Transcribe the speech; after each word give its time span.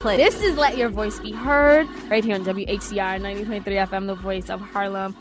Play. 0.00 0.16
This 0.16 0.40
is 0.40 0.56
Let 0.56 0.78
Your 0.78 0.88
Voice 0.88 1.20
Be 1.20 1.30
Heard 1.30 1.86
right 2.08 2.24
here 2.24 2.34
on 2.34 2.42
WHCR 2.42 3.20
90.3 3.20 3.62
FM, 3.64 4.06
the 4.06 4.14
voice 4.14 4.48
of 4.48 4.58
Harlem. 4.58 5.14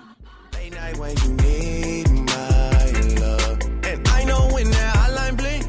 Late 0.53 0.71
night 0.71 0.97
when 0.97 1.17
you 1.17 1.33
need 1.33 2.09
my 2.09 2.85
love. 3.19 3.59
And 3.83 4.07
I 4.07 4.23
know 4.23 4.47
when 4.53 4.71
that 4.71 4.95
hotline 4.95 5.35
blink, 5.35 5.65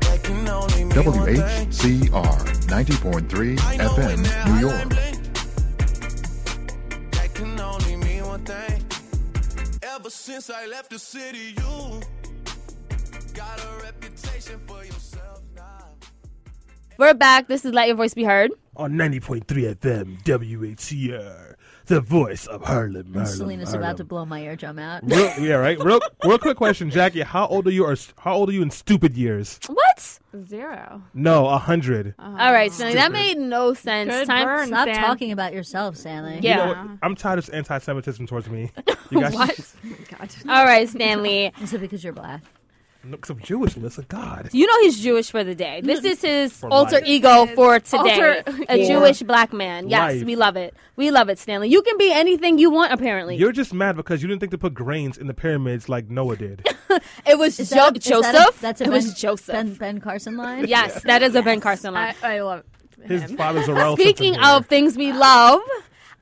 that 0.00 0.22
can 0.22 0.48
only 0.48 0.84
mean 0.84 1.04
one 1.04 1.26
thing. 1.26 1.36
WHCR 1.36 2.38
90.3 2.68 3.60
I 3.64 3.76
know 3.76 3.94
when 3.96 4.22
that 4.22 4.46
FM, 4.46 4.54
New 4.54 4.60
York. 4.66 4.88
blink, 4.88 5.18
that 7.12 7.34
can 7.34 7.60
only 7.60 7.96
mean 7.96 8.24
one 8.24 8.44
thing. 8.46 8.82
Ever 9.82 10.08
since 10.08 10.48
I 10.48 10.64
left 10.64 10.88
the 10.88 10.98
city, 10.98 11.54
you 11.58 12.00
We're 17.00 17.14
back. 17.14 17.48
This 17.48 17.64
is 17.64 17.72
Let 17.72 17.88
Your 17.88 17.96
Voice 17.96 18.12
Be 18.12 18.24
Heard. 18.24 18.50
on 18.76 18.92
90.3 18.92 19.46
FM 19.74 20.22
WHCR, 20.22 21.54
the 21.86 22.02
voice 22.02 22.46
of 22.46 22.62
Harlem. 22.62 23.14
Harlem 23.14 23.26
Selena's 23.26 23.70
Harlem. 23.70 23.82
about 23.84 23.96
to 23.96 24.04
blow 24.04 24.26
my 24.26 24.42
eardrum 24.42 24.78
out. 24.78 25.02
Real, 25.04 25.32
yeah, 25.40 25.54
right. 25.54 25.78
Real, 25.82 25.98
real 26.26 26.38
quick 26.38 26.58
question, 26.58 26.90
Jackie. 26.90 27.22
How 27.22 27.46
old 27.46 27.66
are 27.66 27.70
you? 27.70 27.86
Or 27.86 27.96
how 28.18 28.34
old 28.34 28.50
are 28.50 28.52
you 28.52 28.60
in 28.60 28.68
stupid 28.68 29.16
years? 29.16 29.58
What? 29.66 30.18
Zero. 30.46 31.02
No, 31.14 31.48
a 31.48 31.56
hundred. 31.56 32.14
Uh-huh. 32.18 32.36
All 32.38 32.52
right, 32.52 32.70
Stanley, 32.70 32.92
that 32.96 33.12
made 33.12 33.38
no 33.38 33.72
sense. 33.72 34.10
Good 34.10 34.26
Time. 34.26 34.44
burn. 34.46 34.66
Stop 34.68 34.86
Stan. 34.90 35.02
talking 35.02 35.32
about 35.32 35.54
yourself, 35.54 35.96
Stanley. 35.96 36.40
Yeah. 36.42 36.50
You 36.50 36.56
know 36.74 36.82
what? 36.82 36.98
I'm 37.02 37.14
tired 37.14 37.38
of 37.38 37.48
anti-Semitism 37.50 38.26
towards 38.26 38.50
me. 38.50 38.70
You 39.10 39.20
guys, 39.22 39.34
What? 39.34 39.58
Oh 39.86 40.16
God. 40.18 40.30
All 40.50 40.64
right, 40.66 40.86
Stanley. 40.88 41.50
Is 41.62 41.72
it 41.72 41.80
because 41.80 42.04
you're 42.04 42.12
black? 42.12 42.42
Because 43.08 43.30
I'm 43.30 43.40
Jewish, 43.40 43.76
Melissa. 43.76 44.02
God. 44.02 44.50
You 44.52 44.66
know 44.66 44.80
he's 44.82 45.00
Jewish 45.00 45.30
for 45.30 45.42
the 45.42 45.54
day. 45.54 45.80
This 45.82 46.04
is 46.04 46.20
his 46.20 46.52
For 46.52 46.68
alter 46.70 46.96
life. 46.96 47.04
ego 47.06 47.46
for 47.54 47.80
today. 47.80 47.98
Alter- 47.98 48.42
a 48.46 48.52
For 48.52 48.76
Jewish 48.92 49.22
black 49.22 49.52
man. 49.54 49.88
Yes, 49.88 50.16
life. 50.16 50.24
we 50.24 50.36
love 50.36 50.56
it. 50.56 50.74
We 50.96 51.10
love 51.10 51.30
it, 51.30 51.38
Stanley. 51.38 51.68
You 51.68 51.80
can 51.82 51.96
be 51.96 52.12
anything 52.12 52.58
you 52.58 52.70
want, 52.70 52.92
apparently. 52.92 53.36
You're 53.36 53.52
just 53.52 53.72
mad 53.72 53.96
because 53.96 54.20
you 54.20 54.28
didn't 54.28 54.40
think 54.40 54.52
to 54.52 54.58
put 54.58 54.74
grains 54.74 55.16
in 55.16 55.28
the 55.28 55.34
pyramids 55.34 55.88
like 55.88 56.10
Noah 56.10 56.36
did. 56.36 56.66
it 57.26 57.38
was 57.38 57.58
Is 57.58 57.70
jo- 57.70 57.76
that 57.76 57.94
a- 57.94 57.98
is 57.98 58.04
Joseph. 58.04 58.32
that 58.32 58.48
a- 58.56 58.60
that's 58.60 58.80
a 58.82 58.84
it 58.84 58.90
was 58.90 59.06
Ben- 59.06 59.14
Joseph. 59.14 59.52
Ben, 59.54 59.74
ben 59.74 60.00
Carson 60.00 60.36
line? 60.36 60.66
yes, 60.68 61.02
that 61.04 61.22
is 61.22 61.34
a 61.34 61.42
Ben 61.42 61.60
Carson 61.60 61.94
line. 61.94 62.14
I, 62.22 62.36
I 62.36 62.40
love 62.42 62.64
His 63.02 63.24
father's 63.32 63.66
a 63.66 63.72
relative. 63.72 64.04
Speaking 64.04 64.36
of 64.40 64.66
things 64.66 64.98
we 64.98 65.12
love, 65.12 65.62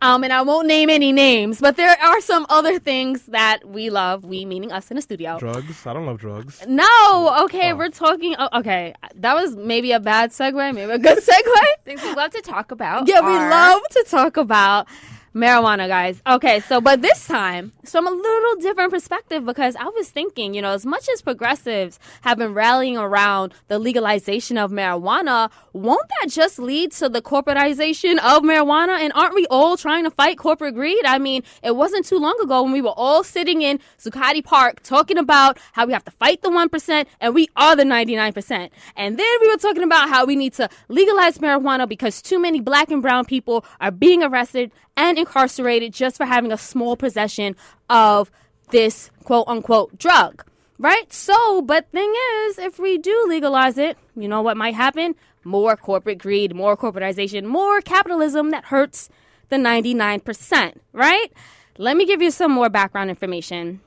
um, 0.01 0.23
and 0.25 0.33
I 0.33 0.43
won't 0.43 0.67
name 0.69 0.91
any 0.91 1.13
names, 1.13 1.61
but 1.61 1.77
there 1.77 1.97
are 2.01 2.21
some 2.21 2.47
other 2.49 2.79
things 2.79 3.23
that 3.27 3.67
we 3.67 3.91
love. 3.91 4.25
We 4.25 4.45
meaning 4.45 4.71
us 4.73 4.91
in 4.91 4.97
the 4.97 5.03
studio. 5.03 5.39
drugs, 5.39 5.87
I 5.87 5.93
don't 5.93 6.07
love 6.07 6.19
drugs. 6.19 6.65
No, 6.69 7.37
okay, 7.45 7.73
Oh. 7.73 7.77
we're 7.77 7.89
talking. 7.91 8.35
Oh, 8.39 8.49
okay, 8.61 8.95
that 9.17 9.35
was 9.35 9.57
maybe 9.57 9.93
a 9.93 10.01
bad 10.01 10.31
segue, 10.31 10.75
maybe 10.75 10.91
a 10.93 10.99
good 10.99 11.19
segue. 11.25 11.63
Things 11.85 12.03
we 12.03 12.15
love 12.15 12.31
to 12.33 12.41
talk 12.43 12.71
about. 12.71 13.09
Yeah, 13.09 13.21
we 13.21 13.33
love 13.33 13.81
to 13.93 14.05
talk 14.09 14.37
about 14.37 14.87
marijuana, 15.35 15.89
guys. 15.89 16.23
Okay, 16.27 16.61
so 16.61 16.81
but 16.81 17.03
this 17.03 17.27
time, 17.27 17.73
from 17.85 18.07
a 18.07 18.11
little 18.11 18.57
different 18.61 18.93
perspective, 18.93 19.45
because 19.45 19.77
I 19.77 19.85
was 19.85 20.09
thinking, 20.11 20.55
you 20.55 20.63
know, 20.63 20.73
as 20.73 20.87
much 20.87 21.09
as 21.09 21.23
progressives 21.23 21.99
have 22.23 22.39
been 22.39 22.55
rallying 22.55 22.97
around 22.97 23.55
the 23.69 23.79
legalization 23.79 24.59
of 24.59 24.71
marijuana, 24.71 25.51
won't 25.73 26.09
that 26.21 26.31
just 26.31 26.59
lead 26.59 26.93
to 26.93 27.09
the 27.09 27.23
corporatization 27.23 28.19
of 28.19 28.43
marijuana? 28.43 29.01
And 29.01 29.13
aren't 29.15 29.35
we 29.35 29.47
all 29.47 29.77
trying 29.77 30.05
to 30.05 30.11
fight 30.11 30.39
corporate 30.39 30.75
greed? 30.75 31.05
I 31.05 31.19
mean, 31.19 31.43
it 31.63 31.77
wasn't 31.77 32.07
too 32.07 32.19
long 32.19 32.39
ago 32.43 32.63
when 32.63 32.73
we 32.73 32.83
were 32.83 32.95
all 32.97 33.23
sitting 33.25 33.63
in 33.63 33.81
Zuccotti 33.99 34.43
Park 34.43 34.83
talking 34.83 35.19
about 35.19 35.59
how 35.73 35.87
we 35.87 35.93
have 35.93 36.05
to 36.05 36.11
fight 36.11 36.43
the 36.43 36.51
1% 36.51 37.07
and 37.21 37.35
we 37.35 37.49
are 37.57 37.77
the 37.77 37.85
99%. 37.85 38.71
And 38.97 39.19
then 39.19 39.27
we 39.41 39.49
were 39.49 39.57
talking 39.57 39.83
about 39.83 40.09
how 40.09 40.25
we 40.25 40.37
need 40.37 40.55
to 40.55 40.69
legalize 40.89 41.39
marijuana 41.39 41.89
because 41.89 42.23
too 42.23 42.41
many 42.41 42.61
black 42.61 42.91
and 42.91 43.03
brown 43.03 43.25
people 43.25 43.65
are 43.81 43.91
being 43.91 44.23
arrested 44.23 44.73
and 44.97 45.18
incarcerated 45.19 45.93
just 45.93 46.17
for 46.17 46.25
having 46.27 46.53
a 46.53 46.59
small 46.59 46.97
possession 46.97 47.57
of 47.91 48.31
this 48.71 49.11
quote 49.25 49.47
unquote 49.49 49.99
drug. 49.99 50.45
Right? 50.79 51.13
So, 51.13 51.61
but 51.63 51.91
thing 51.91 52.15
is, 52.47 52.59
if 52.59 52.79
we 52.79 52.99
do 52.99 53.27
legalize 53.29 53.79
it, 53.79 53.99
you 54.15 54.29
know 54.29 54.43
what 54.43 54.57
might 54.57 54.75
happen? 54.75 55.17
More 55.43 55.77
corporate 55.77 56.19
greed, 56.19 56.55
more 56.55 56.77
corporatization, 56.77 57.45
more 57.47 57.81
capitalism 57.81 58.51
that 58.51 58.67
hurts 58.67 59.09
the 59.49 59.57
99%, 59.57 60.75
right? 60.93 61.33
Let 61.79 61.97
me 61.97 62.07
give 62.07 62.23
you 62.23 62.31
some 62.31 62.53
more 62.53 62.69
background 62.69 63.11
information 63.11 63.81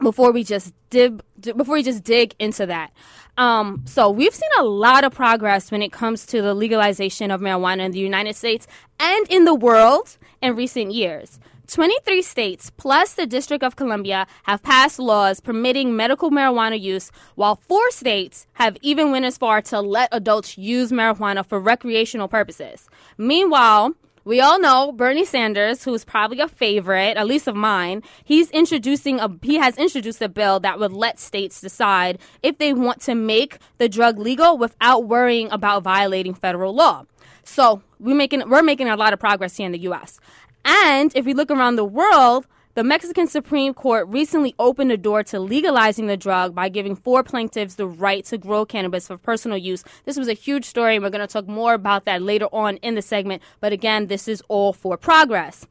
before 0.00 0.32
we 0.32 0.42
just 0.42 0.74
dib, 0.90 1.22
d- 1.38 1.52
before 1.52 1.74
we 1.74 1.82
just 1.82 2.02
dig 2.02 2.34
into 2.38 2.66
that. 2.66 2.92
Um, 3.38 3.82
so 3.86 4.10
we've 4.10 4.34
seen 4.34 4.50
a 4.58 4.64
lot 4.64 5.04
of 5.04 5.14
progress 5.14 5.70
when 5.70 5.82
it 5.82 5.92
comes 5.92 6.26
to 6.26 6.42
the 6.42 6.54
legalization 6.54 7.30
of 7.30 7.40
marijuana 7.40 7.84
in 7.86 7.92
the 7.92 7.98
United 7.98 8.36
States 8.36 8.66
and 9.00 9.26
in 9.30 9.44
the 9.44 9.54
world 9.54 10.18
in 10.42 10.54
recent 10.54 10.92
years. 10.92 11.40
23 11.68 12.20
states 12.20 12.70
plus 12.76 13.14
the 13.14 13.26
District 13.26 13.64
of 13.64 13.76
Columbia 13.76 14.26
have 14.42 14.62
passed 14.62 14.98
laws 14.98 15.40
permitting 15.40 15.96
medical 15.96 16.30
marijuana 16.30 16.78
use, 16.78 17.10
while 17.34 17.56
four 17.56 17.90
states 17.90 18.46
have 18.54 18.76
even 18.82 19.10
went 19.10 19.24
as 19.24 19.38
far 19.38 19.62
to 19.62 19.80
let 19.80 20.10
adults 20.12 20.58
use 20.58 20.92
marijuana 20.92 21.46
for 21.46 21.58
recreational 21.58 22.28
purposes. 22.28 22.90
Meanwhile, 23.16 23.94
we 24.24 24.40
all 24.40 24.60
know 24.60 24.92
Bernie 24.92 25.24
Sanders, 25.24 25.84
who's 25.84 26.04
probably 26.04 26.40
a 26.40 26.48
favorite, 26.48 27.16
at 27.16 27.26
least 27.26 27.48
of 27.48 27.56
mine. 27.56 28.02
He's 28.24 28.50
introducing 28.50 29.18
a 29.18 29.30
he 29.42 29.56
has 29.56 29.76
introduced 29.78 30.22
a 30.22 30.28
bill 30.28 30.60
that 30.60 30.78
would 30.78 30.92
let 30.92 31.18
states 31.18 31.60
decide 31.60 32.18
if 32.42 32.58
they 32.58 32.72
want 32.72 33.00
to 33.02 33.14
make 33.14 33.58
the 33.78 33.88
drug 33.88 34.18
legal 34.18 34.56
without 34.56 35.06
worrying 35.06 35.50
about 35.50 35.82
violating 35.82 36.34
federal 36.34 36.74
law. 36.74 37.04
So 37.44 37.82
we're 37.98 38.14
making 38.14 38.48
we're 38.48 38.62
making 38.62 38.88
a 38.88 38.96
lot 38.96 39.12
of 39.12 39.18
progress 39.18 39.56
here 39.56 39.66
in 39.66 39.72
the 39.72 39.80
U.S. 39.80 40.20
And 40.64 41.14
if 41.16 41.24
we 41.24 41.34
look 41.34 41.50
around 41.50 41.76
the 41.76 41.84
world, 41.84 42.46
the 42.74 42.84
Mexican 42.84 43.26
Supreme 43.26 43.74
Court 43.74 44.08
recently 44.08 44.54
opened 44.58 44.90
the 44.90 44.96
door 44.96 45.22
to 45.24 45.38
legalizing 45.38 46.06
the 46.06 46.16
drug 46.16 46.54
by 46.54 46.68
giving 46.70 46.96
four 46.96 47.22
plaintiffs 47.22 47.74
the 47.74 47.86
right 47.86 48.24
to 48.26 48.38
grow 48.38 48.64
cannabis 48.64 49.06
for 49.08 49.18
personal 49.18 49.58
use. 49.58 49.84
This 50.06 50.16
was 50.16 50.28
a 50.28 50.32
huge 50.32 50.64
story, 50.64 50.96
and 50.96 51.04
we're 51.04 51.10
going 51.10 51.26
to 51.26 51.32
talk 51.32 51.46
more 51.46 51.74
about 51.74 52.06
that 52.06 52.22
later 52.22 52.46
on 52.46 52.78
in 52.78 52.94
the 52.94 53.02
segment. 53.02 53.42
But 53.60 53.72
again, 53.72 54.06
this 54.06 54.26
is 54.26 54.42
all 54.48 54.72
for 54.72 54.96
progress. 54.96 55.66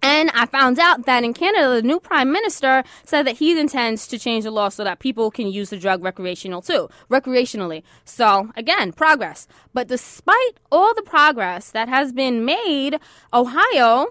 And 0.00 0.30
I 0.32 0.46
found 0.46 0.78
out 0.78 1.06
that 1.06 1.24
in 1.24 1.34
Canada, 1.34 1.74
the 1.74 1.82
new 1.82 1.98
prime 1.98 2.30
minister 2.30 2.84
said 3.04 3.26
that 3.26 3.38
he 3.38 3.58
intends 3.58 4.06
to 4.08 4.18
change 4.18 4.44
the 4.44 4.50
law 4.50 4.68
so 4.68 4.84
that 4.84 5.00
people 5.00 5.30
can 5.30 5.48
use 5.48 5.70
the 5.70 5.76
drug 5.76 6.04
recreational 6.04 6.62
too, 6.62 6.88
recreationally. 7.10 7.82
So 8.04 8.50
again, 8.54 8.92
progress. 8.92 9.48
But 9.72 9.88
despite 9.88 10.60
all 10.70 10.94
the 10.94 11.02
progress 11.02 11.70
that 11.72 11.88
has 11.88 12.12
been 12.12 12.44
made, 12.44 13.00
Ohio 13.32 14.08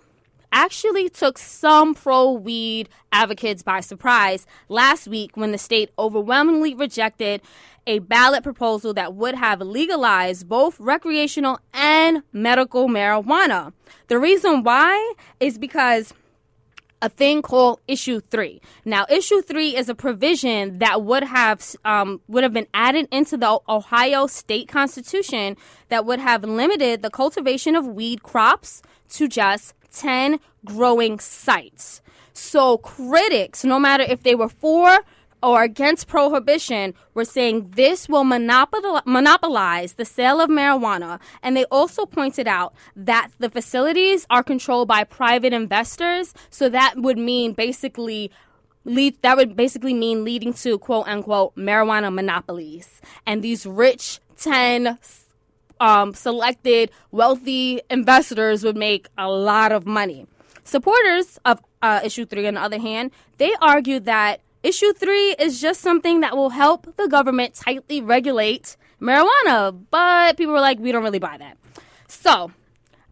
actually 0.52 1.10
took 1.10 1.38
some 1.38 1.94
pro 1.94 2.32
weed 2.32 2.90
advocates 3.12 3.64
by 3.64 3.80
surprise 3.80 4.46
last 4.70 5.08
week 5.08 5.36
when 5.36 5.52
the 5.52 5.58
state 5.58 5.92
overwhelmingly 5.98 6.74
rejected 6.74 7.42
a 7.86 8.00
ballot 8.00 8.44
proposal 8.44 8.94
that 8.94 9.14
would 9.14 9.36
have 9.36 9.62
legalized 9.62 10.48
both 10.48 10.80
recreational 10.80 11.60
and 11.74 12.22
medical 12.34 12.88
marijuana. 12.88 13.74
The 14.08 14.20
reason 14.20 14.64
why 14.64 15.14
is 15.40 15.58
because 15.58 16.14
a 17.02 17.10
thing 17.10 17.44
called 17.44 17.80
issue 17.88 18.20
3 18.20 18.60
now 18.84 19.06
issue 19.08 19.42
3 19.42 19.76
is 19.76 19.88
a 19.88 19.94
provision 19.94 20.80
that 20.80 21.04
would 21.04 21.24
have 21.24 21.76
um, 21.86 22.22
would 22.28 22.44
have 22.44 22.54
been 22.54 22.66
added 22.74 23.08
into 23.12 23.38
the 23.38 23.60
ohio 23.70 24.26
state 24.26 24.68
constitution 24.68 25.56
that 25.90 26.06
would 26.06 26.20
have 26.20 26.44
limited 26.44 27.04
the 27.04 27.12
cultivation 27.12 27.76
of 27.76 27.86
weed 27.86 28.24
crops 28.24 28.82
to 29.10 29.28
just 29.28 29.74
10 29.92 30.40
growing 30.66 31.20
sites 31.20 32.02
so 32.34 32.78
critics 32.78 33.64
no 33.64 33.80
matter 33.80 34.04
if 34.04 34.24
they 34.24 34.36
were 34.36 34.50
for 34.50 35.00
or 35.44 35.64
against 35.64 36.08
prohibition 36.08 36.94
were 37.14 37.26
saying 37.26 37.72
this 37.76 38.10
will 38.10 38.24
monopolize 38.24 39.94
the 39.94 40.06
sale 40.06 40.42
of 40.42 40.50
marijuana. 40.50 41.20
And 41.44 41.56
they 41.56 41.66
also 41.66 42.06
pointed 42.06 42.48
out 42.48 42.74
that 42.96 43.30
the 43.38 43.50
facilities 43.50 44.26
are 44.30 44.44
controlled 44.44 44.88
by 44.88 45.04
private 45.04 45.54
investors. 45.54 46.34
So 46.50 46.70
that 46.70 46.96
would 46.98 47.18
mean 47.18 47.54
basically 47.54 48.32
lead 48.84 49.22
that 49.22 49.36
would 49.36 49.56
basically 49.56 49.94
mean 49.94 50.24
leading 50.24 50.54
to 50.54 50.80
quote 50.80 51.08
unquote 51.08 51.56
marijuana 51.56 52.14
monopolies. 52.14 53.02
And 53.26 53.44
these 53.44 53.66
rich 53.66 54.20
10 54.38 54.98
um, 55.80 56.14
selected 56.14 56.92
wealthy 57.12 57.82
investors 57.90 58.64
would 58.64 58.78
make 58.78 59.08
a 59.18 59.30
lot 59.30 59.72
of 59.72 59.86
money. 59.86 60.26
Supporters 60.64 61.40
of 61.46 61.62
uh, 61.82 62.02
issue 62.04 62.26
3 62.26 62.48
on 62.48 62.54
the 62.56 62.62
other 62.62 62.80
hand, 62.80 63.12
they 63.38 63.54
argue 63.62 64.00
that 64.02 64.42
Issue 64.64 64.92
three 64.92 65.34
is 65.40 65.62
just 65.62 65.80
something 65.80 66.20
that 66.22 66.36
will 66.36 66.50
help 66.50 66.98
the 66.98 67.08
government 67.08 67.54
tightly 67.54 68.02
regulate 68.02 68.76
marijuana, 69.00 69.86
but 69.92 70.36
people 70.36 70.54
were 70.54 70.60
like, 70.60 70.80
we 70.80 70.92
don't 70.92 71.04
really 71.04 71.20
buy 71.20 71.38
that. 71.38 71.58
So, 72.08 72.52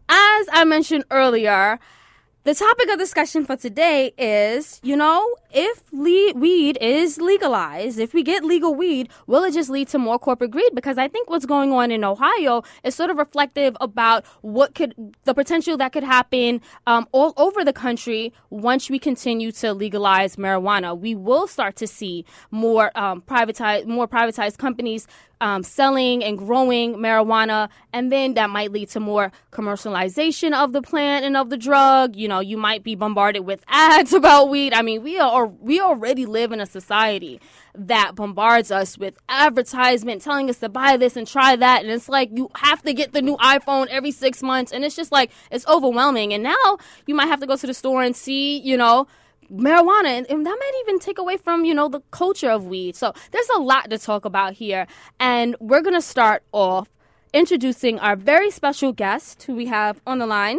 as 0.08 0.46
I 0.52 0.64
mentioned 0.66 1.04
earlier, 1.10 1.78
the 2.46 2.54
topic 2.54 2.88
of 2.90 2.98
discussion 3.00 3.44
for 3.44 3.56
today 3.56 4.12
is, 4.16 4.78
you 4.84 4.96
know, 4.96 5.34
if 5.50 5.82
le- 5.92 6.32
weed 6.38 6.78
is 6.80 7.20
legalized, 7.20 7.98
if 7.98 8.14
we 8.14 8.22
get 8.22 8.44
legal 8.44 8.72
weed, 8.72 9.08
will 9.26 9.42
it 9.42 9.52
just 9.52 9.68
lead 9.68 9.88
to 9.88 9.98
more 9.98 10.16
corporate 10.16 10.52
greed? 10.52 10.70
Because 10.72 10.96
I 10.96 11.08
think 11.08 11.28
what's 11.28 11.44
going 11.44 11.72
on 11.72 11.90
in 11.90 12.04
Ohio 12.04 12.62
is 12.84 12.94
sort 12.94 13.10
of 13.10 13.16
reflective 13.16 13.76
about 13.80 14.24
what 14.42 14.76
could, 14.76 14.94
the 15.24 15.34
potential 15.34 15.76
that 15.78 15.92
could 15.92 16.04
happen 16.04 16.60
um, 16.86 17.08
all 17.10 17.34
over 17.36 17.64
the 17.64 17.72
country 17.72 18.32
once 18.50 18.88
we 18.88 19.00
continue 19.00 19.50
to 19.50 19.74
legalize 19.74 20.36
marijuana. 20.36 20.96
We 20.96 21.16
will 21.16 21.48
start 21.48 21.74
to 21.76 21.88
see 21.88 22.24
more 22.52 22.96
um, 22.96 23.22
privatized, 23.22 23.86
more 23.86 24.06
privatized 24.06 24.58
companies 24.58 25.08
um, 25.40 25.62
selling 25.62 26.24
and 26.24 26.38
growing 26.38 26.94
marijuana, 26.94 27.68
and 27.92 28.10
then 28.10 28.34
that 28.34 28.50
might 28.50 28.72
lead 28.72 28.88
to 28.90 29.00
more 29.00 29.32
commercialization 29.52 30.54
of 30.54 30.72
the 30.72 30.82
plant 30.82 31.24
and 31.24 31.36
of 31.36 31.50
the 31.50 31.56
drug. 31.56 32.16
You 32.16 32.28
know, 32.28 32.35
you 32.40 32.56
might 32.56 32.82
be 32.82 32.94
bombarded 32.94 33.44
with 33.44 33.64
ads 33.68 34.12
about 34.12 34.48
weed. 34.48 34.72
I 34.72 34.82
mean, 34.82 35.02
we 35.02 35.18
are 35.18 35.46
we 35.46 35.80
already 35.80 36.26
live 36.26 36.52
in 36.52 36.60
a 36.60 36.66
society 36.66 37.40
that 37.74 38.14
bombards 38.14 38.70
us 38.70 38.96
with 38.96 39.18
advertisement 39.28 40.22
telling 40.22 40.48
us 40.48 40.58
to 40.58 40.68
buy 40.68 40.96
this 40.96 41.16
and 41.16 41.26
try 41.26 41.56
that, 41.56 41.82
and 41.82 41.90
it's 41.90 42.08
like 42.08 42.30
you 42.32 42.50
have 42.56 42.82
to 42.82 42.92
get 42.92 43.12
the 43.12 43.22
new 43.22 43.36
iPhone 43.36 43.86
every 43.88 44.10
six 44.10 44.42
months, 44.42 44.72
and 44.72 44.84
it's 44.84 44.96
just 44.96 45.12
like 45.12 45.30
it's 45.50 45.66
overwhelming. 45.66 46.32
And 46.32 46.42
now 46.42 46.78
you 47.06 47.14
might 47.14 47.26
have 47.26 47.40
to 47.40 47.46
go 47.46 47.56
to 47.56 47.66
the 47.66 47.74
store 47.74 48.02
and 48.02 48.16
see, 48.16 48.58
you 48.58 48.76
know 48.76 49.06
marijuana. 49.50 50.06
And, 50.06 50.26
and, 50.28 50.44
that 50.44 50.56
might 50.58 50.72
even 50.80 50.98
take 50.98 51.18
away 51.18 51.36
from 51.36 51.64
you 51.64 51.74
know 51.74 51.88
the 51.88 52.00
culture 52.10 52.50
of 52.50 52.66
weed. 52.66 52.96
So 52.96 53.12
there's 53.30 53.48
a 53.54 53.60
lot 53.60 53.90
to 53.90 53.98
talk 53.98 54.24
about 54.24 54.54
here. 54.54 54.86
And 55.20 55.54
we're 55.60 55.82
going 55.82 55.94
to 55.94 56.02
start 56.02 56.42
off 56.52 56.88
introducing 57.32 57.98
our 57.98 58.16
very 58.16 58.50
special 58.50 58.92
guest 58.92 59.42
who 59.44 59.54
we 59.54 59.66
have 59.66 60.00
on 60.06 60.18
the 60.18 60.26
line 60.26 60.58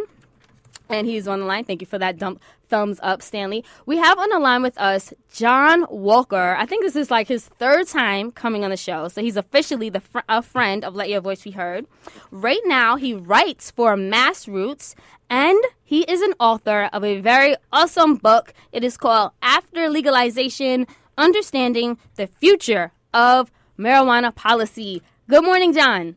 and 0.88 1.06
he's 1.06 1.28
on 1.28 1.40
the 1.40 1.46
line 1.46 1.64
thank 1.64 1.80
you 1.80 1.86
for 1.86 1.98
that 1.98 2.18
dump 2.18 2.40
thumbs 2.68 2.98
up 3.02 3.22
stanley 3.22 3.64
we 3.86 3.96
have 3.96 4.18
on 4.18 4.28
the 4.30 4.38
line 4.38 4.62
with 4.62 4.76
us 4.78 5.12
john 5.32 5.86
walker 5.88 6.54
i 6.58 6.66
think 6.66 6.82
this 6.82 6.96
is 6.96 7.10
like 7.10 7.28
his 7.28 7.46
third 7.46 7.86
time 7.86 8.30
coming 8.30 8.64
on 8.64 8.70
the 8.70 8.76
show 8.76 9.08
so 9.08 9.22
he's 9.22 9.36
officially 9.36 9.88
the 9.88 10.00
fr- 10.00 10.18
a 10.28 10.42
friend 10.42 10.84
of 10.84 10.94
let 10.94 11.08
your 11.08 11.20
voice 11.20 11.42
be 11.42 11.52
heard 11.52 11.86
right 12.30 12.60
now 12.64 12.96
he 12.96 13.14
writes 13.14 13.70
for 13.70 13.96
Massroots 13.96 14.94
and 15.30 15.62
he 15.84 16.02
is 16.02 16.22
an 16.22 16.34
author 16.40 16.88
of 16.92 17.04
a 17.04 17.20
very 17.20 17.54
awesome 17.72 18.16
book. 18.16 18.54
It 18.72 18.82
is 18.82 18.96
called 18.96 19.32
After 19.42 19.88
Legalization 19.88 20.86
Understanding 21.16 21.98
the 22.16 22.26
Future 22.26 22.92
of 23.12 23.50
Marijuana 23.78 24.34
Policy. 24.34 25.02
Good 25.28 25.44
morning, 25.44 25.72
John. 25.74 26.16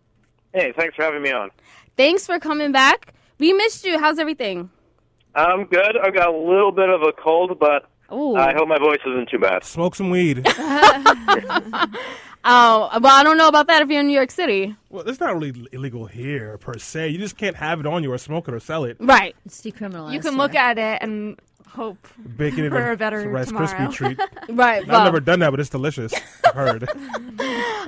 Hey, 0.54 0.74
thanks 0.76 0.96
for 0.96 1.04
having 1.04 1.22
me 1.22 1.32
on. 1.32 1.52
Thanks 1.98 2.26
for 2.26 2.40
coming 2.40 2.72
back. 2.72 3.14
We 3.42 3.54
missed 3.54 3.86
you. 3.86 3.98
How's 3.98 4.20
everything? 4.20 4.70
I'm 5.34 5.66
good. 5.66 5.98
I've 5.98 6.14
got 6.14 6.28
a 6.28 6.38
little 6.38 6.72
bit 6.72 6.90
of 6.90 7.02
a 7.02 7.12
cold, 7.12 7.58
but 7.60 7.90
Ooh. 8.14 8.36
I 8.36 8.54
hope 8.54 8.68
my 8.68 8.78
voice 8.78 9.00
isn't 9.04 9.30
too 9.30 9.40
bad. 9.40 9.64
Smoke 9.64 9.96
some 9.96 10.12
weed. 10.12 10.48
Oh, 12.44 12.90
well, 13.00 13.16
I 13.16 13.24
don't 13.24 13.38
know 13.38 13.48
about 13.48 13.68
that 13.68 13.84
if 13.84 13.90
you're 13.90 14.00
in 14.00 14.08
New 14.08 14.16
York 14.16 14.32
City. 14.32 14.76
well, 14.90 15.08
it's 15.08 15.20
not 15.20 15.32
really 15.36 15.68
illegal 15.72 16.08
here 16.08 16.58
per 16.58 16.76
se. 16.80 17.10
You 17.10 17.20
just 17.20 17.38
can't 17.38 17.56
have 17.56 17.80
it 17.80 17.86
on 17.86 18.02
you 18.02 18.12
or 18.12 18.18
smoke 18.18 18.48
it 18.48 18.54
or 18.56 18.60
sell 18.60 18.84
it. 18.84 18.98
Right. 19.00 19.36
It's 19.46 19.62
decriminalized. 19.62 20.14
You 20.14 20.20
can 20.22 20.32
here. 20.32 20.40
look 20.40 20.56
at 20.56 20.80
it 20.80 21.04
and 21.04 21.40
hope. 21.74 22.08
Bacon 22.38 22.70
For 22.70 22.92
a 22.92 22.98
better 22.98 23.30
Rice 23.30 23.48
tomorrow. 23.48 23.68
Krispie 23.68 23.94
treat. 23.94 24.20
Right. 24.50 24.82
I've 24.82 25.06
never 25.06 25.20
done 25.22 25.40
that, 25.40 25.52
but 25.52 25.60
it's 25.60 25.70
delicious. 25.70 26.14
I've 26.46 26.54
heard. 26.54 26.90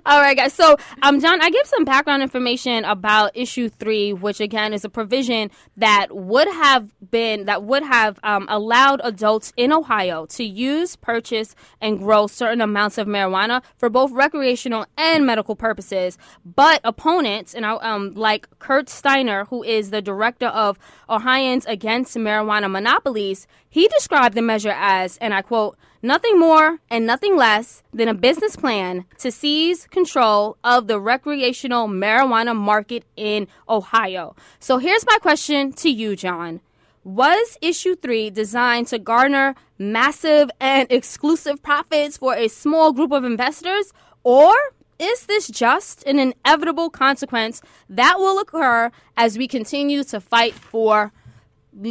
All 0.05 0.21
right, 0.21 0.35
guys. 0.35 0.53
So, 0.53 0.77
um, 1.01 1.19
John, 1.19 1.41
I 1.41 1.49
give 1.49 1.65
some 1.65 1.83
background 1.83 2.23
information 2.23 2.85
about 2.85 3.31
issue 3.35 3.69
three, 3.69 4.13
which 4.13 4.39
again 4.39 4.73
is 4.73 4.85
a 4.85 4.89
provision 4.89 5.51
that 5.77 6.07
would 6.15 6.47
have 6.47 6.91
been 7.11 7.45
that 7.45 7.63
would 7.63 7.83
have 7.83 8.19
um, 8.23 8.45
allowed 8.49 9.01
adults 9.03 9.51
in 9.57 9.73
Ohio 9.73 10.25
to 10.27 10.43
use, 10.43 10.95
purchase, 10.95 11.55
and 11.81 11.99
grow 11.99 12.27
certain 12.27 12.61
amounts 12.61 12.97
of 12.97 13.07
marijuana 13.07 13.61
for 13.77 13.89
both 13.89 14.11
recreational 14.11 14.85
and 14.97 15.25
medical 15.25 15.55
purposes. 15.55 16.17
But 16.45 16.79
opponents, 16.83 17.53
and 17.53 17.65
I, 17.65 17.73
um, 17.75 18.13
like 18.13 18.47
Curt 18.59 18.87
Steiner, 18.89 19.45
who 19.45 19.63
is 19.63 19.89
the 19.89 20.01
director 20.01 20.47
of 20.47 20.77
Ohioans 21.09 21.65
Against 21.65 22.15
Marijuana 22.15 22.69
Monopolies, 22.69 23.47
he 23.73 23.87
described 23.87 24.35
the 24.35 24.41
measure 24.43 24.75
as, 24.77 25.17
and 25.17 25.33
I 25.33 25.41
quote 25.41 25.79
nothing 26.03 26.39
more 26.39 26.77
and 26.91 27.07
nothing 27.07 27.35
less 27.35 27.81
than 27.91 28.07
a 28.07 28.13
business 28.13 28.55
plan 28.55 29.05
to 29.17 29.31
seize 29.31 29.87
control 29.87 30.57
of 30.63 30.85
the 30.85 30.99
recreational 30.99 31.87
marijuana 31.87 32.55
market 32.55 33.03
in 33.15 33.47
Ohio. 33.67 34.35
So 34.59 34.77
here's 34.77 35.07
my 35.07 35.17
question 35.19 35.73
to 35.73 35.89
you, 35.89 36.15
John. 36.15 36.61
Was 37.03 37.57
issue 37.63 37.95
three 37.95 38.29
designed 38.29 38.89
to 38.89 38.99
garner 38.99 39.55
massive 39.79 40.51
and 40.59 40.85
exclusive 40.91 41.63
profits 41.63 42.17
for 42.17 42.35
a 42.35 42.49
small 42.49 42.93
group 42.93 43.11
of 43.11 43.23
investors, 43.23 43.91
or 44.23 44.53
is 44.99 45.25
this 45.25 45.47
just 45.47 46.03
an 46.05 46.19
inevitable 46.19 46.91
consequence 46.91 47.59
that 47.89 48.19
will 48.19 48.37
occur 48.37 48.91
as 49.17 49.35
we 49.35 49.47
continue 49.47 50.03
to 50.03 50.21
fight 50.21 50.53
for 50.53 51.11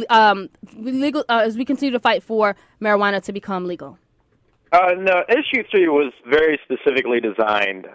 um, 0.09 0.49
legal 0.75 1.25
uh, 1.29 1.41
as 1.45 1.57
we 1.57 1.65
continue 1.65 1.91
to 1.91 1.99
fight 1.99 2.23
for 2.23 2.55
marijuana 2.81 3.21
to 3.23 3.33
become 3.33 3.65
legal? 3.65 3.97
Uh, 4.71 4.93
no, 4.97 5.23
issue 5.29 5.63
three 5.69 5.87
was 5.87 6.11
very 6.27 6.59
specifically 6.63 7.19
designed 7.19 7.87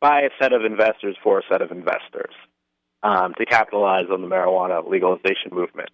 by 0.00 0.20
a 0.20 0.30
set 0.40 0.52
of 0.52 0.64
investors 0.64 1.16
for 1.22 1.38
a 1.38 1.42
set 1.50 1.62
of 1.62 1.70
investors 1.70 2.34
um, 3.02 3.32
to 3.38 3.46
capitalize 3.46 4.06
on 4.12 4.20
the 4.20 4.28
marijuana 4.28 4.86
legalization 4.88 5.50
movement. 5.52 5.90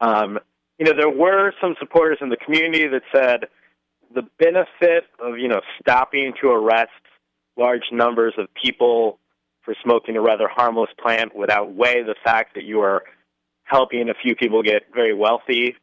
Um, 0.00 0.38
you 0.78 0.86
know, 0.86 0.92
there 0.96 1.10
were 1.10 1.52
some 1.60 1.74
supporters 1.80 2.18
in 2.20 2.28
the 2.28 2.36
community 2.36 2.86
that 2.86 3.02
said 3.12 3.48
the 4.14 4.22
benefit 4.38 5.04
of 5.18 5.38
you 5.38 5.48
know 5.48 5.60
stopping 5.80 6.32
to 6.40 6.48
arrest 6.48 6.90
large 7.56 7.82
numbers 7.90 8.34
of 8.38 8.46
people 8.54 9.18
for 9.62 9.74
smoking 9.82 10.16
a 10.16 10.20
rather 10.20 10.48
harmless 10.48 10.90
plant 11.02 11.34
would 11.36 11.50
outweigh 11.50 12.02
the 12.02 12.14
fact 12.24 12.54
that 12.54 12.64
you 12.64 12.80
are 12.80 13.02
helping 13.68 14.08
a 14.08 14.14
few 14.22 14.34
people 14.34 14.62
get 14.62 14.82
very 14.94 15.14
wealthy 15.14 15.74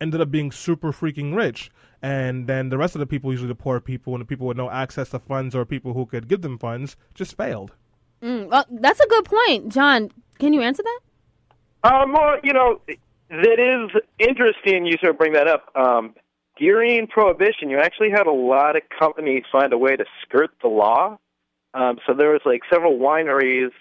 ended 0.00 0.20
up 0.20 0.30
being 0.30 0.50
super 0.50 0.92
freaking 0.92 1.34
rich. 1.34 1.70
And 2.02 2.46
then 2.46 2.68
the 2.68 2.76
rest 2.76 2.94
of 2.94 2.98
the 2.98 3.06
people, 3.06 3.30
usually 3.30 3.48
the 3.48 3.54
poor 3.54 3.80
people 3.80 4.14
and 4.14 4.20
the 4.20 4.26
people 4.26 4.46
with 4.46 4.56
no 4.56 4.68
access 4.68 5.10
to 5.10 5.18
funds 5.20 5.54
or 5.54 5.64
people 5.64 5.94
who 5.94 6.04
could 6.04 6.28
give 6.28 6.42
them 6.42 6.58
funds, 6.58 6.96
just 7.14 7.36
failed. 7.36 7.72
Mm, 8.20 8.48
well, 8.48 8.66
that's 8.70 9.00
a 9.00 9.06
good 9.06 9.24
point. 9.24 9.72
John, 9.72 10.10
can 10.38 10.52
you 10.52 10.60
answer 10.60 10.82
that? 10.82 11.00
Um, 11.84 12.12
well, 12.12 12.36
you 12.42 12.52
know, 12.52 12.80
that 13.30 13.58
is 13.58 14.02
interesting 14.18 14.84
you 14.84 14.96
sort 15.00 15.12
of 15.12 15.18
bring 15.18 15.32
that 15.32 15.48
up. 15.48 15.70
Um, 15.74 16.14
during 16.62 17.08
Prohibition, 17.08 17.70
you 17.70 17.80
actually 17.80 18.10
had 18.10 18.28
a 18.28 18.32
lot 18.32 18.76
of 18.76 18.82
companies 18.96 19.42
find 19.50 19.72
a 19.72 19.78
way 19.78 19.96
to 19.96 20.04
skirt 20.22 20.50
the 20.62 20.68
law. 20.68 21.18
Um, 21.74 21.98
so 22.06 22.14
there 22.14 22.30
was 22.30 22.40
like 22.44 22.60
several 22.72 22.98
wineries 22.98 23.72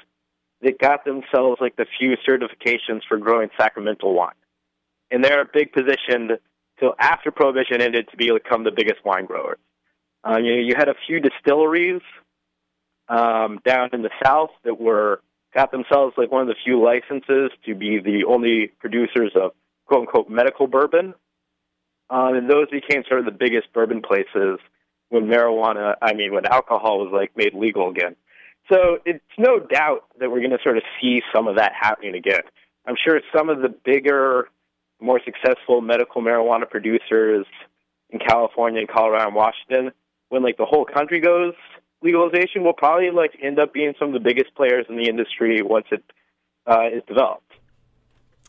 that 0.63 0.79
got 0.79 1.05
themselves 1.05 1.61
like 1.61 1.75
the 1.75 1.85
few 1.99 2.15
certifications 2.27 3.01
for 3.07 3.17
growing 3.17 3.49
sacramental 3.55 4.15
wine, 4.15 4.33
and 5.11 5.23
they're 5.23 5.41
a 5.41 5.49
big 5.53 5.71
position 5.73 6.37
till 6.79 6.95
after 6.99 7.29
Prohibition 7.29 7.81
ended 7.81 8.07
to 8.09 8.17
become 8.17 8.63
the 8.63 8.71
biggest 8.71 9.05
wine 9.05 9.25
growers. 9.25 9.59
Uh, 10.27 10.37
you 10.39 10.53
you 10.53 10.73
had 10.75 10.87
a 10.87 10.95
few 11.05 11.19
distilleries 11.19 12.01
um, 13.09 13.59
down 13.63 13.89
in 13.93 14.01
the 14.01 14.11
south 14.25 14.51
that 14.63 14.79
were 14.79 15.21
got 15.53 15.71
themselves 15.71 16.15
like 16.17 16.31
one 16.31 16.41
of 16.41 16.47
the 16.47 16.55
few 16.63 16.83
licenses 16.83 17.51
to 17.65 17.75
be 17.75 17.99
the 17.99 18.23
only 18.27 18.71
producers 18.79 19.33
of 19.35 19.51
quote 19.85 20.01
unquote 20.01 20.29
medical 20.29 20.65
bourbon. 20.65 21.13
Um, 22.11 22.35
and 22.35 22.49
those 22.49 22.69
became 22.69 23.03
sort 23.07 23.21
of 23.21 23.25
the 23.25 23.31
biggest 23.31 23.71
bourbon 23.73 24.01
places 24.01 24.59
when 25.09 25.27
marijuana, 25.27 25.95
I 26.01 26.13
mean, 26.13 26.33
when 26.33 26.45
alcohol 26.45 26.99
was 26.99 27.11
like 27.13 27.35
made 27.35 27.53
legal 27.53 27.89
again. 27.89 28.15
So 28.71 28.99
it's 29.05 29.23
no 29.37 29.59
doubt 29.59 30.03
that 30.19 30.29
we're 30.29 30.39
going 30.39 30.51
to 30.51 30.59
sort 30.61 30.77
of 30.77 30.83
see 31.01 31.21
some 31.33 31.47
of 31.47 31.55
that 31.55 31.71
happening 31.79 32.15
again. 32.15 32.41
I'm 32.85 32.95
sure 33.01 33.19
some 33.35 33.49
of 33.49 33.61
the 33.61 33.69
bigger, 33.69 34.49
more 34.99 35.19
successful 35.23 35.81
medical 35.81 36.21
marijuana 36.21 36.69
producers 36.69 37.45
in 38.09 38.19
California 38.19 38.81
and 38.81 38.89
Colorado 38.89 39.27
and 39.27 39.35
Washington, 39.35 39.91
when 40.29 40.43
like 40.43 40.57
the 40.57 40.65
whole 40.65 40.85
country 40.85 41.21
goes 41.21 41.53
legalization, 42.01 42.63
will 42.63 42.73
probably 42.73 43.11
like 43.11 43.37
end 43.41 43.59
up 43.59 43.73
being 43.73 43.93
some 43.97 44.09
of 44.09 44.13
the 44.13 44.19
biggest 44.19 44.53
players 44.55 44.85
in 44.89 44.97
the 44.97 45.07
industry 45.07 45.61
once 45.61 45.85
it 45.91 46.03
uh, 46.67 46.87
is 46.93 47.03
developed. 47.07 47.50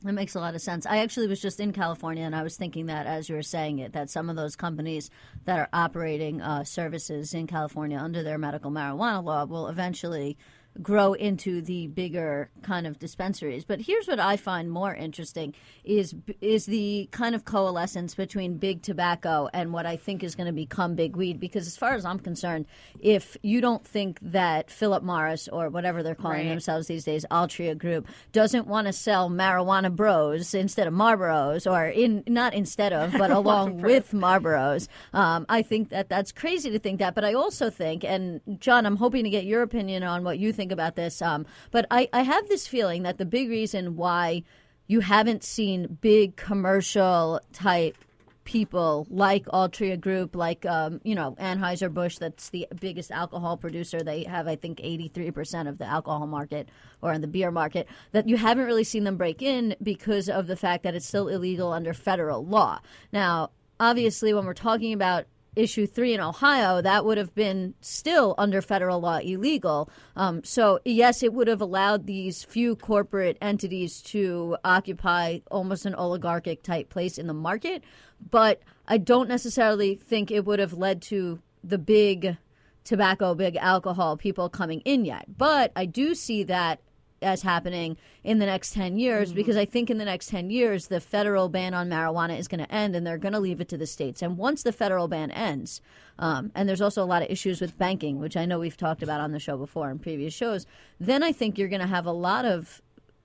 That 0.04 0.12
makes 0.14 0.35
a 0.35 0.40
lot 0.40 0.56
of 0.56 0.61
sense. 0.61 0.85
I 0.85 0.99
actually 0.99 1.28
was 1.28 1.40
just 1.40 1.61
in 1.61 1.73
California, 1.73 2.25
and 2.25 2.35
I 2.35 2.42
was 2.42 2.56
thinking 2.56 2.87
that 2.87 3.06
as 3.06 3.28
you 3.28 3.37
were 3.37 3.42
saying 3.42 3.78
it, 3.78 3.92
that 3.92 4.11
some 4.11 4.28
of 4.28 4.35
those 4.35 4.56
companies 4.56 5.11
that 5.44 5.59
are 5.59 5.68
operating 5.73 6.40
uh, 6.40 6.64
services 6.64 7.35
in 7.35 7.47
California 7.47 7.99
under 7.99 8.23
their 8.23 8.38
medical 8.38 8.73
marijuana 8.73 9.23
law 9.23 9.44
will 9.44 9.68
eventually 9.68 10.37
grow 10.81 11.12
into 11.12 11.61
the 11.61 11.87
bigger 11.88 12.50
kind 12.62 12.87
of 12.87 12.99
dispensaries. 12.99 13.64
But 13.64 13.81
here's 13.83 14.07
what 14.07 14.19
I 14.21 14.37
find 14.37 14.71
more 14.71 14.95
interesting 14.95 15.55
is 15.85 16.14
is 16.41 16.67
the 16.67 17.09
kind 17.11 17.35
of 17.35 17.45
coalescence 17.45 18.14
between 18.14 18.57
big 18.57 18.83
tobacco 18.83 19.49
and 19.52 19.73
what 19.73 19.85
I 19.85 19.97
think 19.97 20.23
is 20.23 20.35
going 20.35 20.47
to 20.47 20.52
become 20.52 20.95
big 20.95 21.17
weed 21.17 21.38
because 21.41 21.67
as 21.67 21.76
far 21.76 21.95
as 21.95 22.05
I'm 22.05 22.19
concerned, 22.19 22.67
if 23.00 23.37
you 23.43 23.61
don't 23.61 23.85
think 23.87 24.19
that 24.23 24.71
Philip 24.71 25.02
Morris 25.02 25.49
or 25.49 25.69
whatever 25.69 26.02
they're 26.02 26.14
calling 26.14 26.38
Right. 26.47 26.49
themselves 26.49 26.87
these 26.87 27.05
days, 27.05 27.26
Altria 27.31 27.76
Group 27.76 28.07
doesn't 28.33 28.67
want 28.67 28.87
to 28.87 28.93
sell 28.93 29.29
marijuana 29.29 29.95
bros 29.95 30.55
instead 30.55 30.87
of 30.87 30.95
Marlboros 30.95 31.71
or 31.71 31.87
in 31.87 32.23
not 32.26 32.55
instead 32.55 32.93
of 32.93 33.12
but 33.12 33.31
along 33.43 33.83
with 33.83 34.12
Marlboros, 34.12 34.88
um, 35.12 35.45
I 35.49 35.62
think 35.62 35.88
that 35.91 36.09
that's 36.09 36.33
crazy 36.33 36.71
to 36.71 36.79
think 36.79 37.00
that. 37.00 37.14
But 37.14 37.25
I 37.25 37.35
also 37.35 37.69
think, 37.71 38.05
and 38.05 38.41
John, 38.61 38.87
I'm 38.87 38.97
hoping 38.97 39.25
to 39.25 39.31
get 39.31 39.45
your 39.45 39.62
opinion 39.62 40.02
on 40.02 40.23
what 40.25 40.38
you 40.38 40.52
think 40.52 40.62
about 40.71 40.95
this. 40.95 41.21
Um, 41.21 41.47
but 41.71 41.87
I, 41.90 42.09
I 42.12 42.23
have 42.23 42.47
this 42.49 42.69
feeling 42.69 43.02
that 43.02 43.19
the 43.19 43.25
big 43.25 43.49
reason 43.49 43.97
why 43.97 44.45
you 44.87 45.00
haven't 45.00 45.42
seen 45.42 45.99
big 46.00 46.37
commercial 46.37 47.40
type 47.52 47.97
people 48.45 49.07
like 49.09 49.45
Altria 49.47 50.00
Group, 50.00 50.35
like 50.35 50.66
um, 50.66 51.00
you 51.04 51.14
know 51.14 51.37
Anheuser 51.40 51.92
Busch, 51.92 52.19
that's 52.19 52.50
the 52.50 52.66
biggest 52.81 53.11
alcohol 53.11 53.57
producer. 53.57 54.02
They 54.02 54.25
have, 54.25 54.49
I 54.49 54.57
think, 54.57 54.81
eighty 54.83 55.09
three 55.09 55.31
percent 55.31 55.69
of 55.69 55.78
the 55.78 55.87
alcohol 55.87 56.26
market 56.26 56.69
or 57.00 57.12
in 57.12 57.21
the 57.21 57.26
beer 57.28 57.50
market. 57.50 57.88
That 58.12 58.28
you 58.28 58.37
haven't 58.37 58.66
really 58.66 58.85
seen 58.85 59.04
them 59.04 59.16
break 59.16 59.42
in 59.42 59.76
because 59.83 60.28
of 60.28 60.47
the 60.47 60.57
fact 60.57 60.83
that 60.85 60.95
it's 60.95 61.07
still 61.07 61.28
illegal 61.28 61.73
under 61.73 61.95
federal 61.95 62.45
law. 62.45 62.81
Now, 63.12 63.50
obviously, 63.78 64.35
when 64.35 64.45
we're 64.45 64.54
talking 64.54 64.92
about 64.92 65.26
issue 65.54 65.87
three 65.87 66.14
in 66.14 66.21
Ohio, 66.21 66.80
that 66.80 67.04
would 67.04 67.18
have 67.18 67.35
been 67.35 67.75
still 67.80 68.35
under 68.38 68.62
federal 68.62 69.00
law 69.00 69.18
illegal. 69.18 69.90
Um, 70.16 70.42
so, 70.44 70.80
yes, 70.85 71.23
it 71.23 71.32
would 71.32 71.49
have 71.49 71.61
allowed 71.61 72.06
these 72.06 72.44
few 72.44 72.76
corporate 72.76 73.37
entities 73.40 74.00
to 74.02 74.56
occupy 74.64 75.40
almost 75.50 75.87
an 75.87 75.94
oligarchic 75.94 76.62
type 76.62 76.88
place 76.88 77.18
in 77.18 77.26
the 77.26 77.35
market. 77.35 77.85
But 78.30 78.62
I 78.88 78.99
don't 78.99 79.28
necessarily 79.28 79.97
think 79.97 80.30
it 80.30 80.44
would 80.44 80.59
have 80.59 80.73
led 80.73 81.02
to 81.02 81.40
the 81.62 81.78
big 81.78 82.37
tobacco, 82.85 83.35
big 83.35 83.56
alcohol 83.56 84.16
people 84.16 84.49
coming 84.49 84.80
in 84.80 85.04
yet. 85.04 85.26
But 85.37 85.73
I 85.76 85.87
do 85.87 86.14
see 86.14 86.44
that 86.44 86.80
as 87.23 87.43
happening 87.43 87.97
in 88.25 88.38
the 88.38 88.47
next 88.47 88.73
10 88.75 88.99
years 88.99 89.33
because 89.33 89.57
I 89.57 89.64
think 89.64 89.91
in 89.91 89.99
the 89.99 90.05
next 90.05 90.29
10 90.29 90.50
years 90.50 90.88
the 90.88 91.00
federal 91.00 91.49
ban 91.49 91.75
on 91.75 91.88
marijuana 91.88 92.38
is 92.38 92.49
going 92.49 92.64
to 92.64 92.73
end 92.73 92.95
and 92.95 93.07
they're 93.07 93.19
going 93.19 93.33
to 93.33 93.41
leave 93.41 93.61
it 93.61 93.69
to 93.71 93.76
the 93.76 93.87
states. 93.87 94.23
And 94.23 94.37
once 94.37 94.62
the 94.62 94.73
federal 94.73 95.09
ban 95.09 95.31
ends, 95.31 95.81
um, 96.19 96.52
and 96.55 96.69
there's 96.69 96.81
also 96.81 97.02
a 97.02 97.07
lot 97.07 97.23
of 97.23 97.31
issues 97.31 97.61
with 97.61 97.79
banking, 97.79 98.19
which 98.19 98.37
I 98.37 98.45
know 98.45 98.59
we've 98.59 98.76
talked 98.76 99.02
about 99.02 99.21
on 99.21 99.33
the 99.33 99.38
show 99.38 99.57
before 99.57 99.91
in 99.91 99.99
previous 99.99 100.35
shows, 100.35 100.67
then 101.00 101.23
I 101.23 101.33
think 101.33 101.59
you're 101.59 101.69
going 101.69 101.81
to 101.81 101.87
have 101.87 102.07
a 102.07 102.12
lot 102.12 102.45
of 102.45 102.81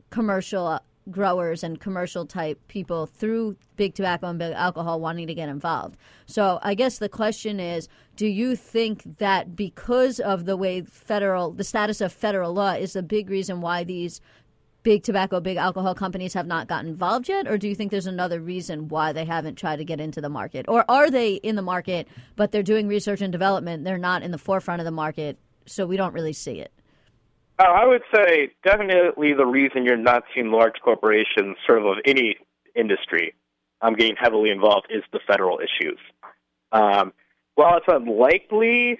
commercial 0.09 0.65
uh, 0.67 0.79
growers 1.09 1.63
and 1.63 1.79
commercial 1.79 2.25
type 2.25 2.59
people 2.67 3.05
through 3.05 3.55
big 3.75 3.93
tobacco 3.93 4.27
and 4.27 4.39
big 4.39 4.53
alcohol 4.53 4.99
wanting 4.99 5.27
to 5.27 5.33
get 5.33 5.49
involved. 5.49 5.97
So 6.25 6.59
I 6.61 6.73
guess 6.75 6.97
the 6.97 7.09
question 7.09 7.59
is, 7.59 7.87
do 8.15 8.27
you 8.27 8.55
think 8.55 9.17
that 9.19 9.55
because 9.55 10.19
of 10.19 10.45
the 10.45 10.57
way 10.57 10.81
federal 10.81 11.51
the 11.51 11.63
status 11.63 12.01
of 12.01 12.11
federal 12.11 12.53
law 12.53 12.73
is 12.73 12.95
a 12.95 13.03
big 13.03 13.29
reason 13.29 13.61
why 13.61 13.83
these 13.83 14.21
big 14.83 15.03
tobacco, 15.03 15.41
big 15.41 15.57
alcohol 15.57 15.93
companies 15.93 16.33
have 16.33 16.47
not 16.47 16.67
gotten 16.67 16.89
involved 16.89 17.27
yet? 17.27 17.47
Or 17.47 17.57
do 17.57 17.67
you 17.67 17.75
think 17.75 17.91
there's 17.91 18.07
another 18.07 18.39
reason 18.39 18.87
why 18.87 19.11
they 19.11 19.25
haven't 19.25 19.55
tried 19.55 19.77
to 19.77 19.85
get 19.85 19.99
into 19.99 20.21
the 20.21 20.29
market? 20.29 20.65
Or 20.69 20.85
are 20.89 21.11
they 21.11 21.33
in 21.35 21.55
the 21.55 21.61
market, 21.61 22.07
but 22.35 22.51
they're 22.51 22.63
doing 22.63 22.87
research 22.87 23.19
and 23.19 23.31
development? 23.31 23.83
They're 23.83 23.97
not 23.97 24.23
in 24.23 24.31
the 24.31 24.37
forefront 24.37 24.79
of 24.79 24.85
the 24.85 24.91
market, 24.91 25.37
so 25.65 25.85
we 25.85 25.97
don't 25.97 26.13
really 26.13 26.31
see 26.31 26.59
it. 26.59 26.71
Oh, 27.59 27.63
I 27.63 27.85
would 27.85 28.03
say 28.13 28.51
definitely 28.63 29.33
the 29.33 29.45
reason 29.45 29.83
you're 29.83 29.97
not 29.97 30.23
seeing 30.33 30.51
large 30.51 30.75
corporations, 30.83 31.57
sort 31.65 31.79
of 31.79 31.85
of 31.85 31.97
any 32.05 32.37
industry, 32.75 33.33
um, 33.81 33.95
getting 33.95 34.15
heavily 34.15 34.51
involved 34.51 34.87
is 34.91 35.03
the 35.11 35.19
federal 35.25 35.59
issues. 35.59 35.97
Um, 36.71 37.13
while 37.55 37.77
it's 37.77 37.87
unlikely 37.87 38.99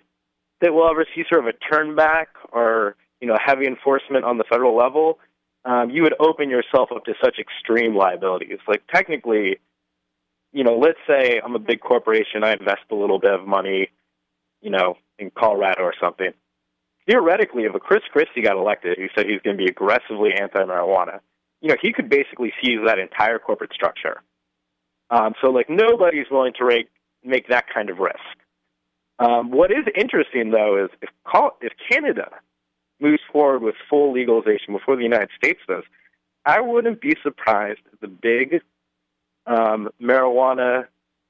that 0.62 0.74
we'll 0.74 0.90
ever 0.90 1.06
see 1.14 1.24
sort 1.32 1.48
of 1.48 1.54
a 1.54 1.54
turn 1.72 1.96
back 1.96 2.30
or 2.52 2.96
you 3.22 3.28
know 3.28 3.38
heavy 3.44 3.68
enforcement 3.68 4.26
on 4.26 4.40
the 4.40 4.44
federal 4.44 4.76
level, 4.76 5.20
um, 5.64 5.92
you 5.92 6.02
would 6.02 6.16
open 6.20 6.50
yourself 6.50 6.90
up 6.92 7.06
to 7.06 7.14
such 7.24 7.38
extreme 7.38 7.96
liabilities. 7.96 8.58
Like 8.68 8.82
technically, 8.92 9.60
you 10.52 10.64
know, 10.64 10.80
let's 10.80 11.00
say 11.08 11.40
I'm 11.44 11.54
a 11.54 11.60
big 11.60 11.80
corporation, 11.80 12.44
I 12.44 12.54
invest 12.54 12.86
a 12.90 12.96
little 12.96 13.20
bit 13.20 13.34
of 13.36 13.46
money, 13.46 13.90
you 14.62 14.72
know, 14.72 14.96
in 15.20 15.30
Colorado 15.30 15.84
or 15.84 15.94
something 16.02 16.32
theoretically, 17.08 17.64
if 17.64 17.74
a 17.74 17.80
Chris 17.80 18.04
Christie 18.12 18.42
got 18.42 18.58
elected 18.58 18.98
who 18.98 19.08
said 19.16 19.26
he's 19.26 19.42
going 19.42 19.58
to 19.58 19.64
be 19.64 19.70
aggressively 19.70 20.32
anti-marijuana, 20.40 21.20
you 21.62 21.70
know, 21.70 21.76
he 21.82 21.92
could 21.94 22.10
basically 22.10 22.54
seize 22.62 22.80
that 22.86 23.00
entire 23.00 23.40
corporate 23.40 23.74
structure. 23.74 24.22
Um, 25.10 25.34
so, 25.42 25.50
like, 25.50 25.70
nobody's 25.70 26.28
willing 26.30 26.54
to 26.60 26.66
rake, 26.66 26.90
make 27.24 27.48
that 27.48 27.66
kind 27.74 27.90
of 27.90 28.00
risk. 28.00 28.18
Um, 29.20 29.52
what 29.52 29.72
is 29.72 29.86
interesting, 29.96 30.52
though, 30.52 30.84
is 30.84 30.90
if, 31.02 31.10
if 31.62 31.74
Canada 31.90 32.30
moves 33.00 33.22
forward 33.32 33.64
with 33.64 33.76
full 33.90 34.14
legalization 34.14 34.74
before 34.74 34.96
the 34.96 35.04
United 35.04 35.30
States 35.36 35.60
does, 35.68 35.84
I 36.46 36.62
wouldn't 36.62 37.02
be 37.02 37.16
surprised 37.24 37.80
if 37.92 38.00
the 38.00 38.08
big 38.08 38.62
um, 39.46 39.90
marijuana 40.02 40.86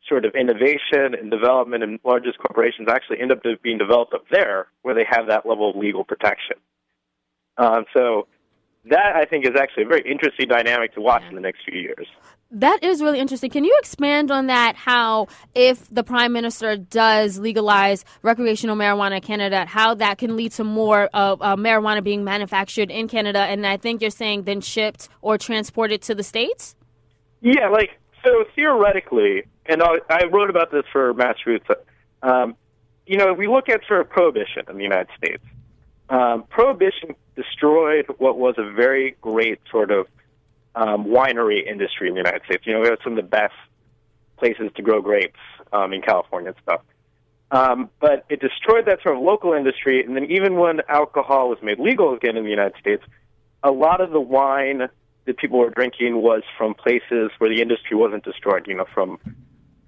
sort 0.08 0.26
of 0.26 0.36
innovation 0.36 1.14
and 1.20 1.30
development 1.30 1.84
and 1.84 2.00
largest 2.04 2.38
corporations 2.40 2.88
actually 2.90 3.20
end 3.20 3.32
up 3.32 3.40
being 3.62 3.78
developed 3.78 4.14
up 4.14 4.26
there 4.32 4.68
where 4.82 4.96
they 4.96 5.06
have 5.10 5.28
that 5.28 5.46
level 5.46 5.70
of 5.70 5.76
legal 5.76 6.04
protection. 6.04 6.58
Um, 7.58 7.86
so 7.96 8.28
that 8.90 9.16
I 9.16 9.26
think 9.26 9.46
is 9.46 9.56
actually 9.60 9.84
a 9.84 9.88
very 9.88 10.10
interesting 10.10 10.48
dynamic 10.48 10.94
to 10.94 11.02
watch 11.02 11.24
in 11.30 11.36
the 11.36 11.42
next 11.42 11.60
few 11.66 11.80
years. 11.80 12.08
That 12.52 12.82
is 12.82 13.02
really 13.02 13.20
interesting. 13.20 13.50
Can 13.50 13.66
you 13.66 13.76
expand 13.80 14.32
on 14.32 14.48
that? 14.48 14.78
How, 14.78 15.28
if 15.54 15.94
the 15.94 16.04
prime 16.04 16.32
minister 16.32 16.78
does 16.78 17.38
legalize 17.40 18.06
recreational 18.22 18.78
marijuana 18.78 19.18
in 19.18 19.22
Canada, 19.22 19.66
how 19.66 19.96
that 19.96 20.18
can 20.18 20.38
lead 20.38 20.54
to 20.54 20.64
more 20.64 21.10
of 21.14 21.42
uh, 21.42 21.58
marijuana 21.58 22.02
being 22.02 22.24
manufactured 22.24 22.90
in 22.90 23.10
Canada, 23.10 23.40
and 23.40 23.68
I 23.68 23.76
think 23.76 24.02
you're 24.02 24.12
saying 24.12 24.44
then 24.44 24.62
shipped 24.62 25.10
or 25.22 25.38
transported 25.38 26.02
to 26.04 26.16
the 26.16 26.24
states? 26.24 26.76
Yeah, 27.42 27.68
like 27.68 28.00
so 28.24 28.46
theoretically, 28.56 29.44
and 29.68 29.82
I, 29.84 30.26
wrote 30.26 30.50
about 30.50 30.72
this 30.72 30.84
for 30.92 31.14
Massroots. 31.14 31.70
Um, 32.22 32.56
you 33.06 33.18
know, 33.18 33.32
if 33.32 33.38
we 33.38 33.48
look 33.48 33.70
at 33.70 33.82
sort 33.88 34.02
of 34.02 34.10
prohibition 34.10 34.64
in 34.70 34.78
the 34.78 34.84
United 34.84 35.10
States, 35.18 35.44
um, 36.10 36.44
prohibition 36.50 37.16
destroyed 37.36 38.06
what 38.18 38.38
was 38.38 38.56
a 38.58 38.72
very 38.72 39.16
great 39.22 39.60
sort 39.72 39.92
of 39.92 40.08
um, 40.76 41.06
winery 41.06 41.66
industry 41.66 42.08
in 42.08 42.14
the 42.14 42.20
United 42.20 42.44
States. 42.46 42.66
You 42.66 42.74
know, 42.74 42.82
we 42.82 42.88
have 42.88 43.00
some 43.04 43.14
of 43.14 43.18
the 43.18 43.30
best 43.30 43.54
places 44.38 44.72
to 44.76 44.82
grow 44.82 45.02
grapes 45.02 45.40
um, 45.74 45.94
in 45.94 46.02
California 46.02 46.50
and 46.50 46.58
stuff. 46.62 46.82
Um, 47.50 47.90
but 48.00 48.26
it 48.30 48.42
destroyed 48.42 48.86
that 48.88 49.02
sort 49.04 49.16
of 49.16 49.24
local 49.24 49.54
industry, 49.54 50.04
and 50.04 50.16
then 50.16 50.26
even 50.26 50.56
when 50.56 50.82
alcohol 50.90 51.50
was 51.50 51.60
made 51.62 51.80
legal 51.80 52.14
again 52.14 52.36
in 52.36 52.44
the 52.44 52.50
United 52.50 52.78
States, 52.80 53.04
a 53.64 53.72
lot 53.72 54.02
of 54.02 54.12
the 54.12 54.20
wine 54.20 54.90
that 55.26 55.38
people 55.38 55.60
were 55.60 55.70
drinking 55.70 56.22
was 56.22 56.44
from 56.58 56.74
places 56.74 57.32
where 57.38 57.50
the 57.50 57.62
industry 57.62 57.96
wasn't 57.96 58.24
destroyed. 58.24 58.68
You 58.68 58.76
know, 58.76 58.86
from 58.94 59.18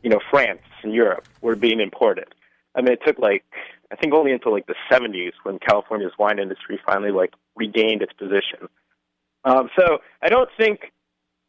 you 0.04 0.10
know 0.10 0.20
France 0.30 0.62
and 0.84 0.94
Europe 0.94 1.26
were 1.42 1.56
being 1.56 1.80
imported. 1.80 2.34
I 2.76 2.82
mean, 2.82 2.94
it 2.94 3.00
took 3.06 3.20
like 3.20 3.44
I 3.92 3.96
think 3.96 4.14
only 4.14 4.32
until 4.32 4.52
like 4.52 4.68
the 4.68 4.76
70s 4.92 5.32
when 5.44 5.60
California's 5.60 6.14
wine 6.18 6.40
industry 6.40 6.80
finally 6.86 7.12
like 7.12 7.34
regained 7.56 8.02
its 8.02 8.14
position. 8.14 8.70
Um, 9.44 9.70
so 9.78 10.00
I 10.22 10.30
don't 10.30 10.50
think 10.58 10.92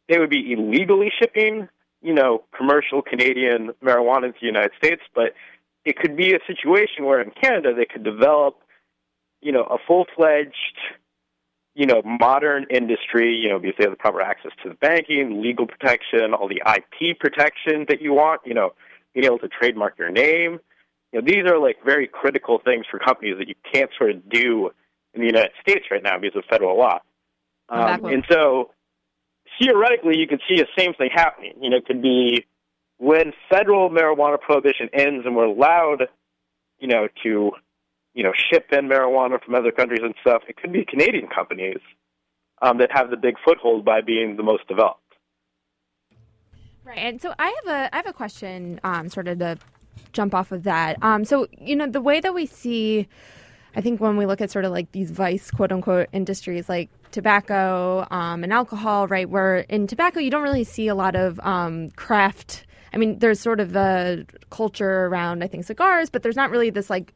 they 0.09 0.17
would 0.17 0.29
be 0.29 0.53
illegally 0.53 1.11
shipping, 1.19 1.69
you 2.01 2.13
know, 2.13 2.43
commercial 2.57 3.01
Canadian 3.01 3.71
marijuana 3.83 4.33
to 4.33 4.39
the 4.39 4.47
United 4.47 4.71
States, 4.77 5.01
but 5.13 5.33
it 5.85 5.97
could 5.97 6.15
be 6.15 6.33
a 6.33 6.39
situation 6.47 7.05
where 7.05 7.21
in 7.21 7.31
Canada 7.31 7.73
they 7.75 7.85
could 7.85 8.03
develop, 8.03 8.59
you 9.41 9.51
know, 9.51 9.63
a 9.63 9.77
full-fledged 9.87 10.77
you 11.73 11.85
know, 11.85 12.01
modern 12.03 12.65
industry, 12.69 13.35
you 13.35 13.49
know, 13.49 13.59
because 13.59 13.75
they 13.77 13.85
have 13.85 13.93
the 13.93 13.97
proper 13.97 14.21
access 14.21 14.51
to 14.63 14.69
the 14.69 14.75
banking, 14.75 15.41
legal 15.41 15.65
protection, 15.65 16.33
all 16.33 16.49
the 16.49 16.61
IP 16.65 17.17
protection 17.19 17.85
that 17.87 18.01
you 18.01 18.13
want, 18.13 18.41
you 18.45 18.53
know, 18.53 18.73
being 19.13 19.25
able 19.25 19.39
to 19.39 19.47
trademark 19.47 19.97
your 19.97 20.11
name. 20.11 20.59
You 21.11 21.21
know, 21.21 21.25
these 21.25 21.45
are 21.49 21.57
like 21.57 21.77
very 21.85 22.07
critical 22.07 22.59
things 22.63 22.85
for 22.89 22.99
companies 22.99 23.37
that 23.39 23.47
you 23.47 23.55
can't 23.73 23.89
sort 23.97 24.11
of 24.11 24.29
do 24.29 24.71
in 25.13 25.21
the 25.21 25.27
United 25.27 25.51
States 25.61 25.85
right 25.91 26.03
now 26.03 26.17
because 26.17 26.37
of 26.37 26.45
federal 26.49 26.77
law. 26.77 26.99
Um, 27.69 28.05
and 28.05 28.25
so 28.29 28.71
theoretically, 29.61 30.17
you 30.17 30.27
could 30.27 30.41
see 30.47 30.55
the 30.57 30.67
same 30.77 30.93
thing 30.93 31.09
happening. 31.13 31.53
You 31.61 31.69
know, 31.69 31.77
it 31.77 31.85
could 31.85 32.01
be 32.01 32.45
when 32.97 33.33
federal 33.49 33.89
marijuana 33.89 34.39
prohibition 34.39 34.89
ends 34.93 35.25
and 35.25 35.35
we're 35.35 35.45
allowed, 35.45 36.07
you 36.79 36.87
know, 36.87 37.07
to, 37.23 37.51
you 38.13 38.23
know, 38.23 38.33
ship 38.51 38.67
in 38.71 38.87
marijuana 38.87 39.41
from 39.43 39.55
other 39.55 39.71
countries 39.71 40.01
and 40.03 40.13
stuff. 40.21 40.43
It 40.47 40.57
could 40.57 40.71
be 40.71 40.85
Canadian 40.85 41.27
companies 41.27 41.79
um, 42.61 42.77
that 42.79 42.91
have 42.91 43.09
the 43.09 43.17
big 43.17 43.35
foothold 43.43 43.85
by 43.85 44.01
being 44.01 44.37
the 44.37 44.43
most 44.43 44.67
developed. 44.67 44.99
Right, 46.83 46.97
and 46.97 47.21
so 47.21 47.33
I 47.37 47.47
have 47.47 47.75
a 47.75 47.95
I 47.95 47.97
have 47.97 48.07
a 48.07 48.13
question, 48.13 48.79
um, 48.83 49.07
sort 49.09 49.27
of 49.27 49.39
to 49.39 49.57
jump 50.13 50.33
off 50.33 50.51
of 50.51 50.63
that. 50.63 50.97
Um, 51.01 51.23
so 51.25 51.47
you 51.57 51.75
know 51.75 51.87
the 51.87 52.01
way 52.01 52.19
that 52.19 52.33
we 52.33 52.45
see, 52.45 53.07
I 53.75 53.81
think 53.81 54.01
when 54.01 54.17
we 54.17 54.25
look 54.25 54.41
at 54.41 54.51
sort 54.51 54.65
of 54.65 54.71
like 54.71 54.91
these 54.91 55.11
vice 55.11 55.51
quote 55.51 55.71
unquote 55.71 56.09
industries 56.11 56.67
like 56.67 56.89
tobacco 57.11 58.07
um, 58.09 58.43
and 58.43 58.51
alcohol, 58.51 59.07
right? 59.07 59.29
Where 59.29 59.59
in 59.59 59.87
tobacco 59.87 60.19
you 60.19 60.31
don't 60.31 60.43
really 60.43 60.63
see 60.63 60.87
a 60.87 60.95
lot 60.95 61.15
of 61.15 61.39
um, 61.41 61.91
craft. 61.91 62.65
I 62.93 62.97
mean, 62.97 63.19
there's 63.19 63.39
sort 63.39 63.61
of 63.61 63.75
a 63.75 64.25
culture 64.49 65.05
around 65.05 65.43
I 65.43 65.47
think 65.47 65.65
cigars, 65.65 66.09
but 66.09 66.23
there's 66.23 66.35
not 66.35 66.49
really 66.49 66.71
this 66.71 66.89
like 66.89 67.13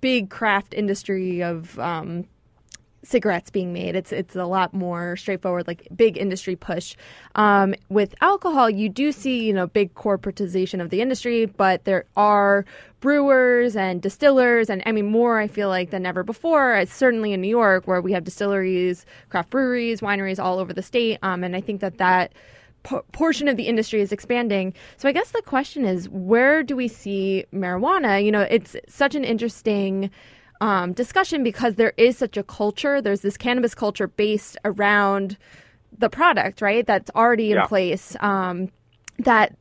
big 0.00 0.30
craft 0.30 0.74
industry 0.74 1.42
of 1.42 1.78
um, 1.78 2.24
cigarettes 3.02 3.50
being 3.50 3.72
made. 3.72 3.96
It's 3.96 4.12
it's 4.12 4.36
a 4.36 4.44
lot 4.44 4.74
more 4.74 5.16
straightforward, 5.16 5.66
like 5.66 5.88
big 5.94 6.16
industry 6.18 6.56
push. 6.56 6.96
Um, 7.34 7.74
with 7.88 8.14
alcohol, 8.20 8.68
you 8.68 8.88
do 8.88 9.12
see 9.12 9.44
you 9.44 9.52
know 9.52 9.66
big 9.66 9.94
corporatization 9.94 10.80
of 10.80 10.90
the 10.90 11.00
industry, 11.00 11.46
but 11.46 11.84
there 11.84 12.04
are 12.16 12.64
brewers 13.00 13.76
and 13.76 14.02
distillers, 14.02 14.68
and 14.68 14.82
I 14.86 14.92
mean 14.92 15.06
more. 15.06 15.38
I 15.38 15.48
feel 15.48 15.68
like 15.68 15.90
than 15.90 16.06
ever 16.06 16.22
before. 16.22 16.76
It's 16.76 16.92
certainly 16.92 17.32
in 17.32 17.40
New 17.40 17.48
York, 17.48 17.86
where 17.86 18.00
we 18.00 18.12
have 18.12 18.24
distilleries, 18.24 19.06
craft 19.30 19.50
breweries, 19.50 20.00
wineries 20.00 20.42
all 20.42 20.58
over 20.58 20.72
the 20.72 20.82
state, 20.82 21.18
um, 21.22 21.44
and 21.44 21.56
I 21.56 21.60
think 21.60 21.80
that 21.80 21.98
that 21.98 22.32
po- 22.82 23.04
portion 23.12 23.48
of 23.48 23.56
the 23.56 23.64
industry 23.64 24.00
is 24.00 24.12
expanding. 24.12 24.74
So 24.96 25.08
I 25.08 25.12
guess 25.12 25.30
the 25.32 25.42
question 25.42 25.84
is, 25.84 26.08
where 26.08 26.62
do 26.62 26.76
we 26.76 26.88
see 26.88 27.44
marijuana? 27.52 28.24
You 28.24 28.32
know, 28.32 28.42
it's 28.42 28.76
such 28.88 29.14
an 29.14 29.24
interesting 29.24 30.10
um, 30.60 30.92
discussion 30.92 31.44
because 31.44 31.76
there 31.76 31.92
is 31.96 32.18
such 32.18 32.36
a 32.36 32.42
culture. 32.42 33.00
There's 33.00 33.20
this 33.20 33.36
cannabis 33.36 33.74
culture 33.74 34.08
based 34.08 34.56
around 34.64 35.36
the 35.96 36.10
product, 36.10 36.60
right? 36.60 36.86
That's 36.86 37.10
already 37.14 37.50
in 37.52 37.56
Yeah. 37.58 37.66
place. 37.66 38.16
Um, 38.20 38.68
that 39.20 39.56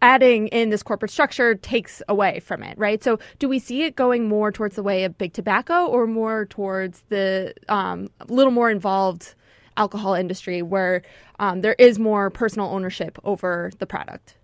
adding 0.00 0.48
in 0.48 0.70
this 0.70 0.82
corporate 0.82 1.10
structure 1.10 1.54
takes 1.54 2.02
away 2.08 2.40
from 2.40 2.62
it, 2.62 2.76
right? 2.78 3.02
So, 3.02 3.18
do 3.38 3.48
we 3.48 3.58
see 3.60 3.82
it 3.84 3.94
going 3.96 4.28
more 4.28 4.50
towards 4.52 4.74
the 4.76 4.82
way 4.82 5.04
of 5.04 5.16
big 5.16 5.32
tobacco, 5.32 5.86
or 5.86 6.06
more 6.06 6.46
towards 6.46 7.02
the 7.08 7.54
um, 7.68 8.08
little 8.28 8.52
more 8.52 8.70
involved 8.70 9.34
alcohol 9.76 10.14
industry, 10.14 10.62
where 10.62 11.02
um, 11.38 11.60
there 11.60 11.76
is 11.78 11.98
more 11.98 12.30
personal 12.30 12.68
ownership 12.68 13.18
over 13.24 13.70
the 13.78 13.86
product? 13.86 14.36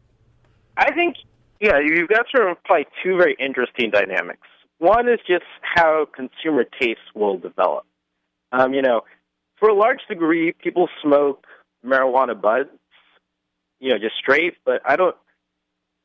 I 0.76 0.92
think, 0.92 1.16
yeah, 1.60 1.78
you've 1.78 2.08
got 2.08 2.26
sort 2.34 2.50
of 2.50 2.62
probably 2.64 2.86
two 3.02 3.16
very 3.16 3.36
interesting 3.38 3.90
dynamics. 3.90 4.46
One 4.78 5.08
is 5.08 5.18
just 5.26 5.44
how 5.62 6.06
consumer 6.14 6.64
tastes 6.64 7.02
will 7.14 7.36
develop. 7.38 7.84
Um, 8.52 8.72
you 8.72 8.82
know, 8.82 9.02
for 9.58 9.68
a 9.68 9.74
large 9.74 10.00
degree, 10.08 10.52
people 10.52 10.88
smoke 11.02 11.46
marijuana 11.84 12.40
buds, 12.40 12.70
you 13.80 13.90
know, 13.90 13.98
just 13.98 14.16
straight, 14.16 14.54
but 14.64 14.80
I 14.84 14.96
don't, 14.96 15.16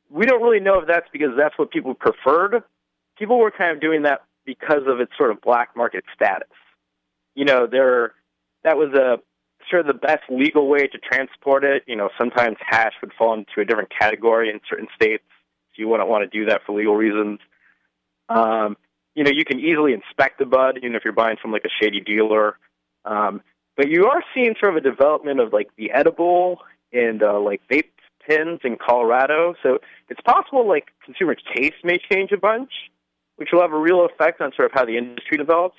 we 0.09 0.25
don't 0.25 0.41
really 0.41 0.59
know 0.59 0.79
if 0.79 0.87
that's 0.87 1.07
because 1.11 1.31
that's 1.37 1.57
what 1.57 1.71
people 1.71 1.93
preferred. 1.93 2.63
People 3.17 3.37
were 3.37 3.51
kind 3.51 3.71
of 3.71 3.79
doing 3.79 4.03
that 4.03 4.23
because 4.45 4.81
of 4.87 4.99
its 4.99 5.11
sort 5.17 5.31
of 5.31 5.41
black 5.41 5.75
market 5.75 6.03
status. 6.13 6.49
You 7.35 7.45
know, 7.45 7.67
there, 7.67 8.13
that 8.63 8.77
was 8.77 8.93
a 8.93 9.17
sort 9.70 9.82
of 9.82 9.88
the 9.88 10.08
best 10.08 10.24
legal 10.29 10.67
way 10.67 10.88
to 10.88 10.98
transport 10.98 11.63
it. 11.63 11.84
You 11.88 11.96
know, 11.96 12.10
sometimes 12.17 12.58
hash 12.60 12.93
would 13.01 13.13
fall 13.17 13.34
into 13.34 13.60
a 13.60 13.65
different 13.65 13.89
category 13.98 14.50
in 14.50 14.60
certain 14.70 14.88
states. 14.96 15.24
So 15.75 15.82
you 15.82 15.88
wouldn't 15.88 16.10
want 16.10 16.29
to 16.29 16.38
do 16.38 16.45
that 16.49 16.62
for 16.65 16.78
legal 16.78 16.95
reasons. 16.95 17.39
Um, 18.30 18.78
you 19.15 19.23
know, 19.23 19.32
you 19.32 19.45
can 19.45 19.60
easily 19.60 19.93
inspect 19.93 20.39
the 20.39 20.45
bud, 20.45 20.78
even 20.78 20.95
if 20.95 21.04
you're 21.04 21.13
buying 21.13 21.38
from 21.41 21.52
like 21.52 21.65
a 21.65 21.84
shady 21.84 22.02
dealer. 22.02 22.58
Um, 23.06 23.41
but 23.76 23.89
you 23.89 24.06
are 24.06 24.23
seeing 24.34 24.56
sort 24.60 24.76
of 24.76 24.84
a 24.84 24.89
development 24.89 25.39
of 25.39 25.54
like 25.54 25.69
the 25.78 25.91
edible 25.91 26.60
and 26.91 27.23
uh, 27.23 27.39
like 27.39 27.62
vape 27.71 27.89
pins 28.28 28.60
in 28.63 28.78
Colorado. 28.78 29.56
So 29.63 29.80
it's 30.10 30.21
possible 30.21 30.67
like 30.67 30.88
consumer 31.04 31.36
taste 31.56 31.84
may 31.84 31.99
change 32.12 32.32
a 32.32 32.38
bunch, 32.38 32.71
which 33.36 33.49
will 33.52 33.62
have 33.62 33.73
a 33.73 33.80
real 33.80 34.06
effect 34.06 34.41
on 34.41 34.52
sort 34.56 34.67
of 34.67 34.71
how 34.73 34.86
the 34.86 34.97
industry 34.97 35.38
develops. 35.38 35.78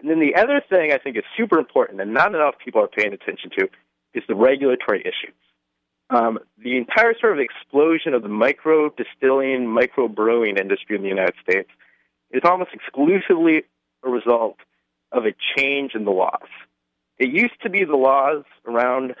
And 0.00 0.10
then 0.10 0.20
the 0.20 0.34
other 0.34 0.62
thing 0.68 0.92
I 0.92 0.98
think 0.98 1.16
is 1.16 1.24
super 1.36 1.58
important 1.58 2.00
and 2.00 2.12
not 2.12 2.34
enough 2.34 2.54
people 2.62 2.82
are 2.82 2.88
paying 2.88 3.12
attention 3.12 3.50
to 3.58 3.68
is 4.14 4.22
the 4.28 4.34
regulatory 4.34 5.00
issues. 5.00 5.34
Um, 6.08 6.38
the 6.62 6.76
entire 6.76 7.14
sort 7.18 7.32
of 7.32 7.40
explosion 7.40 8.14
of 8.14 8.22
the 8.22 8.28
micro 8.28 8.90
distilling, 8.90 9.66
micro 9.66 10.06
brewing 10.08 10.56
industry 10.56 10.96
in 10.96 11.02
the 11.02 11.08
United 11.08 11.34
States 11.42 11.68
is 12.30 12.42
almost 12.44 12.70
exclusively 12.72 13.64
a 14.04 14.10
result 14.10 14.56
of 15.12 15.24
a 15.24 15.34
change 15.56 15.94
in 15.94 16.04
the 16.04 16.10
laws. 16.10 16.48
It 17.18 17.30
used 17.30 17.60
to 17.62 17.70
be 17.70 17.84
the 17.84 17.96
laws 17.96 18.44
around 18.66 19.14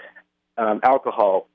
um, 0.58 0.80
alcohol 0.82 1.48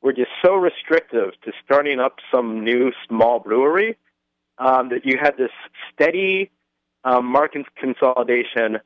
were 0.00 0.12
just 0.12 0.30
so 0.44 0.54
restrictive 0.54 1.32
to 1.44 1.52
starting 1.64 2.00
up 2.00 2.16
some 2.32 2.64
new 2.64 2.92
small 3.08 3.40
brewery 3.40 3.96
um, 4.58 4.88
that 4.90 5.04
you 5.04 5.16
had 5.20 5.36
this 5.36 5.50
steady 5.92 6.50
um, 7.04 7.26
market 7.26 7.66
consolidation. 7.76 8.78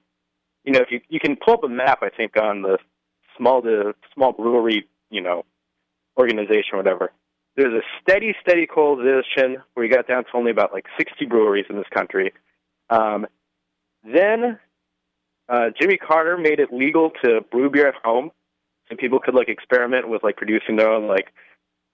You 0.65 0.73
know, 0.73 0.81
if 0.81 0.91
you 0.91 1.01
you 1.09 1.21
can 1.21 1.37
pull 1.37 1.55
up 1.55 1.65
a 1.65 1.69
map, 1.69 2.01
I 2.03 2.11
think 2.11 2.33
on 2.41 2.63
the 2.63 2.79
small 3.37 3.63
to 3.63 3.95
small 4.15 4.33
brewery, 4.33 4.89
you 5.11 5.21
know, 5.21 5.45
organization 6.19 6.75
or 6.75 6.79
whatever. 6.79 7.13
There's 7.57 7.73
a 7.73 7.83
steady, 8.03 8.35
steady 8.41 8.67
coalition 8.67 9.63
where 9.75 9.87
you 9.87 9.93
got 9.93 10.07
down 10.07 10.25
to 10.25 10.31
only 10.35 10.51
about 10.51 10.73
like 10.73 10.85
60 10.99 11.25
breweries 11.27 11.65
in 11.71 11.77
this 11.77 11.87
country. 11.91 12.33
Um, 12.91 13.27
then 14.05 14.59
uh, 15.49 15.71
Jimmy 15.81 15.97
Carter 15.97 16.37
made 16.37 16.61
it 16.61 16.73
legal 16.73 17.11
to 17.25 17.41
brew 17.51 17.71
beer 17.71 17.89
at 17.89 17.95
home, 18.05 18.31
and 18.91 18.99
people 18.99 19.21
could 19.21 19.35
like 19.35 19.49
experiment 19.49 20.09
with 20.09 20.23
like 20.23 20.37
producing 20.37 20.77
their 20.77 20.91
own 20.91 21.07
like 21.07 21.33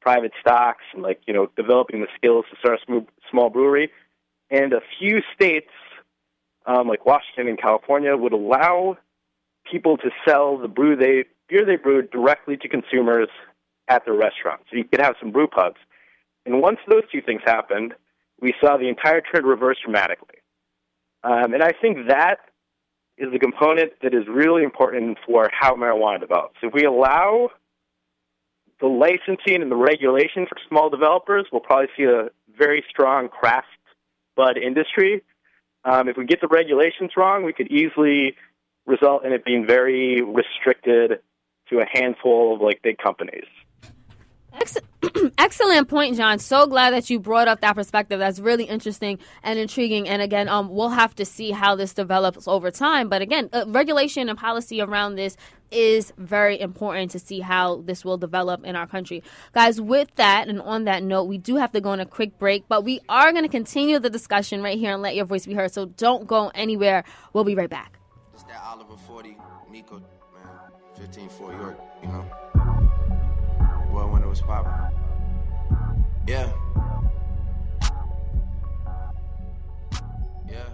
private 0.00 0.32
stocks 0.40 0.82
and 0.92 1.02
like 1.02 1.20
you 1.26 1.32
know 1.34 1.48
developing 1.56 2.00
the 2.00 2.08
skills 2.16 2.44
to 2.50 2.56
start 2.58 2.80
a 2.80 2.84
sm- 2.84 3.08
small 3.30 3.50
brewery. 3.50 3.90
And 4.50 4.72
a 4.72 4.80
few 4.98 5.22
states, 5.34 5.70
um, 6.66 6.88
like 6.88 7.04
Washington 7.06 7.48
and 7.48 7.60
California, 7.60 8.16
would 8.16 8.32
allow 8.32 8.96
people 9.70 9.96
to 9.98 10.10
sell 10.26 10.58
the 10.58 10.68
brew 10.68 10.96
they 10.96 11.24
beer 11.48 11.64
they 11.64 11.76
brewed 11.76 12.10
directly 12.10 12.56
to 12.56 12.68
consumers 12.68 13.28
at 13.88 14.04
their 14.04 14.14
restaurants. 14.14 14.64
So 14.70 14.76
you 14.76 14.84
could 14.84 15.00
have 15.00 15.16
some 15.20 15.32
brew 15.32 15.46
pubs. 15.46 15.76
And 16.46 16.60
once 16.60 16.78
those 16.88 17.02
two 17.12 17.20
things 17.20 17.42
happened, 17.44 17.94
we 18.40 18.54
saw 18.60 18.76
the 18.76 18.88
entire 18.88 19.20
trend 19.20 19.46
reverse 19.46 19.78
dramatically. 19.84 20.38
Um, 21.22 21.54
and 21.54 21.62
I 21.62 21.72
think 21.72 22.08
that 22.08 22.38
is 23.18 23.30
the 23.32 23.38
component 23.38 23.92
that 24.02 24.14
is 24.14 24.24
really 24.28 24.64
important 24.64 25.18
for 25.26 25.48
how 25.52 25.74
marijuana 25.74 26.20
develops. 26.20 26.56
If 26.62 26.72
we 26.72 26.84
allow 26.84 27.50
the 28.80 28.88
licensing 28.88 29.62
and 29.62 29.70
the 29.70 29.76
regulation 29.76 30.46
for 30.46 30.56
small 30.68 30.90
developers, 30.90 31.46
we'll 31.52 31.60
probably 31.60 31.88
see 31.96 32.04
a 32.04 32.30
very 32.56 32.84
strong 32.90 33.28
craft 33.28 33.68
bud 34.36 34.56
industry. 34.56 35.22
Um, 35.84 36.08
if 36.08 36.16
we 36.16 36.24
get 36.24 36.40
the 36.40 36.48
regulations 36.48 37.12
wrong, 37.16 37.44
we 37.44 37.52
could 37.52 37.70
easily 37.70 38.36
result 38.86 39.24
in 39.24 39.32
it 39.32 39.44
being 39.44 39.66
very 39.66 40.22
restricted 40.22 41.20
to 41.70 41.78
a 41.80 41.86
handful 41.92 42.54
of 42.54 42.60
like 42.60 42.82
big 42.82 42.98
companies. 42.98 43.46
Excellent 45.38 45.88
point, 45.88 46.16
John. 46.16 46.38
So 46.38 46.66
glad 46.66 46.92
that 46.92 47.10
you 47.10 47.18
brought 47.18 47.48
up 47.48 47.60
that 47.60 47.74
perspective. 47.74 48.18
That's 48.18 48.38
really 48.38 48.64
interesting 48.64 49.18
and 49.42 49.58
intriguing. 49.58 50.08
And 50.08 50.22
again, 50.22 50.48
um, 50.48 50.68
we'll 50.68 50.90
have 50.90 51.14
to 51.16 51.24
see 51.24 51.50
how 51.50 51.74
this 51.74 51.92
develops 51.94 52.46
over 52.46 52.70
time. 52.70 53.08
But 53.08 53.22
again, 53.22 53.48
uh, 53.52 53.64
regulation 53.66 54.28
and 54.28 54.38
policy 54.38 54.80
around 54.80 55.16
this 55.16 55.36
is 55.72 56.12
very 56.18 56.60
important 56.60 57.10
to 57.12 57.18
see 57.18 57.40
how 57.40 57.76
this 57.82 58.04
will 58.04 58.18
develop 58.18 58.64
in 58.64 58.76
our 58.76 58.86
country. 58.86 59.22
Guys, 59.52 59.80
with 59.80 60.14
that 60.16 60.48
and 60.48 60.60
on 60.60 60.84
that 60.84 61.02
note, 61.02 61.24
we 61.24 61.38
do 61.38 61.56
have 61.56 61.72
to 61.72 61.80
go 61.80 61.90
on 61.90 62.00
a 62.00 62.06
quick 62.06 62.38
break, 62.38 62.68
but 62.68 62.84
we 62.84 63.00
are 63.08 63.32
going 63.32 63.44
to 63.44 63.48
continue 63.48 63.98
the 63.98 64.10
discussion 64.10 64.62
right 64.62 64.78
here 64.78 64.92
and 64.92 65.02
let 65.02 65.16
your 65.16 65.24
voice 65.24 65.46
be 65.46 65.54
heard. 65.54 65.72
So 65.72 65.86
don't 65.86 66.26
go 66.26 66.50
anywhere. 66.54 67.04
We'll 67.32 67.44
be 67.44 67.54
right 67.54 67.70
back. 67.70 67.98
It's 68.34 68.44
that 68.44 68.62
Oliver 68.62 68.96
40, 68.96 69.36
Miko, 69.70 69.96
man. 69.96 70.04
15 70.98 71.28
Fort 71.30 71.56
York, 71.56 71.78
you 72.02 72.08
know. 72.08 72.24
Well, 73.90 74.10
when 74.10 74.22
it 74.22 74.28
was 74.28 74.40
popping. 74.40 74.72
Yeah. 76.26 76.52
Yeah. 80.48 80.68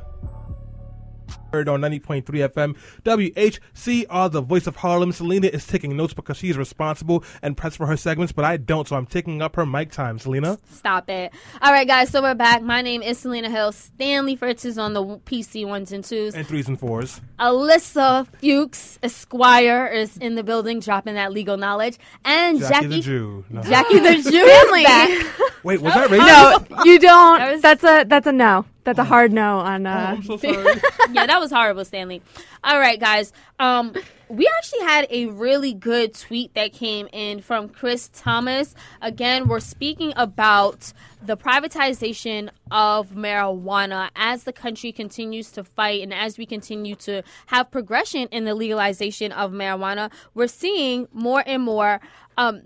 Heard 1.52 1.66
on 1.70 1.80
90.3 1.80 2.24
FM, 2.24 2.76
WHCR, 3.04 4.06
uh, 4.10 4.28
the 4.28 4.42
voice 4.42 4.66
of 4.66 4.76
Harlem. 4.76 5.12
Selena 5.12 5.46
is 5.46 5.66
taking 5.66 5.96
notes 5.96 6.12
because 6.12 6.36
she's 6.36 6.58
responsible 6.58 7.24
and 7.40 7.56
pressed 7.56 7.78
for 7.78 7.86
her 7.86 7.96
segments, 7.96 8.32
but 8.32 8.44
I 8.44 8.58
don't, 8.58 8.86
so 8.86 8.96
I'm 8.96 9.06
taking 9.06 9.40
up 9.40 9.56
her 9.56 9.64
mic 9.64 9.90
time. 9.90 10.18
Selena? 10.18 10.58
Stop 10.70 11.08
it. 11.08 11.32
All 11.62 11.72
right, 11.72 11.86
guys, 11.88 12.10
so 12.10 12.20
we're 12.20 12.34
back. 12.34 12.60
My 12.62 12.82
name 12.82 13.00
is 13.00 13.18
Selena 13.18 13.48
Hill. 13.48 13.72
Stanley 13.72 14.36
Fritz 14.36 14.66
is 14.66 14.76
on 14.76 14.92
the 14.92 15.02
PC 15.02 15.66
ones 15.66 15.90
and 15.90 16.04
twos. 16.04 16.34
And 16.34 16.46
threes 16.46 16.68
and 16.68 16.78
fours. 16.78 17.18
Alyssa 17.40 18.26
Fuchs 18.42 18.98
Esquire 19.02 19.86
is 19.86 20.18
in 20.18 20.34
the 20.34 20.42
building, 20.44 20.80
dropping 20.80 21.14
that 21.14 21.32
legal 21.32 21.56
knowledge. 21.56 21.96
And 22.26 22.58
Jackie, 22.58 22.72
Jackie, 22.74 22.88
the 22.88 23.00
Jew. 23.00 23.44
No. 23.48 23.62
Jackie 23.62 24.00
the 24.00 24.30
Jew 24.30 24.44
is 24.44 24.84
back. 24.84 25.26
Wait, 25.64 25.80
was 25.80 25.94
that 25.94 26.10
racist? 26.10 26.70
No, 26.76 26.84
you 26.84 26.98
don't. 26.98 27.38
That 27.38 27.52
was- 27.52 27.62
that's 27.62 27.84
a 27.84 28.04
that's 28.06 28.26
a 28.26 28.32
no. 28.32 28.66
That's 28.88 29.00
a 29.00 29.04
hard 29.04 29.34
no 29.34 29.58
on. 29.58 29.86
Oh, 29.86 29.90
Uh, 29.90 30.16
I'm 30.16 30.22
so 30.22 30.38
yeah, 31.12 31.26
that 31.26 31.38
was 31.38 31.50
horrible, 31.50 31.84
Stanley. 31.84 32.22
All 32.64 32.80
right, 32.80 32.98
guys. 32.98 33.34
Um, 33.60 33.92
we 34.30 34.50
actually 34.56 34.80
had 34.80 35.06
a 35.10 35.26
really 35.26 35.74
good 35.74 36.14
tweet 36.14 36.54
that 36.54 36.72
came 36.72 37.06
in 37.12 37.42
from 37.42 37.68
Chris 37.68 38.08
Thomas. 38.14 38.74
Again, 39.02 39.46
we're 39.46 39.60
speaking 39.60 40.14
about 40.16 40.94
the 41.22 41.36
privatization 41.36 42.48
of 42.70 43.10
marijuana 43.10 44.08
as 44.16 44.44
the 44.44 44.54
country 44.54 44.90
continues 44.90 45.50
to 45.50 45.64
fight 45.64 46.02
and 46.02 46.14
as 46.14 46.38
we 46.38 46.46
continue 46.46 46.94
to 46.94 47.22
have 47.48 47.70
progression 47.70 48.26
in 48.30 48.46
the 48.46 48.54
legalization 48.54 49.32
of 49.32 49.52
marijuana. 49.52 50.10
We're 50.32 50.46
seeing 50.46 51.08
more 51.12 51.42
and 51.46 51.62
more. 51.62 52.00
Um, 52.38 52.62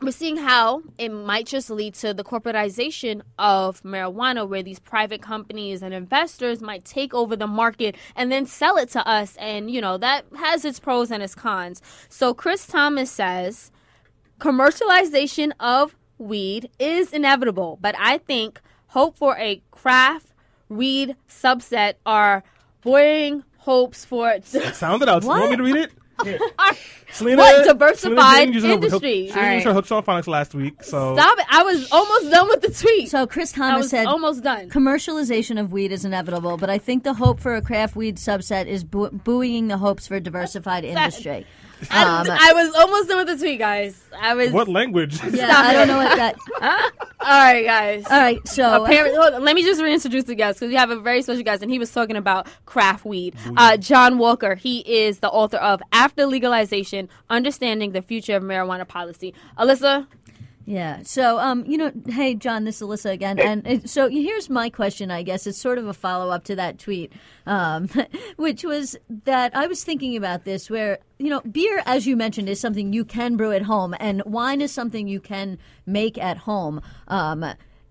we're 0.00 0.12
seeing 0.12 0.36
how 0.36 0.82
it 0.96 1.08
might 1.08 1.46
just 1.46 1.70
lead 1.70 1.94
to 1.94 2.14
the 2.14 2.22
corporatization 2.22 3.22
of 3.38 3.82
marijuana, 3.82 4.48
where 4.48 4.62
these 4.62 4.78
private 4.78 5.20
companies 5.20 5.82
and 5.82 5.92
investors 5.92 6.60
might 6.60 6.84
take 6.84 7.12
over 7.14 7.34
the 7.34 7.46
market 7.46 7.96
and 8.14 8.30
then 8.30 8.46
sell 8.46 8.76
it 8.76 8.90
to 8.90 9.06
us. 9.06 9.36
And, 9.36 9.70
you 9.70 9.80
know, 9.80 9.98
that 9.98 10.24
has 10.36 10.64
its 10.64 10.78
pros 10.78 11.10
and 11.10 11.22
its 11.22 11.34
cons. 11.34 11.82
So, 12.08 12.32
Chris 12.32 12.66
Thomas 12.66 13.10
says 13.10 13.72
commercialization 14.38 15.52
of 15.58 15.96
weed 16.18 16.70
is 16.78 17.12
inevitable, 17.12 17.78
but 17.80 17.94
I 17.98 18.18
think 18.18 18.60
hope 18.88 19.16
for 19.16 19.36
a 19.38 19.62
craft 19.70 20.28
weed 20.68 21.16
subset 21.28 21.94
are 22.06 22.44
buoying 22.82 23.42
hopes 23.58 24.04
for. 24.04 24.30
It 24.30 24.44
sounded 24.46 25.08
out. 25.08 25.22
You 25.22 25.28
want 25.28 25.50
me 25.50 25.56
to 25.56 25.62
read 25.62 25.76
it? 25.76 25.92
Selena, 27.10 27.36
What? 27.42 27.66
Diversified 27.66 27.98
Selena 27.98 28.52
didn't 28.52 28.62
her 28.62 28.68
hook- 28.68 28.84
industry. 28.84 29.10
She 29.28 29.32
didn't 29.32 29.44
All 29.48 29.54
use 29.54 29.64
her 29.64 29.72
hooks 29.72 29.90
on 29.90 30.02
phonics 30.04 30.26
last 30.26 30.54
week, 30.54 30.82
so 30.82 31.14
Stop 31.16 31.38
it. 31.38 31.46
I 31.50 31.62
was 31.62 31.90
almost 31.90 32.30
done 32.30 32.48
with 32.48 32.60
the 32.60 32.70
tweet. 32.70 33.08
So 33.10 33.26
Chris 33.26 33.52
I 33.54 33.56
Thomas 33.56 33.78
was 33.84 33.90
said 33.90 34.06
almost 34.06 34.42
done. 34.42 34.68
commercialization 34.70 35.58
of 35.60 35.72
weed 35.72 35.90
is 35.92 36.04
inevitable, 36.04 36.56
but 36.58 36.68
I 36.70 36.78
think 36.78 37.04
the 37.04 37.14
hope 37.14 37.40
for 37.40 37.54
a 37.56 37.62
craft 37.62 37.96
weed 37.96 38.16
subset 38.16 38.66
is 38.66 38.84
bu- 38.84 39.10
buoying 39.10 39.68
the 39.68 39.78
hopes 39.78 40.06
for 40.06 40.16
a 40.16 40.20
diversified 40.20 40.84
industry. 40.84 41.46
I, 41.92 42.02
Um, 42.02 42.26
I 42.28 42.52
was 42.54 42.74
almost 42.74 43.08
done 43.08 43.18
with 43.24 43.28
the 43.28 43.36
tweet, 43.44 43.60
guys. 43.60 44.02
I 44.20 44.34
was. 44.34 44.50
what 44.50 44.66
language? 44.66 45.22
yeah, 45.32 45.52
I 45.54 45.72
don't 45.72 45.86
know 45.86 45.98
what 45.98 46.16
that. 46.16 46.36
All 47.20 47.26
right, 47.28 47.64
guys. 47.64 48.04
All 48.10 48.18
right, 48.18 48.48
so 48.48 48.82
Apparently, 48.84 49.16
hold 49.16 49.34
on, 49.34 49.44
let 49.44 49.54
me 49.54 49.62
just 49.62 49.80
reintroduce 49.80 50.24
the 50.24 50.34
guest 50.34 50.58
because 50.58 50.70
we 50.70 50.74
have 50.76 50.90
a 50.90 50.98
very 50.98 51.22
special 51.22 51.44
guest, 51.44 51.62
and 51.62 51.70
he 51.70 51.78
was 51.78 51.92
talking 51.92 52.16
about 52.16 52.48
craft 52.66 53.04
weed. 53.04 53.36
Uh, 53.56 53.76
John 53.76 54.18
Walker, 54.18 54.56
he 54.56 54.80
is 54.80 55.20
the 55.20 55.28
author 55.30 55.58
of 55.58 55.80
After 55.92 56.26
Legalization: 56.26 56.97
Understanding 57.30 57.92
the 57.92 58.02
Future 58.02 58.34
of 58.36 58.42
Marijuana 58.42 58.88
Policy. 58.88 59.34
Alyssa, 59.58 60.06
Yeah. 60.66 61.00
So, 61.02 61.38
um, 61.38 61.64
you 61.66 61.78
know, 61.78 61.90
hey, 62.08 62.34
John, 62.34 62.64
this 62.64 62.82
is 62.82 62.86
Alyssa 62.86 63.10
again. 63.10 63.38
And 63.38 63.66
it, 63.66 63.88
so 63.88 64.08
here's 64.08 64.50
my 64.50 64.68
question, 64.68 65.10
I 65.10 65.22
guess. 65.22 65.46
It's 65.46 65.56
sort 65.58 65.78
of 65.78 65.86
a 65.86 65.94
follow 65.94 66.30
up 66.30 66.44
to 66.44 66.56
that 66.56 66.78
tweet, 66.78 67.10
um, 67.46 67.88
which 68.36 68.64
was 68.64 68.94
that 69.24 69.56
I 69.56 69.66
was 69.66 69.82
thinking 69.82 70.14
about 70.14 70.44
this 70.44 70.68
where, 70.68 70.98
you 71.18 71.30
know, 71.30 71.40
beer, 71.40 71.82
as 71.86 72.06
you 72.06 72.16
mentioned, 72.18 72.48
is 72.50 72.60
something 72.60 72.92
you 72.92 73.04
can 73.06 73.36
brew 73.38 73.52
at 73.52 73.62
home, 73.62 73.94
and 73.98 74.22
wine 74.26 74.60
is 74.60 74.70
something 74.70 75.08
you 75.08 75.20
can 75.20 75.56
make 75.86 76.18
at 76.18 76.36
home. 76.38 76.82
Um, 77.08 77.44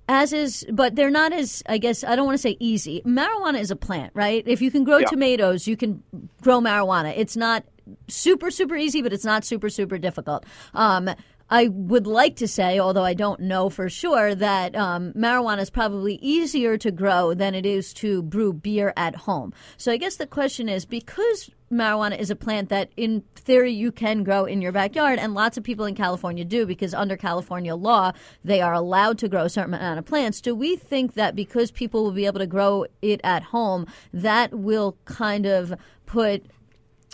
as 0.10 0.32
is, 0.32 0.66
but 0.72 0.96
they're 0.96 1.10
not 1.10 1.34
as, 1.34 1.62
I 1.68 1.80
guess, 1.80 2.02
I 2.04 2.16
don't 2.16 2.26
want 2.28 2.36
to 2.38 2.42
say 2.42 2.56
easy. 2.62 3.02
Marijuana 3.06 3.60
is 3.60 3.72
a 3.72 3.76
plant, 3.76 4.12
right? 4.16 4.42
If 4.48 4.62
you 4.62 4.72
can 4.72 4.84
grow 4.86 5.00
Yeah. 5.00 5.08
tomatoes, 5.08 5.68
you 5.68 5.76
can 5.76 6.02
grow 6.42 6.62
marijuana. 6.62 7.14
It's 7.18 7.36
not 7.36 7.66
super, 8.08 8.52
super 8.52 8.76
easy, 8.76 9.02
but 9.02 9.14
it's 9.14 9.26
not 9.26 9.46
super, 9.46 9.70
super 9.70 9.98
difficult. 9.98 10.46
Um, 10.74 11.10
I 11.50 11.70
would 11.70 12.08
like 12.08 12.36
to 12.38 12.48
say, 12.48 12.78
although 12.78 13.06
I 13.06 13.14
don't 13.14 13.40
know 13.40 13.70
for 13.70 13.90
sure, 13.90 14.36
that 14.36 14.76
um, 14.76 15.14
marijuana 15.14 15.62
is 15.62 15.70
probably 15.70 16.16
easier 16.16 16.78
to 16.78 16.92
grow 16.92 17.34
than 17.34 17.56
it 17.56 17.66
is 17.66 17.94
to 17.96 18.22
brew 18.22 18.52
beer 18.52 18.94
at 18.98 19.16
home. 19.16 19.54
So 19.78 19.92
I 19.92 19.98
guess 19.98 20.18
the 20.18 20.28
question 20.28 20.68
is 20.68 20.86
because 20.86 21.50
marijuana 21.72 22.20
is 22.20 22.30
a 22.30 22.36
plant 22.36 22.68
that, 22.70 22.90
in 22.98 23.24
theory, 23.36 23.72
you 23.72 23.94
can 23.94 24.24
grow 24.24 24.44
in 24.44 24.62
your 24.62 24.74
backyard, 24.74 25.20
and 25.20 25.34
lots 25.34 25.58
of 25.58 25.64
people 25.64 25.86
in 25.86 25.96
California 25.96 26.44
do 26.44 26.66
because 26.66 26.94
under 26.94 27.16
California 27.16 27.76
law, 27.76 28.12
they 28.44 28.60
are 28.60 28.74
allowed 28.74 29.18
to 29.20 29.30
grow 29.30 29.46
a 29.46 29.50
certain 29.50 29.74
amount 29.74 30.00
of 30.00 30.06
plants. 30.06 30.42
Do 30.42 30.54
we 30.54 30.76
think 30.76 31.14
that 31.14 31.34
because 31.34 31.72
people 31.72 32.04
will 32.04 32.12
be 32.12 32.26
able 32.26 32.40
to 32.40 32.48
grow 32.48 32.86
it 33.02 33.22
at 33.24 33.44
home, 33.44 33.88
that 34.12 34.54
will 34.54 34.98
kind 35.06 35.46
of 35.46 35.74
put 36.06 36.46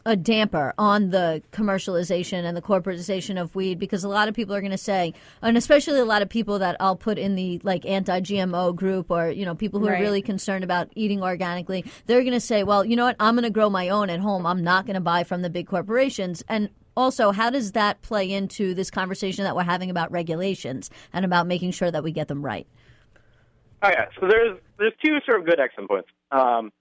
a 0.05 0.15
damper 0.15 0.73
on 0.77 1.11
the 1.11 1.41
commercialization 1.51 2.43
and 2.43 2.57
the 2.57 2.61
corporatization 2.61 3.39
of 3.39 3.55
weed 3.55 3.79
because 3.79 4.03
a 4.03 4.09
lot 4.09 4.27
of 4.27 4.33
people 4.33 4.53
are 4.53 4.59
going 4.61 4.71
to 4.71 4.77
say, 4.77 5.13
and 5.41 5.57
especially 5.57 5.99
a 5.99 6.05
lot 6.05 6.21
of 6.21 6.29
people 6.29 6.59
that 6.59 6.75
I'll 6.79 6.95
put 6.95 7.17
in 7.17 7.35
the 7.35 7.61
like 7.63 7.85
anti-GMO 7.85 8.75
group 8.75 9.09
or 9.09 9.29
you 9.29 9.45
know 9.45 9.55
people 9.55 9.79
who 9.79 9.87
are 9.87 9.99
really 9.99 10.21
concerned 10.21 10.63
about 10.63 10.89
eating 10.95 11.23
organically, 11.23 11.85
they're 12.05 12.21
going 12.21 12.33
to 12.33 12.39
say, 12.39 12.63
well, 12.63 12.83
you 12.83 12.95
know 12.95 13.05
what, 13.05 13.15
I'm 13.19 13.35
going 13.35 13.43
to 13.43 13.49
grow 13.49 13.69
my 13.69 13.89
own 13.89 14.09
at 14.09 14.19
home. 14.19 14.45
I'm 14.45 14.63
not 14.63 14.85
going 14.85 14.95
to 14.95 15.01
buy 15.01 15.23
from 15.23 15.41
the 15.41 15.49
big 15.49 15.67
corporations 15.67 16.43
and. 16.47 16.69
Also, 16.95 17.31
how 17.31 17.49
does 17.49 17.71
that 17.71 18.03
play 18.03 18.31
into 18.31 18.75
this 18.75 18.91
conversation 18.91 19.45
that 19.45 19.55
we're 19.55 19.63
having 19.63 19.89
about 19.89 20.11
regulations 20.11 20.91
and 21.11 21.25
about 21.25 21.47
making 21.47 21.71
sure 21.71 21.89
that 21.89 22.03
we 22.03 22.11
get 22.11 22.27
them 22.27 22.45
right? 22.45 22.67
Oh 23.81 23.89
yeah, 23.89 24.05
so 24.19 24.27
there's 24.27 24.59
there's 24.77 24.93
two 25.03 25.17
sort 25.25 25.39
of 25.39 25.47
good 25.47 25.59
excellent 25.59 25.89
points. 25.89 26.09
Um, 26.31 26.71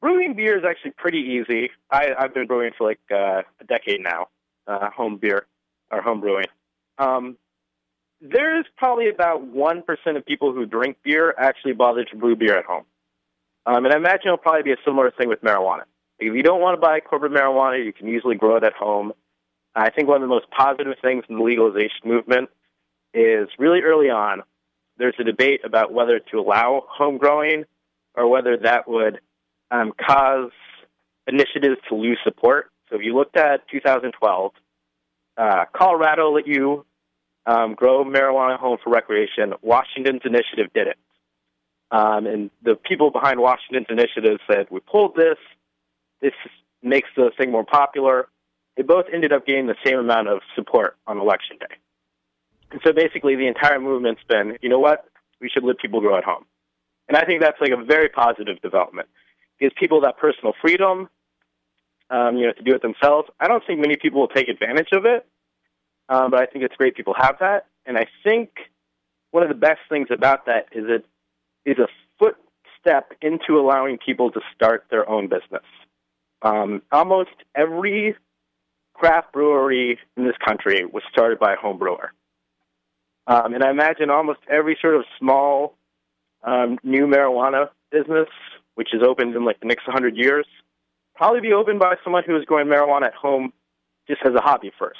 brewing 0.00 0.34
beer 0.34 0.58
is 0.58 0.64
actually 0.64 0.92
pretty 0.92 1.18
easy. 1.18 1.70
I, 1.90 2.14
I've 2.18 2.34
been 2.34 2.46
brewing 2.46 2.72
for 2.76 2.88
like 2.88 3.00
uh, 3.10 3.42
a 3.60 3.64
decade 3.66 4.00
now, 4.00 4.28
uh, 4.66 4.90
home 4.90 5.16
beer 5.16 5.46
or 5.90 6.02
home 6.02 6.20
brewing. 6.20 6.46
Um, 6.98 7.36
there's 8.20 8.66
probably 8.76 9.08
about 9.08 9.42
one 9.46 9.82
percent 9.82 10.16
of 10.16 10.26
people 10.26 10.52
who 10.52 10.66
drink 10.66 10.98
beer 11.02 11.34
actually 11.38 11.72
bother 11.72 12.04
to 12.04 12.16
brew 12.16 12.36
beer 12.36 12.58
at 12.58 12.64
home, 12.64 12.84
um, 13.66 13.84
and 13.84 13.94
I 13.94 13.96
imagine 13.96 14.26
it'll 14.26 14.38
probably 14.38 14.62
be 14.62 14.72
a 14.72 14.84
similar 14.84 15.10
thing 15.10 15.28
with 15.28 15.40
marijuana. 15.42 15.82
If 16.18 16.34
you 16.34 16.42
don't 16.42 16.60
want 16.60 16.76
to 16.76 16.80
buy 16.80 17.00
corporate 17.00 17.32
marijuana, 17.32 17.82
you 17.82 17.94
can 17.94 18.08
easily 18.08 18.34
grow 18.34 18.56
it 18.56 18.64
at 18.64 18.74
home. 18.74 19.12
I 19.74 19.88
think 19.88 20.08
one 20.08 20.16
of 20.16 20.22
the 20.22 20.34
most 20.34 20.50
positive 20.50 20.94
things 21.00 21.24
in 21.28 21.36
the 21.36 21.42
legalization 21.42 22.00
movement 22.04 22.50
is 23.14 23.48
really 23.58 23.80
early 23.80 24.10
on 24.10 24.42
there's 25.00 25.14
a 25.18 25.24
debate 25.24 25.62
about 25.64 25.92
whether 25.92 26.18
to 26.18 26.38
allow 26.38 26.84
home 26.86 27.16
growing 27.16 27.64
or 28.14 28.28
whether 28.28 28.58
that 28.58 28.86
would 28.86 29.20
um, 29.70 29.92
cause 30.00 30.50
initiatives 31.26 31.76
to 31.88 31.94
lose 31.94 32.18
support. 32.24 32.70
So 32.88 32.96
if 32.96 33.02
you 33.02 33.16
looked 33.16 33.36
at 33.36 33.68
2012, 33.68 34.52
uh, 35.36 35.64
Colorado 35.74 36.32
let 36.32 36.46
you 36.46 36.84
um, 37.46 37.74
grow 37.74 38.04
marijuana 38.04 38.54
at 38.54 38.60
home 38.60 38.78
for 38.82 38.90
recreation. 38.90 39.54
Washington's 39.62 40.22
initiative 40.24 40.72
did 40.74 40.88
it. 40.88 40.98
Um, 41.90 42.26
and 42.26 42.50
the 42.62 42.76
people 42.76 43.10
behind 43.10 43.40
Washington's 43.40 43.86
initiative 43.90 44.38
said, 44.50 44.66
we 44.70 44.80
pulled 44.80 45.16
this. 45.16 45.38
This 46.20 46.32
makes 46.82 47.08
the 47.16 47.30
thing 47.36 47.50
more 47.50 47.64
popular. 47.64 48.28
They 48.76 48.82
both 48.82 49.06
ended 49.12 49.32
up 49.32 49.46
getting 49.46 49.66
the 49.66 49.76
same 49.84 49.98
amount 49.98 50.28
of 50.28 50.40
support 50.54 50.96
on 51.06 51.18
election 51.18 51.56
day. 51.58 51.76
And 52.70 52.80
so 52.84 52.92
basically, 52.92 53.34
the 53.34 53.48
entire 53.48 53.80
movement's 53.80 54.22
been, 54.28 54.56
you 54.62 54.68
know 54.68 54.78
what? 54.78 55.06
We 55.40 55.48
should 55.48 55.64
let 55.64 55.78
people 55.78 56.00
grow 56.00 56.16
at 56.16 56.24
home. 56.24 56.44
And 57.08 57.16
I 57.16 57.24
think 57.24 57.40
that's 57.40 57.60
like 57.60 57.72
a 57.72 57.84
very 57.84 58.08
positive 58.08 58.60
development. 58.62 59.08
Gives 59.60 59.74
people 59.78 60.00
that 60.02 60.16
personal 60.16 60.54
freedom, 60.60 61.08
um, 62.08 62.36
you 62.36 62.46
know, 62.46 62.52
to 62.52 62.62
do 62.62 62.74
it 62.74 62.82
themselves. 62.82 63.28
I 63.38 63.46
don't 63.46 63.62
think 63.66 63.80
many 63.80 63.96
people 63.96 64.20
will 64.20 64.28
take 64.28 64.48
advantage 64.48 64.88
of 64.92 65.04
it, 65.04 65.26
um, 66.08 66.30
but 66.30 66.40
I 66.40 66.46
think 66.46 66.64
it's 66.64 66.74
great 66.76 66.96
people 66.96 67.14
have 67.16 67.36
that. 67.40 67.66
And 67.86 67.98
I 67.98 68.06
think 68.24 68.50
one 69.30 69.42
of 69.42 69.48
the 69.48 69.54
best 69.54 69.80
things 69.88 70.08
about 70.10 70.46
that 70.46 70.66
is 70.72 70.84
it 70.88 71.04
is 71.64 71.78
a 71.78 71.88
footstep 72.18 73.12
into 73.20 73.58
allowing 73.58 73.98
people 73.98 74.30
to 74.32 74.40
start 74.54 74.86
their 74.90 75.08
own 75.08 75.28
business. 75.28 75.64
Um, 76.42 76.82
almost 76.90 77.30
every 77.54 78.16
craft 78.94 79.32
brewery 79.32 79.98
in 80.16 80.24
this 80.24 80.36
country 80.44 80.84
was 80.84 81.02
started 81.10 81.38
by 81.38 81.54
a 81.54 81.56
home 81.56 81.78
brewer. 81.78 82.12
Um, 83.26 83.54
and 83.54 83.62
I 83.62 83.70
imagine 83.70 84.10
almost 84.10 84.40
every 84.50 84.76
sort 84.80 84.96
of 84.96 85.04
small 85.18 85.76
um, 86.42 86.78
new 86.82 87.06
marijuana 87.06 87.68
business, 87.92 88.28
which 88.80 88.94
is 88.94 89.02
opened 89.06 89.36
in 89.36 89.44
like 89.44 89.60
the 89.60 89.66
next 89.66 89.86
100 89.86 90.16
years, 90.16 90.46
probably 91.14 91.42
be 91.42 91.52
opened 91.52 91.78
by 91.78 91.96
someone 92.02 92.22
who 92.26 92.34
is 92.34 92.46
growing 92.46 92.66
marijuana 92.66 93.08
at 93.08 93.14
home 93.14 93.52
just 94.08 94.22
as 94.24 94.32
a 94.34 94.40
hobby 94.40 94.72
first. 94.78 94.96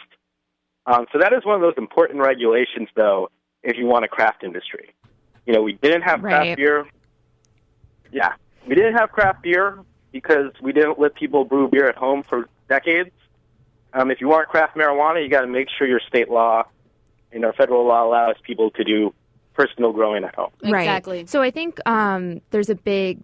Um, 0.85 1.07
so 1.11 1.19
that 1.19 1.33
is 1.33 1.47
one 1.47 1.55
of 1.55 1.62
those 1.62 1.79
important 1.79 2.21
regulations, 2.21 2.88
though, 2.95 3.31
if 3.62 3.79
you 3.79 3.87
want 3.87 4.05
a 4.05 4.09
craft 4.09 4.45
industry. 4.45 4.95
You 5.47 5.55
know, 5.55 5.62
we 5.62 5.73
didn't 5.73 6.03
have 6.03 6.23
Right. 6.23 6.43
craft 6.43 6.57
beer. 6.59 6.87
Yeah. 8.12 8.35
we 8.66 8.75
didn't 8.75 8.97
have 8.99 9.12
craft 9.12 9.40
beer 9.40 9.79
because 10.12 10.53
we 10.61 10.73
didn't 10.75 10.99
let 11.01 11.14
people 11.14 11.47
brew 11.47 11.66
beer 11.66 11.88
at 11.88 11.97
home 11.97 12.23
for 12.29 12.51
decades. 12.69 13.11
Um, 13.95 14.11
if 14.11 14.21
you 14.21 14.29
want 14.29 14.47
craft 14.49 14.77
marijuana, 14.77 15.23
you 15.23 15.31
got 15.31 15.40
to 15.40 15.47
make 15.47 15.69
sure 15.79 15.87
your 15.87 16.03
state 16.07 16.29
law 16.29 16.64
and 17.33 17.47
our 17.47 17.55
federal 17.55 17.87
law 17.87 18.05
allows 18.07 18.37
people 18.43 18.71
to 18.73 18.85
do 18.85 19.14
personal 19.55 19.93
growing 19.93 20.23
at 20.25 20.35
home. 20.35 20.51
Right. 20.62 20.83
Exactly. 20.83 21.25
So 21.27 21.40
I 21.40 21.51
think 21.51 21.81
um, 21.88 22.43
there's 22.51 22.69
a 22.69 22.75
big, 22.75 23.21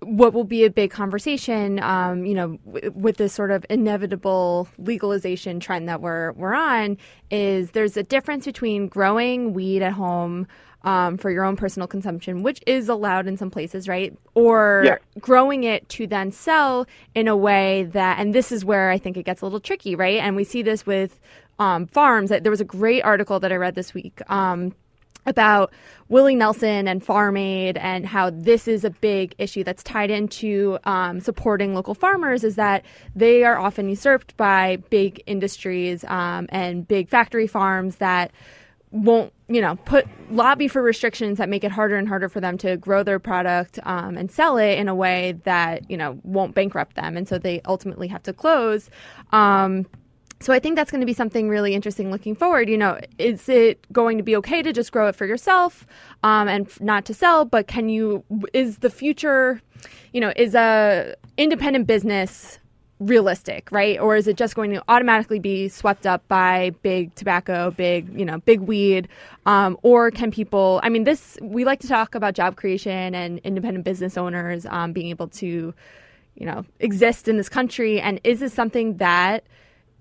what 0.00 0.32
will 0.32 0.44
be 0.44 0.64
a 0.64 0.70
big 0.70 0.90
conversation, 0.90 1.82
um, 1.82 2.24
you 2.24 2.34
know, 2.34 2.58
w- 2.66 2.90
with 2.94 3.16
this 3.16 3.32
sort 3.32 3.50
of 3.50 3.64
inevitable 3.70 4.68
legalization 4.78 5.60
trend 5.60 5.88
that 5.88 6.00
we're 6.00 6.32
we're 6.32 6.54
on, 6.54 6.96
is 7.30 7.70
there's 7.72 7.96
a 7.96 8.02
difference 8.02 8.44
between 8.44 8.88
growing 8.88 9.52
weed 9.52 9.82
at 9.82 9.92
home. 9.92 10.46
Um, 10.84 11.16
for 11.16 11.30
your 11.30 11.44
own 11.44 11.54
personal 11.54 11.86
consumption, 11.86 12.42
which 12.42 12.60
is 12.66 12.88
allowed 12.88 13.28
in 13.28 13.36
some 13.36 13.52
places, 13.52 13.86
right? 13.86 14.18
Or 14.34 14.82
Yeah. 14.84 14.96
growing 15.20 15.62
it 15.62 15.88
to 15.90 16.08
then 16.08 16.32
sell 16.32 16.88
in 17.14 17.28
a 17.28 17.36
way 17.36 17.84
that, 17.92 18.18
and 18.18 18.34
this 18.34 18.50
is 18.50 18.64
where 18.64 18.90
I 18.90 18.98
think 18.98 19.16
it 19.16 19.22
gets 19.22 19.42
a 19.42 19.44
little 19.44 19.60
tricky, 19.60 19.94
right? 19.94 20.18
And 20.18 20.34
we 20.34 20.42
see 20.42 20.60
this 20.60 20.84
with 20.84 21.20
um, 21.60 21.86
farms. 21.86 22.30
There 22.30 22.50
was 22.50 22.60
a 22.60 22.64
great 22.64 23.02
article 23.02 23.38
that 23.38 23.52
I 23.52 23.56
read 23.58 23.76
this 23.76 23.94
week 23.94 24.22
um, 24.28 24.74
about 25.26 25.72
Willie 26.08 26.34
Nelson 26.34 26.88
and 26.88 27.02
Farm 27.02 27.36
Aid 27.36 27.76
and 27.78 28.04
how 28.06 28.30
this 28.30 28.68
is 28.68 28.84
a 28.84 28.90
big 28.90 29.34
issue 29.38 29.64
that's 29.64 29.82
tied 29.82 30.10
into 30.10 30.78
um, 30.84 31.20
supporting 31.20 31.74
local 31.74 31.94
farmers 31.94 32.44
is 32.44 32.56
that 32.56 32.84
they 33.14 33.44
are 33.44 33.58
often 33.58 33.88
usurped 33.88 34.36
by 34.36 34.76
big 34.90 35.22
industries 35.26 36.04
um, 36.04 36.46
and 36.50 36.86
big 36.86 37.08
factory 37.08 37.46
farms 37.46 37.96
that 37.96 38.30
won't 38.92 39.32
you 39.48 39.60
know 39.60 39.76
put 39.86 40.06
lobby 40.30 40.68
for 40.68 40.82
restrictions 40.82 41.38
that 41.38 41.48
make 41.48 41.64
it 41.64 41.72
harder 41.72 41.96
and 41.96 42.06
harder 42.06 42.28
for 42.28 42.40
them 42.40 42.58
to 42.58 42.76
grow 42.76 43.02
their 43.02 43.18
product 43.18 43.78
um, 43.84 44.16
and 44.18 44.30
sell 44.30 44.58
it 44.58 44.78
in 44.78 44.86
a 44.86 44.94
way 44.94 45.32
that 45.44 45.90
you 45.90 45.96
know 45.96 46.18
won't 46.22 46.54
bankrupt 46.54 46.94
them. 46.94 47.16
And 47.16 47.26
so 47.26 47.38
they 47.38 47.60
ultimately 47.64 48.08
have 48.08 48.22
to 48.24 48.32
close. 48.32 48.90
Um, 49.32 49.86
so 50.42 50.52
I 50.52 50.58
think 50.58 50.76
that's 50.76 50.90
going 50.90 51.00
to 51.00 51.06
be 51.06 51.12
something 51.12 51.48
really 51.48 51.74
interesting 51.74 52.10
looking 52.10 52.34
forward. 52.34 52.68
You 52.68 52.78
know, 52.78 52.98
is 53.18 53.48
it 53.48 53.86
going 53.92 54.18
to 54.18 54.24
be 54.24 54.36
okay 54.36 54.62
to 54.62 54.72
just 54.72 54.92
grow 54.92 55.08
it 55.08 55.16
for 55.16 55.26
yourself 55.26 55.86
um, 56.22 56.48
and 56.48 56.68
not 56.80 57.04
to 57.06 57.14
sell? 57.14 57.44
But 57.44 57.66
can 57.66 57.88
you? 57.88 58.24
Is 58.52 58.78
the 58.78 58.90
future, 58.90 59.60
you 60.12 60.20
know, 60.20 60.32
is 60.36 60.54
a 60.54 61.14
independent 61.36 61.86
business 61.86 62.58
realistic, 62.98 63.70
right? 63.72 63.98
Or 63.98 64.16
is 64.16 64.28
it 64.28 64.36
just 64.36 64.54
going 64.54 64.70
to 64.72 64.82
automatically 64.88 65.38
be 65.38 65.68
swept 65.68 66.06
up 66.06 66.26
by 66.28 66.70
big 66.82 67.14
tobacco, 67.14 67.70
big, 67.72 68.08
you 68.18 68.24
know, 68.24 68.38
big 68.38 68.60
weed? 68.60 69.08
Um, 69.44 69.76
or 69.82 70.10
can 70.10 70.30
people, 70.30 70.80
I 70.82 70.88
mean, 70.88 71.04
this, 71.04 71.36
we 71.42 71.64
like 71.64 71.80
to 71.80 71.88
talk 71.88 72.14
about 72.14 72.34
job 72.34 72.56
creation 72.56 73.14
and 73.14 73.40
independent 73.40 73.84
business 73.84 74.16
owners 74.16 74.66
um, 74.66 74.92
being 74.92 75.08
able 75.08 75.28
to, 75.28 75.74
you 76.36 76.46
know, 76.46 76.64
exist 76.78 77.28
in 77.28 77.36
this 77.36 77.48
country. 77.48 78.00
And 78.00 78.20
is 78.24 78.40
this 78.40 78.54
something 78.54 78.98
that 78.98 79.44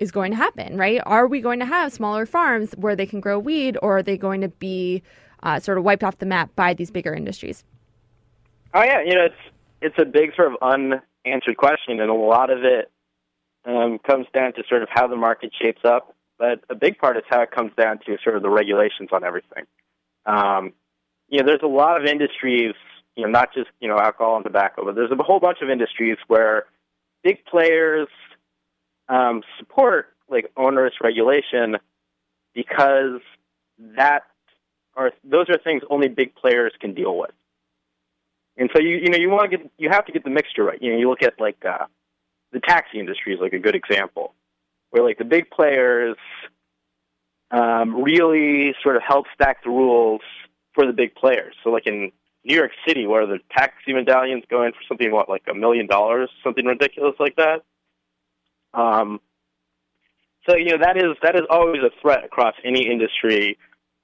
is 0.02 0.12
going 0.12 0.32
to 0.32 0.38
happen, 0.38 0.78
right? 0.78 1.00
Are 1.06 1.28
we 1.28 1.42
going 1.42 1.60
to 1.60 1.66
have 1.66 1.94
smaller 1.94 2.26
farms 2.26 2.74
where 2.76 2.96
they 2.96 3.06
can 3.06 3.22
grow 3.22 3.38
weed 3.38 3.78
or 3.84 4.00
are 4.00 4.04
they 4.04 4.18
going 4.18 4.42
to 4.42 4.50
be 4.50 5.04
uh, 5.44 5.60
sort 5.60 5.78
of 5.78 5.84
wiped 5.84 6.04
off 6.04 6.18
the 6.18 6.26
map 6.26 6.50
by 6.56 6.74
these 6.74 6.90
bigger 6.90 7.14
industries? 7.14 7.64
Oh 8.74 8.84
yeah, 8.84 9.02
you 9.06 9.14
know 9.14 9.26
it's 9.26 9.54
it's 9.82 9.96
a 10.00 10.06
big 10.06 10.34
sort 10.36 10.54
of 10.54 10.58
unanswered 10.62 11.58
question, 11.58 12.00
and 12.00 12.10
a 12.10 12.14
lot 12.14 12.50
of 12.50 12.64
it 12.64 12.92
um, 13.66 14.00
comes 14.00 14.26
down 14.34 14.54
to 14.54 14.64
sort 14.68 14.82
of 14.82 14.90
how 14.92 15.08
the 15.08 15.16
market 15.16 15.52
shapes 15.62 15.82
up. 15.86 16.16
But 16.40 16.64
a 16.70 16.76
big 16.76 16.98
part 16.98 17.18
is 17.18 17.24
how 17.30 17.42
it 17.42 17.52
comes 17.52 17.72
down 17.78 18.00
to 18.08 18.18
sort 18.24 18.36
of 18.36 18.42
the 18.42 18.50
regulations 18.50 19.10
on 19.12 19.24
everything. 19.24 19.66
Um, 20.26 20.74
you 21.28 21.40
know, 21.40 21.46
there's 21.46 21.62
a 21.64 21.68
lot 21.68 22.02
of 22.02 22.08
industries, 22.08 22.74
you 23.16 23.24
know, 23.24 23.30
not 23.30 23.54
just 23.54 23.70
you 23.80 23.88
know 23.88 24.00
alcohol 24.00 24.38
and 24.38 24.46
tobacco, 24.46 24.84
but 24.84 24.96
there's 24.96 25.12
a 25.12 25.24
whole 25.24 25.40
bunch 25.40 25.60
of 25.62 25.70
industries 25.70 26.18
where 26.28 26.66
big 27.24 27.46
players 27.46 28.08
um, 29.12 29.44
support 29.60 30.08
like 30.30 30.50
onerous 30.56 30.94
regulation 31.04 31.76
because 32.56 33.20
that 33.96 34.24
are 34.96 35.12
those 35.24 35.50
are 35.50 35.58
things 35.58 35.84
only 35.90 36.08
big 36.08 36.34
players 36.36 36.72
can 36.80 36.94
deal 36.94 37.18
with. 37.18 37.32
And 38.58 38.70
so 38.74 38.82
you 38.82 38.98
you 38.98 39.10
know 39.10 39.18
you 39.18 39.30
want 39.30 39.52
to 39.52 39.58
get 39.58 39.72
you 39.78 39.90
have 39.90 40.06
to 40.06 40.12
get 40.12 40.24
the 40.24 40.30
mixture 40.30 40.64
right. 40.64 40.82
You 40.82 40.94
know 40.94 40.98
you 40.98 41.10
look 41.10 41.22
at 41.22 41.40
like 41.40 41.64
uh, 41.66 41.86
the 42.52 42.60
taxi 42.62 43.00
industry 43.00 43.34
is 43.34 43.42
like 43.42 43.54
a 43.54 43.60
good 43.60 43.76
example, 43.76 44.34
where 44.90 45.04
like 45.04 45.18
the 45.18 45.26
big 45.26 45.52
players 45.52 46.16
um, 47.52 48.02
really 48.02 48.74
sort 48.82 48.96
of 48.96 49.04
help 49.06 49.26
stack 49.34 49.64
the 49.64 49.70
rules 49.70 50.22
for 50.74 50.86
the 50.86 50.94
big 50.94 51.16
players. 51.16 51.54
So 51.64 51.70
like 51.70 51.86
in 51.86 52.12
New 52.46 52.56
York 52.56 52.72
City, 52.88 53.06
where 53.08 53.26
the 53.26 53.40
taxi 53.56 53.94
medallions 53.94 54.44
going 54.50 54.72
for 54.72 54.80
something 54.88 55.12
what 55.12 55.28
like 55.28 55.44
a 55.50 55.54
million 55.54 55.86
dollars, 55.86 56.30
something 56.44 56.66
ridiculous 56.66 57.16
like 57.20 57.36
that. 57.36 57.64
Um, 58.74 59.20
so 60.48 60.56
you 60.56 60.72
know 60.72 60.78
that 60.82 60.98
is 60.98 61.16
that 61.22 61.36
is 61.36 61.44
always 61.50 61.82
a 61.84 61.92
threat 62.02 62.24
across 62.24 62.56
any 62.64 62.88
industry. 62.88 63.58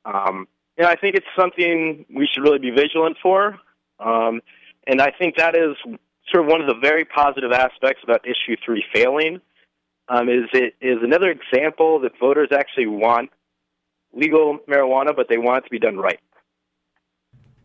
Um, 0.06 0.48
and 0.78 0.86
I 0.86 0.96
think 0.96 1.16
it's 1.16 1.26
something 1.38 2.06
we 2.14 2.28
should 2.32 2.44
really 2.44 2.60
be 2.60 2.70
vigilant 2.70 3.18
for. 3.22 3.58
Um, 4.00 4.42
and 4.86 5.02
I 5.02 5.12
think 5.12 5.36
that 5.38 5.56
is 5.56 5.76
sort 6.32 6.46
of 6.46 6.52
one 6.52 6.62
of 6.62 6.68
the 6.68 6.80
very 6.80 7.06
positive 7.06 7.52
aspects 7.52 8.02
about 8.04 8.26
issue 8.26 8.56
three 8.64 8.84
failing. 8.94 9.42
Um, 10.10 10.30
is 10.30 10.46
it 10.54 10.76
is 10.80 11.00
another 11.02 11.32
example 11.32 12.00
that 12.02 12.14
voters 12.20 12.50
actually 12.52 12.88
want 12.88 13.30
legal 14.14 14.60
marijuana, 14.70 15.16
but 15.16 15.28
they 15.30 15.38
want 15.38 15.64
it 15.64 15.68
to 15.68 15.72
be 15.72 15.80
done 15.80 15.98
right. 15.98 16.20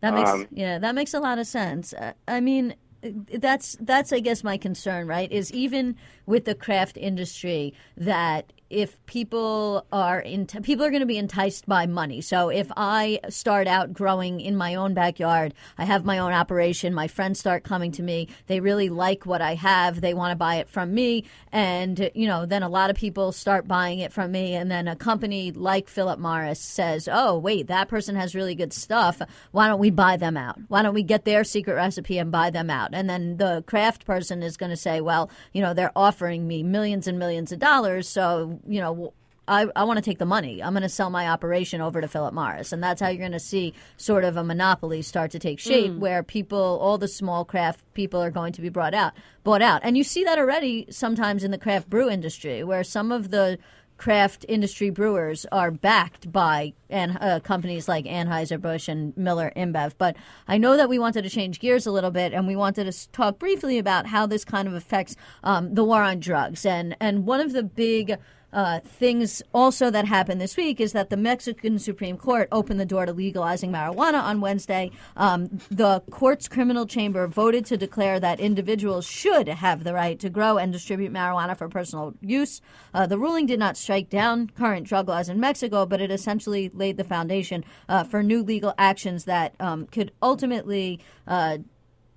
That 0.01 0.13
makes 0.13 0.29
Um, 0.29 0.47
yeah, 0.51 0.79
that 0.79 0.95
makes 0.95 1.13
a 1.13 1.19
lot 1.19 1.39
of 1.39 1.47
sense. 1.47 1.93
Uh, 1.93 2.13
I 2.27 2.41
mean, 2.41 2.75
that's 3.03 3.77
that's 3.81 4.13
I 4.13 4.19
guess 4.19 4.43
my 4.43 4.57
concern, 4.57 5.07
right? 5.07 5.31
Is 5.31 5.51
even 5.51 5.95
with 6.25 6.45
the 6.45 6.55
craft 6.55 6.97
industry 6.97 7.73
that 7.97 8.53
if 8.73 9.03
people 9.05 9.85
are 9.91 10.19
in, 10.19 10.47
people 10.47 10.83
are 10.83 10.89
going 10.89 11.01
to 11.01 11.05
be 11.05 11.17
enticed 11.17 11.67
by 11.67 11.85
money. 11.85 12.21
So 12.21 12.49
if 12.49 12.71
I 12.75 13.19
start 13.29 13.67
out 13.67 13.93
growing 13.93 14.41
in 14.41 14.55
my 14.57 14.75
own 14.75 14.93
backyard, 14.93 15.53
I 15.77 15.85
have 15.85 16.03
my 16.03 16.17
own 16.17 16.33
operation, 16.33 16.93
my 16.93 17.07
friends 17.07 17.39
start 17.39 17.63
coming 17.63 17.91
to 17.93 18.03
me, 18.03 18.29
they 18.47 18.59
really 18.59 18.89
like 18.89 19.25
what 19.25 19.41
I 19.41 19.53
have, 19.55 20.01
they 20.01 20.13
want 20.13 20.31
to 20.31 20.35
buy 20.35 20.55
it 20.55 20.69
from 20.69 20.93
me, 20.93 21.25
and 21.51 22.09
you 22.15 22.27
know, 22.27 22.45
then 22.45 22.63
a 22.63 22.69
lot 22.69 22.89
of 22.89 22.95
people 22.95 23.31
start 23.31 23.67
buying 23.67 23.99
it 23.99 24.11
from 24.11 24.31
me, 24.31 24.55
and 24.55 24.71
then 24.71 24.87
a 24.87 24.95
company 24.95 25.51
like 25.51 25.87
Philip 25.87 26.19
Morris 26.19 26.59
says, 26.59 27.07
"Oh, 27.11 27.37
wait, 27.37 27.67
that 27.67 27.89
person 27.89 28.15
has 28.15 28.33
really 28.33 28.55
good 28.55 28.73
stuff. 28.73 29.21
Why 29.51 29.67
don't 29.67 29.79
we 29.79 29.91
buy 29.91 30.17
them 30.17 30.35
out? 30.35 30.59
Why 30.67 30.81
don't 30.81 30.95
we 30.95 31.03
get 31.03 31.25
their 31.25 31.43
secret 31.43 31.75
recipe 31.75 32.17
and 32.17 32.31
buy 32.31 32.49
them 32.49 32.71
out?" 32.71 32.89
And 32.93 33.07
then 33.09 33.37
the 33.37 33.63
craft 33.67 34.05
person 34.05 34.41
is 34.41 34.57
going 34.57 34.71
to 34.71 34.77
say, 34.77 34.99
"Well, 34.99 35.29
you 35.53 35.61
know, 35.61 35.75
they're 35.75 35.91
offering 35.95 36.47
me 36.47 36.63
millions 36.63 37.07
and 37.07 37.19
millions 37.19 37.51
of 37.51 37.59
dollars, 37.59 38.09
so 38.09 38.59
you 38.67 38.81
know." 38.81 39.13
I, 39.45 39.67
I 39.75 39.83
want 39.83 39.97
to 39.97 40.01
take 40.01 40.19
the 40.19 40.25
money. 40.25 40.63
I'm 40.63 40.71
going 40.71 40.83
to 40.83 40.89
sell 40.89 41.09
my 41.09 41.27
operation 41.27 41.81
over 41.81 41.99
to 41.99 42.07
Philip 42.07 42.33
Morris. 42.33 42.71
And 42.71 42.81
that's 42.81 43.01
how 43.01 43.09
you're 43.09 43.19
going 43.19 43.33
to 43.33 43.39
see 43.39 43.73
sort 43.97 44.23
of 44.23 44.37
a 44.37 44.43
monopoly 44.43 45.01
start 45.01 45.31
to 45.31 45.39
take 45.39 45.59
shape 45.59 45.95
where 45.95 46.23
people, 46.23 46.79
all 46.81 46.97
the 46.97 47.09
small 47.09 47.43
craft 47.43 47.83
people 47.93 48.23
are 48.23 48.31
going 48.31 48.53
to 48.53 48.61
be 48.61 48.69
brought 48.69 48.93
out, 48.93 49.11
bought 49.43 49.61
out. 49.61 49.81
And 49.83 49.97
you 49.97 50.03
see 50.05 50.23
that 50.23 50.39
already 50.39 50.87
sometimes 50.89 51.43
in 51.43 51.51
the 51.51 51.57
craft 51.57 51.89
brew 51.89 52.09
industry 52.09 52.63
where 52.63 52.85
some 52.85 53.11
of 53.11 53.31
the 53.31 53.59
craft 53.97 54.45
industry 54.47 54.89
brewers 54.89 55.45
are 55.51 55.71
backed 55.71 56.31
by 56.31 56.73
and 56.89 57.17
uh, 57.21 57.39
companies 57.41 57.87
like 57.87 58.05
Anheuser-Busch 58.05 58.87
and 58.87 59.15
Miller 59.15 59.51
InBev. 59.55 59.93
But 59.97 60.15
I 60.47 60.57
know 60.57 60.77
that 60.77 60.89
we 60.89 60.99
wanted 60.99 61.23
to 61.23 61.29
change 61.29 61.59
gears 61.59 61.85
a 61.85 61.91
little 61.91 62.11
bit 62.11 62.33
and 62.33 62.47
we 62.47 62.55
wanted 62.55 62.91
to 62.91 63.11
talk 63.11 63.39
briefly 63.39 63.77
about 63.77 64.07
how 64.07 64.25
this 64.25 64.45
kind 64.45 64.67
of 64.67 64.73
affects 64.73 65.15
um, 65.43 65.75
the 65.75 65.83
war 65.83 66.01
on 66.01 66.19
drugs. 66.19 66.65
And, 66.65 66.95
and 66.99 67.25
one 67.25 67.39
of 67.39 67.51
the 67.51 67.63
big 67.63 68.17
uh, 68.53 68.79
things 68.81 69.41
also 69.53 69.89
that 69.89 70.05
happened 70.05 70.39
this 70.39 70.55
week 70.55 70.79
is 70.79 70.93
that 70.93 71.09
the 71.09 71.17
Mexican 71.17 71.79
Supreme 71.79 72.17
Court 72.17 72.47
opened 72.51 72.79
the 72.79 72.85
door 72.85 73.05
to 73.05 73.11
legalizing 73.11 73.71
marijuana 73.71 74.21
on 74.21 74.41
Wednesday. 74.41 74.91
Um, 75.17 75.59
the 75.71 76.01
court's 76.11 76.47
criminal 76.47 76.85
chamber 76.85 77.27
voted 77.27 77.65
to 77.65 77.77
declare 77.77 78.19
that 78.19 78.39
individuals 78.39 79.05
should 79.05 79.47
have 79.47 79.83
the 79.83 79.93
right 79.93 80.19
to 80.19 80.29
grow 80.29 80.57
and 80.57 80.71
distribute 80.71 81.11
marijuana 81.11 81.57
for 81.57 81.67
personal 81.67 82.13
use. 82.21 82.61
Uh, 82.93 83.07
the 83.07 83.17
ruling 83.17 83.47
did 83.47 83.59
not 83.59 83.75
strike 83.75 84.09
down 84.09 84.49
current 84.49 84.85
drug 84.85 85.09
laws 85.09 85.29
in 85.29 85.39
Mexico, 85.39 85.85
but 85.85 85.99
it 85.99 86.11
essentially 86.11 86.69
laid 86.73 86.97
the 86.97 87.03
foundation 87.03 87.65
uh, 87.89 88.03
for 88.03 88.21
new 88.21 88.43
legal 88.43 88.73
actions 88.77 89.25
that 89.25 89.55
um, 89.59 89.87
could 89.87 90.11
ultimately. 90.21 90.99
Uh, 91.27 91.57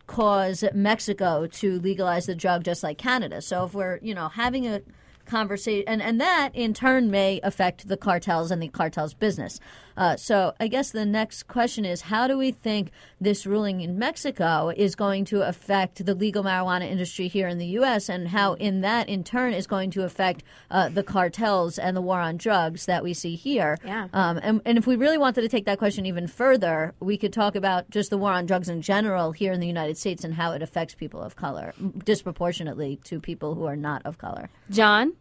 cause 0.07 0.63
Mexico 0.73 1.49
to 1.49 1.81
legalize 1.81 2.27
the 2.27 2.35
drug 2.37 2.63
just 2.63 2.85
like 2.85 2.97
Canada. 2.97 3.43
So 3.43 3.65
if 3.65 3.75
we're, 3.75 3.99
you 4.03 4.15
know, 4.15 4.29
having 4.29 4.65
a 4.65 4.81
conversation, 5.27 5.85
and, 5.87 6.03
and 6.03 6.21
that 6.21 6.51
in 6.55 6.73
turn 6.73 7.11
may 7.11 7.41
affect 7.43 7.89
the 7.89 7.97
cartels 7.97 8.51
and 8.51 8.63
the 8.63 8.69
cartels' 8.69 9.15
business. 9.15 9.61
Uh, 9.97 10.17
so 10.17 10.53
I 10.61 10.69
guess 10.69 10.91
the 10.91 11.07
next 11.07 11.49
question 11.49 11.85
is 11.85 12.03
how 12.03 12.27
do 12.27 12.37
we 12.37 12.51
think 12.51 12.91
this 13.21 13.47
ruling 13.47 13.81
in 13.81 13.99
Mexico 13.99 14.73
is 14.77 14.95
going 14.95 15.25
to 15.27 15.43
affect 15.43 16.05
the 16.05 16.15
legal 16.15 16.45
marijuana 16.45 16.91
industry 16.91 17.29
here 17.29 17.49
in 17.49 17.59
the 17.59 17.67
U.S., 17.67 18.09
and 18.09 18.29
how 18.29 18.55
in 18.55 18.81
that 18.83 19.09
in 19.09 19.25
turn 19.25 19.55
is 19.55 19.67
going 19.67 19.91
to 19.93 20.05
affect 20.05 20.43
uh, 20.71 20.89
the 20.89 21.03
cartels 21.03 21.79
and 21.79 21.97
the 21.97 22.01
war 22.01 22.21
on 22.21 22.37
drugs 22.37 22.87
that 22.87 23.03
we 23.03 23.15
see 23.15 23.35
here? 23.35 23.79
Yeah. 23.85 24.09
Um, 24.13 24.39
and, 24.43 24.61
and 24.65 24.79
if 24.79 24.87
we 24.87 24.97
really 24.97 25.19
wanted 25.19 25.43
to 25.43 25.49
take 25.49 25.65
that 25.67 25.79
question 25.79 26.07
even 26.07 26.27
further, 26.27 26.95
we 27.01 27.17
could 27.17 27.33
talk 27.33 27.55
about 27.57 27.89
just 27.91 28.11
the 28.11 28.19
war 28.19 28.33
on 28.33 28.47
drugs 28.47 28.69
in 28.69 28.83
general 28.83 29.33
here 29.33 29.53
in 29.53 29.61
the 29.61 29.67
United 29.67 29.97
States 29.97 30.25
and 30.25 30.35
how 30.35 30.53
it 30.53 30.63
affects 30.63 30.95
people 30.95 31.23
of 31.23 31.37
color 31.37 31.73
disproportionately 32.05 32.97
to 33.05 33.21
people 33.21 33.55
who 33.55 33.65
are 33.65 33.77
not 33.77 34.03
of 34.05 34.19
color. 34.19 34.51
John? 34.71 35.15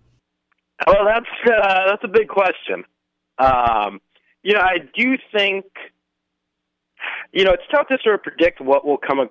Well, 0.86 1.06
that's 1.06 1.26
uh, 1.46 1.88
that's 1.88 2.04
a 2.04 2.08
big 2.08 2.28
question. 2.28 2.84
Um, 3.38 4.02
you 4.46 4.54
know, 4.54 4.62
I 4.62 4.78
do 4.78 5.18
think, 5.36 5.66
you 7.34 7.44
know, 7.44 7.54
it's 7.54 7.64
tough 7.72 7.88
to 7.88 7.98
sort 8.04 8.14
of 8.14 8.22
predict 8.22 8.62
what 8.62 8.86
will 8.86 9.00
come 9.00 9.28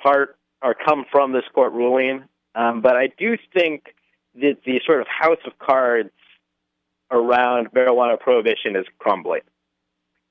apart 0.00 0.36
or 0.60 0.74
come 0.74 1.04
from 1.12 1.32
this 1.32 1.44
court 1.54 1.72
ruling. 1.72 2.24
Um, 2.56 2.82
but 2.82 2.96
I 2.96 3.06
do 3.16 3.38
think 3.54 3.94
that 4.34 4.56
the 4.66 4.80
sort 4.84 5.00
of 5.00 5.06
house 5.06 5.38
of 5.46 5.56
cards 5.60 6.10
around 7.12 7.70
marijuana 7.70 8.18
prohibition 8.18 8.74
is 8.74 8.84
crumbling. 8.98 9.42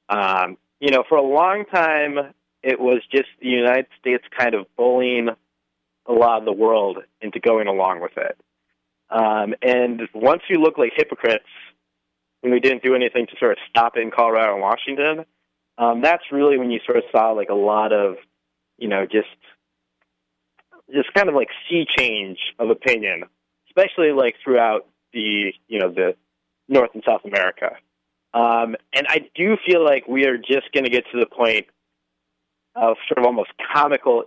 Um, 0.10 0.58
you 0.82 0.92
know, 0.92 1.06
for 1.08 1.18
a 1.18 1.24
long 1.24 1.64
time, 1.74 2.34
it 2.64 2.82
was 2.82 3.02
just 3.14 3.30
the 3.42 3.48
United 3.48 3.88
States 3.98 4.26
kind 4.38 4.56
of 4.56 4.66
bullying 4.76 5.30
a 6.06 6.12
lot 6.12 6.40
of 6.40 6.46
the 6.46 6.52
world 6.52 6.98
into 7.22 7.40
going 7.40 7.68
along 7.68 8.02
with 8.02 8.18
it. 8.18 8.38
Um, 9.10 9.56
and 9.62 10.02
once 10.14 10.42
you 10.50 10.60
look 10.60 10.78
like 10.78 10.92
hypocrites 10.98 11.46
we 12.50 12.60
didn't 12.60 12.84
do 12.84 12.96
anything 12.96 13.28
to 13.28 13.34
sort 13.40 13.52
of 13.52 13.58
stop 13.70 13.98
in 13.98 14.10
Colorado 14.10 14.54
and 14.54 14.62
Washington, 14.62 15.26
um, 15.78 16.02
that's 16.02 16.24
really 16.32 16.58
when 16.58 16.72
you 16.72 16.80
sort 16.86 16.98
of 16.98 17.04
saw 17.12 17.32
like 17.32 17.50
a 17.50 17.56
lot 17.56 17.94
of, 17.94 18.16
you 18.78 18.88
know, 18.88 19.06
just 19.06 19.28
just 20.94 21.14
kind 21.14 21.30
of 21.30 21.36
like 21.36 21.48
sea 21.70 21.86
change 21.98 22.38
of 22.60 22.70
opinion, 22.70 23.24
especially 23.70 24.12
like 24.12 24.36
throughout 24.44 24.88
the 25.14 25.54
you 25.68 25.80
know 25.80 25.90
the 25.90 26.16
North 26.68 26.92
and 26.94 27.04
South 27.08 27.22
America. 27.26 27.76
Um, 28.34 28.76
and 28.94 29.06
I 29.10 29.30
do 29.36 29.58
feel 29.66 29.84
like 29.84 30.08
we 30.08 30.26
are 30.26 30.38
just 30.38 30.72
going 30.74 30.86
to 30.86 30.90
get 30.90 31.04
to 31.12 31.20
the 31.20 31.26
point 31.26 31.68
of 32.76 32.96
sort 33.10 33.20
of 33.20 33.26
almost 33.26 33.52
comical 33.74 34.26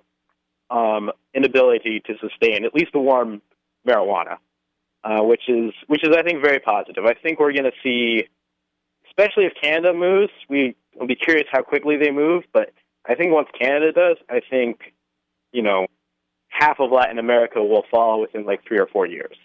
um, 0.70 1.10
inability 1.32 2.02
to 2.06 2.14
sustain 2.18 2.64
at 2.64 2.74
least 2.74 2.92
the 2.92 2.98
warm 2.98 3.40
marijuana, 3.86 4.36
uh, 5.04 5.22
which 5.22 5.48
is 5.48 5.72
which 5.86 6.02
is 6.02 6.14
I 6.16 6.22
think 6.22 6.42
very 6.42 6.60
positive. 6.60 7.04
I 7.04 7.14
think 7.14 7.38
we're 7.38 7.52
going 7.52 7.64
to 7.64 7.78
see, 7.82 8.24
especially 9.06 9.44
if 9.44 9.52
Canada 9.60 9.92
moves, 9.92 10.32
we 10.48 10.74
will 10.98 11.06
be 11.06 11.16
curious 11.16 11.46
how 11.52 11.62
quickly 11.62 11.96
they 11.96 12.10
move. 12.10 12.44
But 12.52 12.70
I 13.06 13.14
think 13.14 13.32
once 13.32 13.48
Canada 13.58 13.92
does, 13.92 14.16
I 14.28 14.40
think 14.48 14.94
you 15.52 15.62
know 15.62 15.86
half 16.48 16.80
of 16.80 16.90
Latin 16.90 17.18
America 17.18 17.62
will 17.62 17.84
follow 17.90 18.22
within 18.22 18.44
like 18.46 18.60
three 18.66 18.78
or 18.78 18.86
four 18.86 19.06
years. 19.06 19.36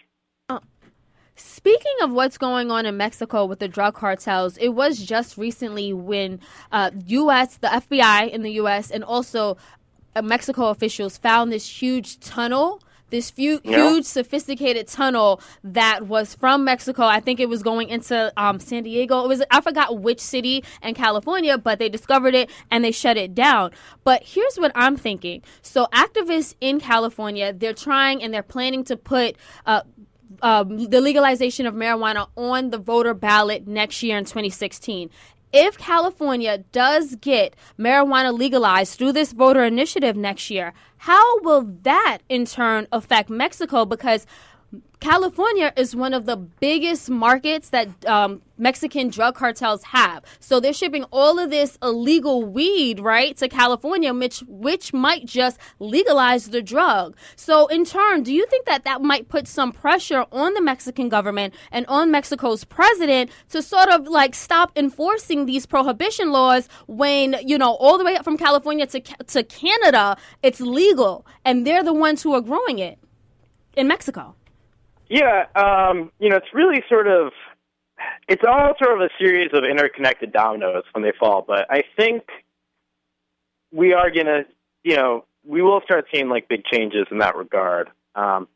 Speaking 1.42 1.94
of 2.02 2.12
what's 2.12 2.36
going 2.36 2.70
on 2.70 2.84
in 2.84 2.98
Mexico 2.98 3.46
with 3.46 3.60
the 3.60 3.68
drug 3.68 3.94
cartels, 3.94 4.58
it 4.58 4.68
was 4.68 4.98
just 4.98 5.38
recently 5.38 5.90
when 5.90 6.38
uh, 6.70 6.90
U.S., 7.06 7.56
the 7.56 7.68
FBI 7.68 8.30
in 8.30 8.42
the 8.42 8.52
U.S., 8.52 8.90
and 8.90 9.02
also 9.02 9.56
uh, 10.14 10.20
Mexico 10.20 10.68
officials 10.68 11.16
found 11.16 11.50
this 11.50 11.66
huge 11.66 12.20
tunnel. 12.20 12.82
This 13.10 13.30
few, 13.30 13.60
Yeah. 13.64 13.90
huge, 13.90 14.04
sophisticated 14.04 14.86
tunnel 14.88 15.40
that 15.64 16.06
was 16.06 16.34
from 16.34 16.64
Mexico. 16.64 17.04
I 17.04 17.20
think 17.20 17.40
it 17.40 17.48
was 17.48 17.62
going 17.62 17.88
into 17.88 18.32
um, 18.36 18.60
San 18.60 18.84
Diego. 18.84 19.24
It 19.24 19.28
was 19.28 19.42
I 19.50 19.60
forgot 19.60 19.98
which 19.98 20.20
city 20.20 20.64
in 20.82 20.94
California, 20.94 21.58
but 21.58 21.78
they 21.78 21.88
discovered 21.88 22.34
it 22.34 22.50
and 22.70 22.84
they 22.84 22.92
shut 22.92 23.16
it 23.16 23.34
down. 23.34 23.70
But 24.04 24.22
here's 24.24 24.56
what 24.56 24.72
I'm 24.74 24.96
thinking. 24.96 25.42
So 25.62 25.86
activists 25.92 26.54
in 26.60 26.80
California, 26.80 27.52
they're 27.52 27.74
trying 27.74 28.22
and 28.22 28.32
they're 28.32 28.42
planning 28.42 28.84
to 28.84 28.96
put 28.96 29.36
uh, 29.66 29.82
um, 30.42 30.88
the 30.88 31.00
legalization 31.00 31.66
of 31.66 31.74
marijuana 31.74 32.28
on 32.36 32.70
the 32.70 32.78
voter 32.78 33.14
ballot 33.14 33.66
next 33.66 34.02
year 34.02 34.16
in 34.16 34.24
2016. 34.24 35.10
If 35.52 35.76
California 35.78 36.58
does 36.58 37.16
get 37.16 37.56
marijuana 37.76 38.36
legalized 38.36 38.96
through 38.96 39.12
this 39.12 39.32
voter 39.32 39.64
initiative 39.64 40.16
next 40.16 40.48
year, 40.48 40.72
how 40.98 41.40
will 41.40 41.62
that 41.82 42.18
in 42.28 42.44
turn 42.44 42.86
affect 42.92 43.30
Mexico? 43.30 43.84
Because 43.84 44.26
California 45.00 45.72
is 45.76 45.96
one 45.96 46.12
of 46.12 46.26
the 46.26 46.36
biggest 46.36 47.08
markets 47.08 47.70
that 47.70 47.88
um, 48.04 48.42
Mexican 48.58 49.08
drug 49.08 49.34
cartels 49.34 49.82
have. 49.84 50.22
So 50.40 50.60
they're 50.60 50.74
shipping 50.74 51.04
all 51.04 51.38
of 51.38 51.48
this 51.48 51.78
illegal 51.82 52.44
weed, 52.44 53.00
right, 53.00 53.34
to 53.38 53.48
California, 53.48 54.12
which 54.12 54.44
which 54.46 54.92
might 54.92 55.24
just 55.24 55.58
legalize 55.78 56.50
the 56.50 56.60
drug. 56.60 57.16
So 57.34 57.66
in 57.68 57.86
turn, 57.86 58.22
do 58.22 58.32
you 58.34 58.44
think 58.46 58.66
that 58.66 58.84
that 58.84 59.00
might 59.00 59.30
put 59.30 59.48
some 59.48 59.72
pressure 59.72 60.26
on 60.30 60.52
the 60.52 60.60
Mexican 60.60 61.08
government 61.08 61.54
and 61.72 61.86
on 61.86 62.10
Mexico's 62.10 62.64
president 62.64 63.30
to 63.48 63.62
sort 63.62 63.88
of 63.88 64.06
like 64.06 64.34
stop 64.34 64.70
enforcing 64.76 65.46
these 65.46 65.64
prohibition 65.64 66.30
laws 66.30 66.68
when 66.86 67.36
you 67.42 67.56
know 67.56 67.72
all 67.72 67.96
the 67.96 68.04
way 68.04 68.16
up 68.16 68.24
from 68.24 68.36
California 68.36 68.86
to 68.88 69.00
to 69.00 69.42
Canada, 69.44 70.18
it's 70.42 70.60
legal, 70.60 71.26
and 71.42 71.66
they're 71.66 71.82
the 71.82 71.94
ones 71.94 72.22
who 72.22 72.34
are 72.34 72.42
growing 72.42 72.78
it 72.78 72.98
in 73.74 73.88
Mexico. 73.88 74.34
Yeah, 75.10 75.46
um, 75.56 76.12
you 76.20 76.30
know, 76.30 76.36
it's 76.36 76.54
really 76.54 76.82
sort 76.88 77.08
of 77.08 77.32
it's 78.28 78.42
all 78.48 78.74
sort 78.82 78.94
of 78.94 79.00
a 79.00 79.10
series 79.18 79.50
of 79.52 79.64
interconnected 79.64 80.32
dominoes 80.32 80.84
when 80.92 81.02
they 81.02 81.12
fall. 81.18 81.44
But 81.46 81.66
I 81.68 81.82
think 81.96 82.22
we 83.72 83.92
are 83.92 84.08
gonna, 84.10 84.44
you 84.84 84.94
know, 84.96 85.24
we 85.44 85.62
will 85.62 85.80
start 85.82 86.06
seeing 86.14 86.28
like 86.28 86.48
big 86.48 86.64
changes 86.64 87.06
in 87.10 87.18
that 87.18 87.36
regard. 87.36 87.90
Um, 88.14 88.46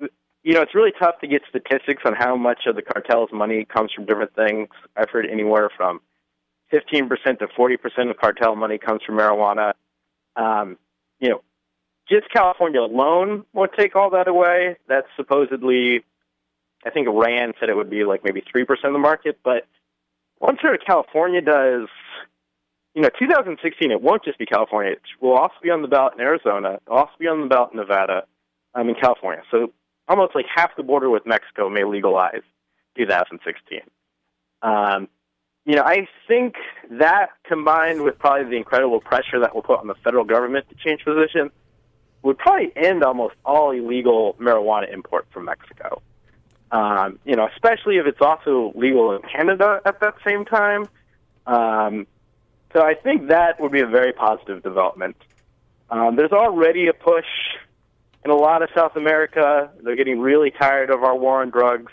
you 0.00 0.54
know, 0.54 0.62
it's 0.62 0.76
really 0.76 0.92
tough 0.96 1.18
to 1.22 1.26
get 1.26 1.42
statistics 1.48 2.04
on 2.06 2.14
how 2.14 2.36
much 2.36 2.60
of 2.66 2.76
the 2.76 2.82
cartel's 2.82 3.30
money 3.32 3.64
comes 3.64 3.90
from 3.92 4.06
different 4.06 4.32
things. 4.36 4.68
I've 4.96 5.10
heard 5.10 5.26
anywhere 5.26 5.70
from 5.76 6.00
15% 6.72 7.08
to 7.40 7.48
40% 7.48 8.10
of 8.10 8.16
cartel 8.16 8.54
money 8.54 8.78
comes 8.78 9.02
from 9.04 9.16
marijuana. 9.16 9.72
Um, 10.36 10.78
you 11.18 11.30
know, 11.30 11.42
just 12.08 12.30
California 12.30 12.80
alone 12.80 13.44
won't 13.52 13.72
take 13.76 13.96
all 13.96 14.10
that 14.10 14.28
away. 14.28 14.76
That's 14.88 15.08
supposedly, 15.16 16.04
I 16.84 16.90
think 16.90 17.08
Rand 17.10 17.54
said 17.58 17.68
it 17.68 17.76
would 17.76 17.90
be 17.90 18.04
like 18.04 18.24
maybe 18.24 18.42
3% 18.42 18.62
of 18.84 18.92
the 18.92 18.98
market. 18.98 19.38
But 19.42 19.66
once 20.40 20.60
sort 20.60 20.74
of 20.74 20.80
California 20.86 21.40
does, 21.40 21.88
you 22.94 23.02
know, 23.02 23.10
2016, 23.18 23.90
it 23.90 24.00
won't 24.00 24.24
just 24.24 24.38
be 24.38 24.46
California. 24.46 24.92
It 24.92 25.00
will 25.20 25.36
also 25.36 25.54
be 25.62 25.70
on 25.70 25.82
the 25.82 25.88
ballot 25.88 26.14
in 26.14 26.20
Arizona. 26.20 26.78
It'll 26.86 26.98
also 26.98 27.12
be 27.18 27.26
on 27.26 27.40
the 27.40 27.46
ballot 27.46 27.72
in 27.72 27.78
Nevada, 27.78 28.24
um, 28.74 28.88
in 28.88 28.94
California. 28.94 29.42
So 29.50 29.72
almost 30.08 30.34
like 30.34 30.46
half 30.54 30.76
the 30.76 30.82
border 30.82 31.10
with 31.10 31.26
Mexico 31.26 31.68
may 31.68 31.84
legalize 31.84 32.42
2016. 32.96 33.80
Um, 34.62 35.08
you 35.64 35.74
know, 35.74 35.82
I 35.82 36.06
think 36.28 36.54
that 36.92 37.30
combined 37.44 38.02
with 38.02 38.18
probably 38.20 38.48
the 38.48 38.56
incredible 38.56 39.00
pressure 39.00 39.40
that 39.40 39.52
will 39.52 39.62
put 39.62 39.80
on 39.80 39.88
the 39.88 39.96
federal 40.04 40.24
government 40.24 40.66
to 40.68 40.76
change 40.76 41.04
position 41.04 41.50
would 42.26 42.38
probably 42.38 42.72
end 42.74 43.04
almost 43.04 43.36
all 43.44 43.70
illegal 43.70 44.34
marijuana 44.40 44.92
import 44.92 45.28
from 45.30 45.44
Mexico. 45.44 46.02
Um, 46.72 47.20
you 47.24 47.36
know, 47.36 47.48
especially 47.54 47.98
if 47.98 48.06
it's 48.06 48.20
also 48.20 48.72
legal 48.74 49.14
in 49.14 49.22
Canada 49.22 49.80
at 49.84 50.00
that 50.00 50.14
same 50.26 50.44
time. 50.44 50.88
Um, 51.46 52.08
so 52.72 52.82
I 52.82 52.94
think 52.94 53.28
that 53.28 53.60
would 53.60 53.70
be 53.70 53.80
a 53.80 53.86
very 53.86 54.12
positive 54.12 54.64
development. 54.64 55.16
Um, 55.88 56.16
there's 56.16 56.32
already 56.32 56.88
a 56.88 56.92
push 56.92 57.28
in 58.24 58.32
a 58.32 58.34
lot 58.34 58.60
of 58.60 58.70
South 58.74 58.96
America. 58.96 59.70
They're 59.80 59.94
getting 59.94 60.18
really 60.18 60.50
tired 60.50 60.90
of 60.90 61.04
our 61.04 61.16
war 61.16 61.42
on 61.42 61.50
drugs. 61.50 61.92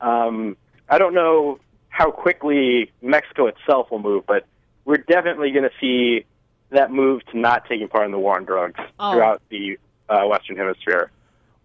Um, 0.00 0.56
I 0.88 0.96
don't 0.96 1.12
know 1.12 1.60
how 1.90 2.10
quickly 2.10 2.90
Mexico 3.02 3.48
itself 3.48 3.90
will 3.90 3.98
move, 3.98 4.24
but 4.26 4.46
we're 4.86 4.96
definitely 4.96 5.50
going 5.50 5.68
to 5.68 5.76
see 5.78 6.24
that 6.70 6.90
move 6.92 7.24
to 7.26 7.38
not 7.38 7.64
taking 7.68 7.88
part 7.88 8.04
in 8.06 8.12
the 8.12 8.18
war 8.18 8.36
on 8.36 8.44
drugs 8.44 8.80
Oh. 8.98 9.12
throughout 9.12 9.42
the 9.50 9.78
uh, 10.08 10.22
Western 10.26 10.56
Hemisphere. 10.56 11.10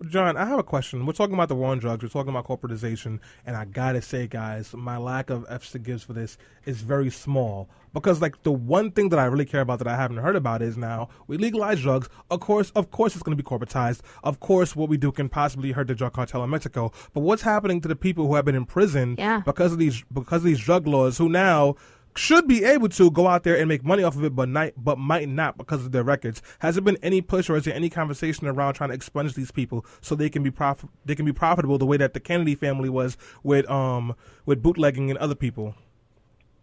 Jon, 0.10 0.36
I 0.36 0.46
have 0.46 0.60
a 0.60 0.64
question. 0.64 1.06
We're 1.06 1.14
talking 1.14 1.34
about 1.34 1.48
the 1.48 1.56
war 1.56 1.70
on 1.72 1.80
drugs. 1.80 2.04
We're 2.04 2.10
talking 2.10 2.32
about 2.32 2.46
corporatization, 2.46 3.20
and 3.46 3.56
I 3.56 3.64
gotta 3.64 4.02
say, 4.02 4.28
guys, 4.28 4.74
my 4.74 4.98
lack 4.98 5.30
of 5.30 5.46
F's 5.50 5.72
to 5.72 5.80
gives 5.80 6.04
for 6.04 6.12
this 6.12 6.38
is 6.66 6.82
very 6.82 7.10
small 7.10 7.70
because, 7.94 8.22
like, 8.22 8.44
the 8.44 8.52
one 8.52 8.92
thing 8.92 9.10
that 9.10 9.20
I 9.20 9.26
really 9.26 9.46
care 9.46 9.62
about 9.62 9.80
that 9.80 9.88
I 9.88 9.96
haven't 9.96 10.18
heard 10.18 10.36
about 10.36 10.62
is 10.62 10.76
now 10.76 11.08
we 11.28 11.38
legalize 11.38 11.80
drugs. 11.82 12.10
Of 12.30 12.42
course, 12.42 12.72
of 12.72 12.92
course, 12.92 13.14
it's 13.16 13.24
going 13.24 13.38
to 13.38 13.42
be 13.42 13.48
corporatized. 13.48 14.02
Of 14.26 14.42
course, 14.42 14.76
what 14.76 14.90
we 14.90 14.98
do 14.98 15.10
can 15.10 15.30
possibly 15.30 15.72
hurt 15.72 15.88
the 15.88 15.96
drug 15.96 16.12
cartel 16.12 16.44
in 16.44 16.50
Mexico. 16.50 16.92
But 17.14 17.22
what's 17.22 17.44
happening 17.44 17.80
to 17.80 17.88
the 17.88 17.96
people 17.96 18.28
who 18.28 18.36
have 18.36 18.44
been 18.44 18.56
imprisoned 18.56 19.20
Yeah. 19.20 19.40
because 19.46 19.72
of 19.72 19.78
these 19.80 20.04
because 20.12 20.40
of 20.42 20.46
these 20.46 20.60
drug 20.60 20.86
laws? 20.86 21.18
Who 21.18 21.30
now 21.30 21.76
should 22.16 22.48
be 22.48 22.64
able 22.64 22.90
to 22.90 23.12
go 23.12 23.28
out 23.28 23.44
there 23.44 23.58
and 23.58 23.68
make 23.68 23.84
money 23.84 24.04
off 24.04 24.16
of 24.16 24.24
it, 24.24 24.36
but 24.36 24.50
not, 24.50 24.74
but 24.78 24.98
might 24.98 25.30
not 25.30 25.58
because 25.58 25.86
of 25.86 25.92
their 25.92 26.04
records. 26.04 26.42
Has 26.60 26.76
there 26.76 26.82
been 26.82 26.98
any 27.02 27.22
push 27.22 27.50
or 27.50 27.56
is 27.56 27.66
there 27.66 27.74
any 27.74 27.90
conversation 27.90 28.48
around 28.48 28.76
trying 28.76 28.90
to 28.90 28.96
expunge 28.96 29.34
these 29.34 29.52
people 29.52 29.86
so 30.02 30.16
they 30.16 30.30
can 30.30 30.44
be 30.44 30.52
prof- 30.52 30.86
they 31.06 31.16
can 31.16 31.26
be 31.26 31.34
profitable 31.34 31.78
the 31.78 31.86
way 31.86 31.98
that 31.98 32.14
the 32.14 32.20
Kennedy 32.20 32.56
family 32.56 32.90
was 32.90 33.18
with 33.44 33.70
um 33.70 34.16
with 34.46 34.62
bootlegging 34.62 35.10
and 35.10 35.18
other 35.20 35.36
people? 35.36 35.76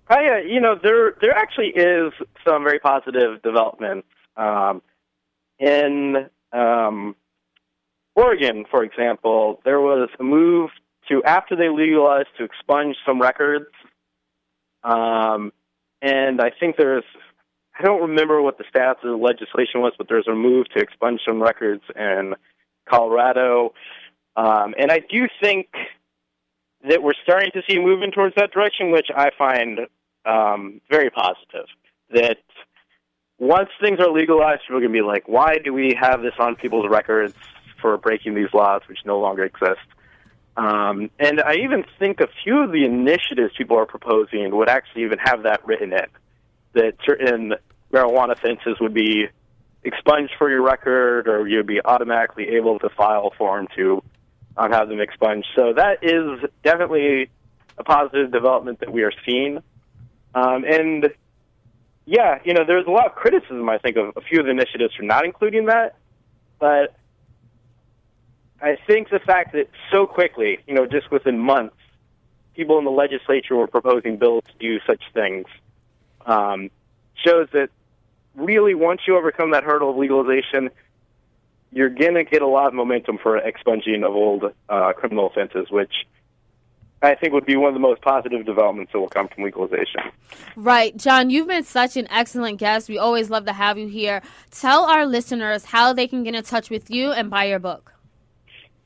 I, 0.09 0.29
uh, 0.29 0.37
you 0.39 0.61
know, 0.61 0.77
there 0.83 1.15
there 1.21 1.37
actually 1.37 1.69
is 1.69 2.13
some 2.45 2.65
very 2.65 2.81
positive 2.81 3.41
developments 3.43 4.09
um, 4.37 4.83
in 5.61 6.29
um, 6.53 7.15
Oregon, 8.17 8.65
for 8.69 8.83
example. 8.83 9.61
There 9.65 9.81
was 9.81 10.09
a 10.19 10.25
move 10.25 10.71
to 11.09 11.23
after 11.25 11.55
they 11.55 11.69
legalized 11.69 12.29
to 12.39 12.45
expunge 12.45 12.97
some 13.07 13.21
records, 13.21 13.67
um, 14.83 15.53
and 16.03 16.41
I 16.41 16.51
think 16.59 16.77
there's 16.77 17.05
I 17.79 17.85
don't 17.85 18.03
remember 18.03 18.43
what 18.43 18.59
the 18.59 18.65
stats 18.65 19.03
of 19.03 19.11
the 19.11 19.17
legislation 19.17 19.81
was, 19.81 19.93
but 19.97 20.09
there's 20.09 20.29
a 20.29 20.35
move 20.35 20.69
to 20.71 20.81
expunge 20.81 21.21
some 21.27 21.43
records 21.43 21.83
in 21.97 22.35
Colorado, 22.89 23.73
um, 24.37 24.75
and 24.79 24.91
I 24.91 24.99
do 24.99 25.29
think 25.43 25.69
that 26.89 27.03
we're 27.03 27.13
starting 27.23 27.51
to 27.53 27.63
see 27.69 27.77
a 27.77 27.81
movement 27.81 28.15
towards 28.15 28.35
that 28.37 28.53
direction, 28.53 28.91
which 28.91 29.09
I 29.15 29.31
find 29.37 29.81
um, 30.25 30.81
very 30.91 31.11
positive. 31.11 31.67
That 32.13 32.39
once 33.39 33.69
things 33.81 33.99
are 34.01 34.11
legalized, 34.11 34.63
people 34.63 34.77
are 34.77 34.81
going 34.81 34.93
to 34.93 34.99
be 34.99 35.03
like, 35.03 35.29
why 35.29 35.59
do 35.59 35.73
we 35.73 35.97
have 36.01 36.23
this 36.23 36.35
on 36.39 36.57
people's 36.57 36.89
records 36.89 37.35
for 37.81 37.97
breaking 37.97 38.35
these 38.35 38.53
laws, 38.53 38.83
which 38.89 38.99
no 39.05 39.19
longer 39.19 39.45
exist? 39.45 39.81
Um, 40.61 41.11
and 41.19 41.41
I 41.41 41.55
even 41.65 41.85
think 41.99 42.21
a 42.21 42.29
few 42.45 42.59
of 42.59 42.71
the 42.71 42.85
initiatives 42.85 43.55
people 43.57 43.79
are 43.79 43.87
proposing 43.87 44.55
would 44.55 44.69
actually 44.69 45.05
even 45.05 45.19
have 45.19 45.45
that 45.45 45.67
written 45.67 45.95
in, 45.95 46.07
that 46.75 46.97
certain 47.03 47.55
marijuana 47.91 48.33
offenses 48.33 48.77
would 48.79 48.93
be 48.93 49.29
expunged 49.85 50.35
for 50.37 50.51
your 50.51 50.61
record, 50.61 51.29
or 51.29 51.49
you'd 51.49 51.67
be 51.67 51.81
automatically 51.83 52.49
able 52.57 52.79
to 52.81 52.91
file 52.91 53.33
for 53.39 53.57
them 53.57 53.69
to 53.75 54.03
um, 54.59 54.71
have 54.71 54.91
them 54.91 55.01
expunged. 55.01 55.47
So 55.57 55.73
that 55.73 56.05
is 56.05 56.51
definitely 56.63 57.31
a 57.79 57.85
positive 57.85 58.31
development 58.31 58.81
that 58.81 58.93
we 58.93 59.03
are 59.03 59.13
seeing. 59.25 59.63
Um, 60.35 60.65
and 60.65 61.09
yeah, 62.05 62.39
you 62.45 62.53
know, 62.53 62.65
there's 62.67 62.87
a 62.87 62.91
lot 62.91 63.07
of 63.07 63.15
criticism, 63.15 63.67
I 63.71 63.79
think, 63.79 63.97
of 63.97 64.15
a 64.15 64.21
few 64.21 64.41
of 64.41 64.45
the 64.45 64.51
initiatives 64.51 64.95
for 64.95 65.05
not 65.05 65.25
including 65.25 65.67
that. 65.67 65.97
But 66.59 66.95
I 68.63 68.77
think 68.87 69.11
the 69.11 69.19
fact 69.19 69.53
that 69.53 69.69
so 69.91 70.07
quickly, 70.07 70.59
you 70.67 70.75
know, 70.75 70.87
just 70.87 71.11
within 71.11 71.39
months, 71.39 71.77
people 72.55 72.79
in 72.79 72.85
the 72.85 72.91
legislature 72.91 73.57
were 73.57 73.67
proposing 73.67 74.17
bills 74.17 74.45
to 74.45 74.59
do 74.59 74.81
such 74.87 75.03
things 75.15 75.47
um, 76.27 76.71
shows 77.25 77.49
that 77.53 77.71
really 78.35 78.75
once 78.75 79.01
you 79.07 79.17
overcome 79.17 79.53
that 79.53 79.65
hurdle 79.65 79.91
of 79.91 79.97
legalization, 79.97 80.71
you're 81.73 81.91
going 81.91 82.15
to 82.15 82.25
get 82.25 82.43
a 82.43 82.47
lot 82.47 82.69
of 82.69 82.75
momentum 82.75 83.19
for 83.19 83.37
expunging 83.37 84.03
of 84.05 84.13
old 84.13 84.45
uh, 84.69 84.93
criminal 84.93 85.27
offenses, 85.27 85.71
which 85.71 85.93
I 87.03 87.15
think 87.15 87.33
would 87.33 87.47
be 87.47 87.57
one 87.57 87.69
of 87.69 87.75
the 87.75 87.81
most 87.81 88.03
positive 88.03 88.45
developments 88.45 88.93
that 88.93 89.01
will 89.01 89.09
come 89.09 89.29
from 89.29 89.45
legalization. 89.45 90.03
Right. 90.55 90.95
Jon, 90.97 91.31
you've 91.31 91.49
been 91.49 91.65
such 91.65 91.97
an 91.97 92.07
excellent 92.11 92.59
guest. 92.59 92.89
We 92.89 92.99
always 92.99 93.31
love 93.31 93.47
to 93.47 93.53
have 93.53 93.79
you 93.79 93.89
here. 93.89 94.21
Tell 94.51 94.85
our 94.85 95.07
listeners 95.07 95.65
how 95.65 95.93
they 95.93 96.07
can 96.07 96.25
get 96.25 96.35
in 96.35 96.43
touch 96.43 96.69
with 96.69 96.91
you 96.91 97.13
and 97.13 97.31
buy 97.31 97.45
your 97.45 97.59
book. 97.59 97.95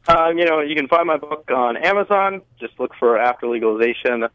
Um, 0.07 0.39
you 0.39 0.45
know, 0.45 0.61
you 0.61 0.75
can 0.75 0.89
find 0.89 1.07
my 1.07 1.17
book 1.17 1.51
on 1.51 1.77
Amazon. 1.77 2.43
Just 2.61 2.79
look 2.79 2.95
for 2.99 3.19
After 3.19 3.47
Legalization. 3.47 4.29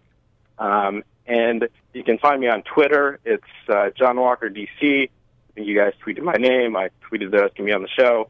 Um, 0.57 1.03
and 1.27 1.69
you 1.93 2.03
can 2.03 2.17
find 2.17 2.41
me 2.41 2.47
on 2.47 2.63
Twitter. 2.63 3.19
It's 3.23 3.43
uh, 3.67 3.91
Jon 3.95 4.19
Walker 4.19 4.49
DC. 4.49 4.67
I 4.81 5.53
think 5.53 5.67
you 5.67 5.75
guys 5.75 5.93
tweeted 6.03 6.23
my 6.23 6.33
name. 6.33 6.75
I 6.75 6.89
tweeted 7.09 7.31
that 7.31 7.43
I 7.43 7.47
to 7.49 7.63
be 7.63 7.71
on 7.71 7.83
the 7.83 7.89
show. 7.89 8.29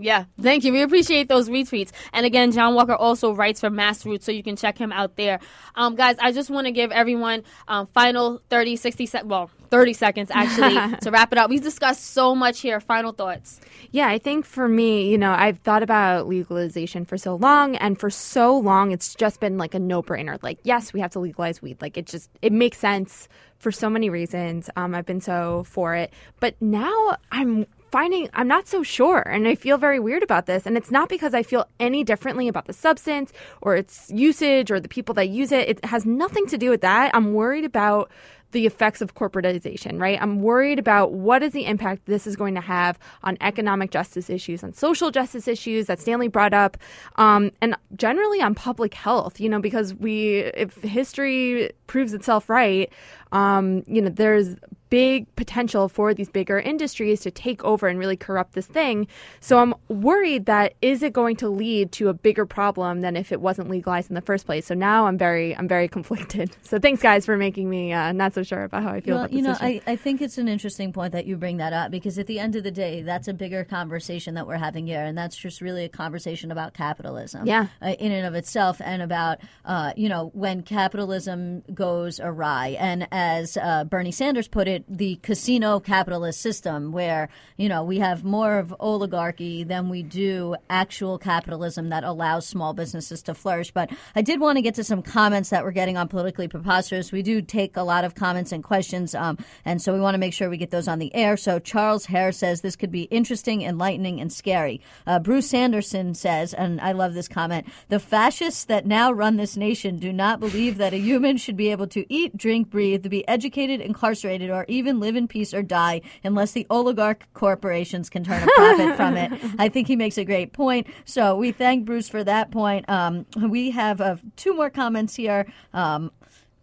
Yeah, 0.00 0.26
thank 0.40 0.62
you. 0.62 0.72
We 0.72 0.82
appreciate 0.82 1.28
those 1.28 1.48
retweets. 1.48 1.90
And 2.12 2.24
again, 2.24 2.52
Jon 2.52 2.74
Walker 2.74 2.94
also 2.94 3.34
writes 3.34 3.60
for 3.60 3.68
Massroots, 3.68 4.22
so 4.22 4.30
you 4.30 4.44
can 4.44 4.54
check 4.54 4.78
him 4.78 4.92
out 4.92 5.16
there. 5.16 5.40
Um, 5.74 5.96
guys, 5.96 6.16
I 6.20 6.30
just 6.30 6.50
want 6.50 6.68
to 6.68 6.70
give 6.70 6.92
everyone 6.92 7.42
um, 7.66 7.88
final 7.88 8.40
30, 8.48 8.76
60 8.76 9.06
seconds, 9.06 9.28
well, 9.28 9.50
30 9.70 9.92
seconds 9.94 10.30
actually, 10.32 10.96
to 11.02 11.10
wrap 11.10 11.32
it 11.32 11.38
up. 11.38 11.50
We've 11.50 11.62
discussed 11.62 12.04
so 12.04 12.36
much 12.36 12.60
here. 12.60 12.78
Final 12.78 13.12
thoughts. 13.12 13.60
Yeah, 13.90 14.08
I 14.08 14.18
think 14.18 14.46
for 14.46 14.68
me, 14.68 15.10
you 15.10 15.18
know, 15.18 15.32
I've 15.32 15.58
thought 15.58 15.82
about 15.82 16.28
legalization 16.28 17.04
for 17.04 17.18
so 17.18 17.34
long, 17.34 17.74
and 17.76 17.98
for 17.98 18.08
so 18.08 18.56
long, 18.56 18.92
it's 18.92 19.16
just 19.16 19.40
been 19.40 19.58
like 19.58 19.74
a 19.74 19.80
no 19.80 20.00
brainer. 20.00 20.40
Like, 20.44 20.60
yes, 20.62 20.92
we 20.92 21.00
have 21.00 21.10
to 21.12 21.18
legalize 21.18 21.60
weed. 21.60 21.82
Like, 21.82 21.96
it 21.96 22.06
just, 22.06 22.30
it 22.40 22.52
makes 22.52 22.78
sense 22.78 23.28
for 23.58 23.72
so 23.72 23.90
many 23.90 24.10
reasons. 24.10 24.70
Um, 24.76 24.94
I've 24.94 25.06
been 25.06 25.20
so 25.20 25.64
for 25.64 25.96
it. 25.96 26.12
But 26.38 26.54
now 26.60 27.16
I'm 27.32 27.66
finding 27.90 28.28
I'm 28.34 28.48
not 28.48 28.68
so 28.68 28.82
sure 28.82 29.20
and 29.20 29.46
I 29.48 29.54
feel 29.54 29.78
very 29.78 30.00
weird 30.00 30.22
about 30.22 30.46
this 30.46 30.66
and 30.66 30.76
it's 30.76 30.90
not 30.90 31.08
because 31.08 31.34
I 31.34 31.42
feel 31.42 31.66
any 31.80 32.04
differently 32.04 32.48
about 32.48 32.66
the 32.66 32.72
substance 32.72 33.32
or 33.60 33.76
its 33.76 34.10
usage 34.10 34.70
or 34.70 34.80
the 34.80 34.88
people 34.88 35.14
that 35.14 35.28
use 35.28 35.52
it. 35.52 35.68
It 35.68 35.84
has 35.84 36.04
nothing 36.04 36.46
to 36.46 36.58
do 36.58 36.70
with 36.70 36.80
that. 36.82 37.14
I'm 37.14 37.32
worried 37.34 37.64
about 37.64 38.10
the 38.52 38.66
effects 38.66 39.00
of 39.00 39.14
corporatization, 39.14 40.00
right? 40.00 40.20
I'm 40.20 40.40
worried 40.40 40.78
about 40.78 41.12
what 41.12 41.42
is 41.42 41.52
the 41.52 41.66
impact 41.66 42.06
this 42.06 42.26
is 42.26 42.36
going 42.36 42.54
to 42.54 42.60
have 42.60 42.98
on 43.22 43.36
economic 43.40 43.90
justice 43.90 44.30
issues, 44.30 44.64
on 44.64 44.72
social 44.72 45.10
justice 45.10 45.46
issues 45.46 45.86
that 45.86 46.00
Stanley 46.00 46.28
brought 46.28 46.54
up, 46.54 46.76
um, 47.16 47.50
and 47.60 47.76
generally 47.96 48.40
on 48.40 48.54
public 48.54 48.94
health. 48.94 49.40
You 49.40 49.48
know, 49.48 49.60
because 49.60 49.94
we, 49.94 50.38
if 50.38 50.74
history 50.82 51.70
proves 51.86 52.14
itself 52.14 52.48
right, 52.48 52.90
um, 53.32 53.82
you 53.86 54.00
know, 54.00 54.08
there's 54.08 54.56
big 54.90 55.34
potential 55.36 55.88
for 55.88 56.14
these 56.14 56.28
bigger 56.28 56.58
industries 56.58 57.20
to 57.20 57.30
take 57.30 57.62
over 57.64 57.88
and 57.88 57.98
really 57.98 58.16
corrupt 58.16 58.54
this 58.54 58.66
thing. 58.66 59.06
So 59.40 59.58
I'm 59.58 59.74
worried 59.88 60.46
that 60.46 60.74
is 60.80 61.02
it 61.02 61.12
going 61.12 61.36
to 61.36 61.48
lead 61.48 61.92
to 61.92 62.08
a 62.08 62.14
bigger 62.14 62.46
problem 62.46 63.02
than 63.02 63.16
if 63.16 63.32
it 63.32 63.40
wasn't 63.40 63.68
legalized 63.68 64.10
in 64.10 64.14
the 64.14 64.22
first 64.22 64.46
place. 64.46 64.66
So 64.66 64.74
now 64.74 65.06
I'm 65.06 65.18
very 65.18 65.54
I'm 65.56 65.68
very 65.68 65.88
conflicted. 65.98 66.56
So 66.62 66.78
thanks 66.78 67.02
guys 67.02 67.26
for 67.26 67.36
making 67.36 67.68
me 67.68 67.92
uh, 67.92 68.12
not 68.12 68.34
so 68.34 68.37
sure 68.42 68.64
about 68.64 68.82
how 68.82 68.90
I 68.90 69.00
feel 69.00 69.14
well, 69.14 69.24
about 69.24 69.30
this 69.30 69.36
you 69.36 69.42
know, 69.42 69.52
issue. 69.52 69.80
I, 69.86 69.92
I 69.92 69.96
think 69.96 70.20
it's 70.20 70.38
an 70.38 70.48
interesting 70.48 70.92
point 70.92 71.12
that 71.12 71.26
you 71.26 71.36
bring 71.36 71.58
that 71.58 71.72
up 71.72 71.90
because 71.90 72.18
at 72.18 72.26
the 72.26 72.38
end 72.38 72.56
of 72.56 72.64
the 72.64 72.70
day, 72.70 73.02
that's 73.02 73.28
a 73.28 73.34
bigger 73.34 73.64
conversation 73.64 74.34
that 74.34 74.46
we're 74.46 74.56
having 74.56 74.86
here, 74.86 75.02
and 75.02 75.16
that's 75.16 75.36
just 75.36 75.60
really 75.60 75.84
a 75.84 75.88
conversation 75.88 76.50
about 76.50 76.74
capitalism, 76.74 77.46
Yeah. 77.46 77.68
uh, 77.82 77.94
in 77.98 78.12
and 78.12 78.26
of 78.26 78.34
itself, 78.34 78.80
and 78.84 79.02
about 79.02 79.38
uh, 79.64 79.92
you 79.96 80.08
know 80.08 80.30
when 80.34 80.62
capitalism 80.62 81.62
goes 81.74 82.20
awry, 82.20 82.76
and 82.78 83.08
as 83.12 83.56
uh, 83.56 83.84
Bernie 83.84 84.12
Sanders 84.12 84.48
put 84.48 84.68
it, 84.68 84.84
the 84.88 85.16
casino 85.22 85.80
capitalist 85.80 86.40
system, 86.40 86.92
where 86.92 87.28
you 87.56 87.68
know 87.68 87.82
we 87.84 87.98
have 87.98 88.24
more 88.24 88.58
of 88.58 88.74
oligarchy 88.80 89.64
than 89.64 89.88
we 89.88 90.02
do 90.02 90.56
actual 90.70 91.18
capitalism 91.18 91.88
that 91.88 92.04
allows 92.04 92.46
small 92.46 92.72
businesses 92.74 93.22
to 93.22 93.34
flourish. 93.34 93.70
But 93.70 93.90
I 94.14 94.22
did 94.22 94.40
want 94.40 94.56
to 94.56 94.62
get 94.62 94.74
to 94.76 94.84
some 94.84 95.02
comments 95.02 95.50
that 95.50 95.64
we're 95.64 95.72
getting 95.72 95.96
on 95.96 96.08
politically 96.08 96.48
preposterous. 96.48 97.12
We 97.12 97.22
do 97.22 97.42
take 97.42 97.76
a 97.76 97.82
lot 97.82 98.04
of 98.04 98.14
comments 98.14 98.27
and 98.36 98.62
questions, 98.62 99.14
um, 99.14 99.38
and 99.64 99.80
so 99.80 99.92
we 99.92 100.00
want 100.00 100.14
to 100.14 100.18
make 100.18 100.32
sure 100.32 100.48
we 100.48 100.56
get 100.56 100.70
those 100.70 100.88
on 100.88 100.98
the 100.98 101.14
air. 101.14 101.36
So 101.36 101.58
Charles 101.58 102.06
Hare 102.06 102.32
says 102.32 102.60
this 102.60 102.76
could 102.76 102.90
be 102.90 103.02
interesting, 103.04 103.62
enlightening, 103.62 104.20
and 104.20 104.32
scary. 104.32 104.80
Uh, 105.06 105.18
Bruce 105.18 105.50
Sanderson 105.50 106.14
says, 106.14 106.54
and 106.54 106.80
I 106.80 106.92
love 106.92 107.14
this 107.14 107.28
comment: 107.28 107.66
the 107.88 108.00
fascists 108.00 108.64
that 108.64 108.86
now 108.86 109.12
run 109.12 109.36
this 109.36 109.56
nation 109.56 109.98
do 109.98 110.12
not 110.12 110.40
believe 110.40 110.78
that 110.78 110.92
a 110.92 110.98
human 110.98 111.36
should 111.36 111.56
be 111.56 111.70
able 111.70 111.86
to 111.88 112.04
eat, 112.12 112.36
drink, 112.36 112.70
breathe, 112.70 113.02
to 113.02 113.08
be 113.08 113.26
educated, 113.28 113.80
incarcerated, 113.80 114.50
or 114.50 114.64
even 114.68 115.00
live 115.00 115.16
in 115.16 115.28
peace 115.28 115.54
or 115.54 115.62
die 115.62 116.00
unless 116.24 116.52
the 116.52 116.66
oligarch 116.70 117.24
corporations 117.34 118.08
can 118.08 118.24
turn 118.24 118.42
a 118.42 118.46
profit 118.46 118.96
from 118.96 119.16
it. 119.16 119.32
I 119.58 119.68
think 119.68 119.88
he 119.88 119.96
makes 119.96 120.18
a 120.18 120.24
great 120.24 120.52
point. 120.52 120.86
So 121.04 121.36
we 121.36 121.52
thank 121.52 121.84
Bruce 121.84 122.08
for 122.08 122.24
that 122.24 122.50
point. 122.50 122.88
Um, 122.88 123.26
we 123.36 123.70
have 123.70 124.00
uh, 124.00 124.16
two 124.36 124.54
more 124.54 124.70
comments 124.70 125.14
here. 125.14 125.46
Um, 125.72 126.10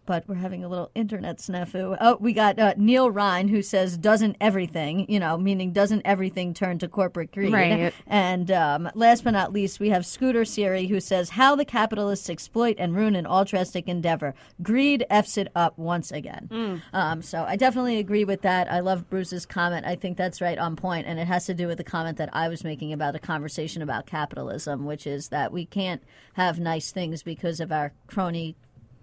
but 0.06 0.26
we're 0.28 0.36
having 0.36 0.64
a 0.64 0.68
little 0.68 0.90
internet 0.94 1.38
snafu. 1.38 1.96
Oh, 2.00 2.16
we 2.20 2.32
got 2.32 2.58
uh, 2.58 2.74
Neil 2.76 3.10
Ryan 3.10 3.48
who 3.48 3.62
says, 3.62 3.98
"Doesn't 3.98 4.36
everything, 4.40 5.10
you 5.10 5.18
know, 5.18 5.36
meaning 5.36 5.72
doesn't 5.72 6.02
everything 6.04 6.54
turn 6.54 6.78
to 6.78 6.88
corporate 6.88 7.32
greed?" 7.32 7.52
Right. 7.52 7.92
And 8.06 8.50
um, 8.50 8.90
last 8.94 9.24
but 9.24 9.32
not 9.32 9.52
least, 9.52 9.80
we 9.80 9.90
have 9.90 10.06
Scooter 10.06 10.44
Siri 10.44 10.86
who 10.86 11.00
says, 11.00 11.30
"How 11.30 11.56
the 11.56 11.64
capitalists 11.64 12.30
exploit 12.30 12.76
and 12.78 12.94
ruin 12.94 13.16
an 13.16 13.26
altruistic 13.26 13.88
endeavor. 13.88 14.34
Greed 14.62 15.04
f's 15.10 15.36
it 15.36 15.48
up 15.54 15.76
once 15.78 16.10
again." 16.10 16.48
Um, 16.92 17.22
so 17.22 17.44
I 17.44 17.56
definitely 17.56 17.98
agree 17.98 18.24
with 18.24 18.42
that. 18.42 18.70
I 18.70 18.80
love 18.80 19.10
Bruce's 19.10 19.44
comment. 19.46 19.86
I 19.86 19.96
think 19.96 20.16
that's 20.16 20.40
right 20.40 20.58
on 20.58 20.76
point, 20.76 21.06
and 21.06 21.18
it 21.18 21.26
has 21.26 21.46
to 21.46 21.54
do 21.54 21.66
with 21.66 21.78
the 21.78 21.84
comment 21.84 22.18
that 22.18 22.30
I 22.32 22.48
was 22.48 22.64
making 22.64 22.92
about 22.92 23.14
a 23.16 23.18
conversation 23.18 23.82
about 23.82 24.06
capitalism, 24.06 24.84
which 24.84 25.06
is 25.06 25.28
that 25.28 25.52
we 25.52 25.66
can't 25.66 26.02
have 26.34 26.60
nice 26.60 26.92
things 26.92 27.22
because 27.22 27.60
of 27.60 27.72
our 27.72 27.92
crony 28.06 28.56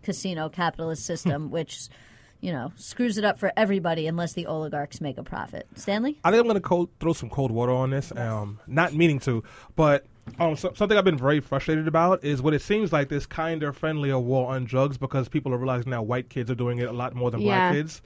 casino 0.04 0.50
capitalist 0.50 1.06
system, 1.06 1.50
which 1.50 1.88
you 2.42 2.52
know 2.52 2.72
screws 2.76 3.18
it 3.18 3.24
up 3.26 3.40
for 3.40 3.52
everybody 3.58 4.06
unless 4.08 4.34
the 4.34 4.46
oligarchs 4.46 5.02
make 5.02 5.18
a 5.18 5.24
profit. 5.24 5.66
Stanley, 5.76 6.20
I 6.24 6.30
think 6.32 6.42
I'm 6.42 6.46
going 6.48 6.56
to 6.56 6.62
cold, 6.62 6.90
throw 7.00 7.14
some 7.14 7.30
cold 7.30 7.52
water 7.52 7.72
on 7.72 7.90
this. 7.90 8.12
Um, 8.16 8.60
not 8.68 8.94
meaning 8.94 9.20
to, 9.22 9.44
but 9.76 10.06
Um, 10.40 10.56
so, 10.56 10.72
something 10.74 10.98
I've 10.98 11.04
been 11.04 11.18
very 11.18 11.42
frustrated 11.42 11.86
about 11.88 12.24
is 12.24 12.42
what 12.42 12.54
it 12.54 12.62
seems 12.62 12.94
like 12.94 13.10
this 13.10 13.26
kinder, 13.26 13.74
friendlier 13.74 14.18
war 14.20 14.54
on 14.56 14.64
drugs 14.64 14.98
because 14.98 15.28
people 15.28 15.54
are 15.54 15.58
realizing 15.58 15.90
now 15.90 16.02
white 16.02 16.30
kids 16.30 16.50
are 16.50 16.56
doing 16.56 16.80
it 16.80 16.88
a 16.88 16.94
lot 16.94 17.14
more 17.14 17.30
than 17.30 17.42
Yeah. 17.42 17.48
black 17.48 17.74
kids. 17.74 18.02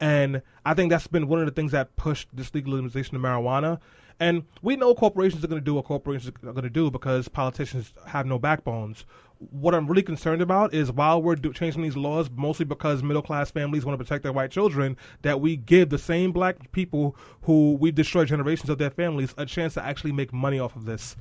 And 0.00 0.40
I 0.64 0.74
think 0.74 0.90
that's 0.90 1.06
been 1.08 1.26
one 1.28 1.40
of 1.40 1.46
the 1.46 1.52
things 1.52 1.72
that 1.72 1.94
pushed 1.96 2.28
this 2.32 2.54
legalization 2.54 3.16
of 3.16 3.22
marijuana. 3.22 3.80
And 4.20 4.44
we 4.62 4.76
know 4.76 4.94
corporations 4.94 5.44
are 5.44 5.48
going 5.48 5.60
to 5.60 5.64
do 5.64 5.74
what 5.74 5.84
corporations 5.84 6.28
are 6.28 6.52
going 6.52 6.62
to 6.62 6.70
do 6.70 6.90
because 6.90 7.28
politicians 7.28 7.92
have 8.06 8.26
no 8.26 8.38
backbones. 8.38 9.04
What 9.50 9.74
I'm 9.74 9.86
really 9.86 10.02
concerned 10.02 10.42
about 10.42 10.74
is 10.74 10.90
while 10.90 11.22
we're 11.22 11.36
do- 11.36 11.52
changing 11.52 11.82
these 11.82 11.96
laws, 11.96 12.28
mostly 12.34 12.64
because 12.64 13.04
middle 13.04 13.22
class 13.22 13.52
families 13.52 13.84
want 13.84 13.96
to 13.96 14.04
protect 14.04 14.24
their 14.24 14.32
white 14.32 14.50
children, 14.50 14.96
that 15.22 15.40
we 15.40 15.56
give 15.56 15.90
the 15.90 15.98
same 15.98 16.32
black 16.32 16.72
people 16.72 17.16
who 17.42 17.74
we've 17.80 17.94
destroyed 17.94 18.26
generations 18.26 18.68
of 18.68 18.78
their 18.78 18.90
families 18.90 19.34
a 19.38 19.46
chance 19.46 19.74
to 19.74 19.84
actually 19.84 20.10
make 20.10 20.32
money 20.32 20.58
off 20.58 20.74
of 20.74 20.84
this. 20.84 21.14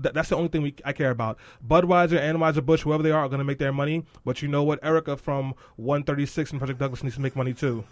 Th- 0.00 0.14
that's 0.14 0.28
the 0.28 0.36
only 0.36 0.48
thing 0.48 0.62
we, 0.62 0.74
I 0.84 0.92
care 0.92 1.10
about. 1.10 1.38
Budweiser, 1.66 2.20
Anheuser 2.20 2.64
Busch, 2.64 2.82
whoever 2.82 3.02
they 3.02 3.10
are, 3.10 3.24
are 3.24 3.28
going 3.28 3.40
to 3.40 3.44
make 3.44 3.58
their 3.58 3.72
money. 3.72 4.04
But 4.24 4.40
you 4.40 4.46
know 4.46 4.62
what? 4.62 4.78
Erica 4.84 5.16
from 5.16 5.54
136 5.74 6.52
and 6.52 6.60
Project 6.60 6.78
Douglas 6.78 7.02
needs 7.02 7.16
to 7.16 7.20
make 7.20 7.34
money 7.34 7.54
too. 7.54 7.82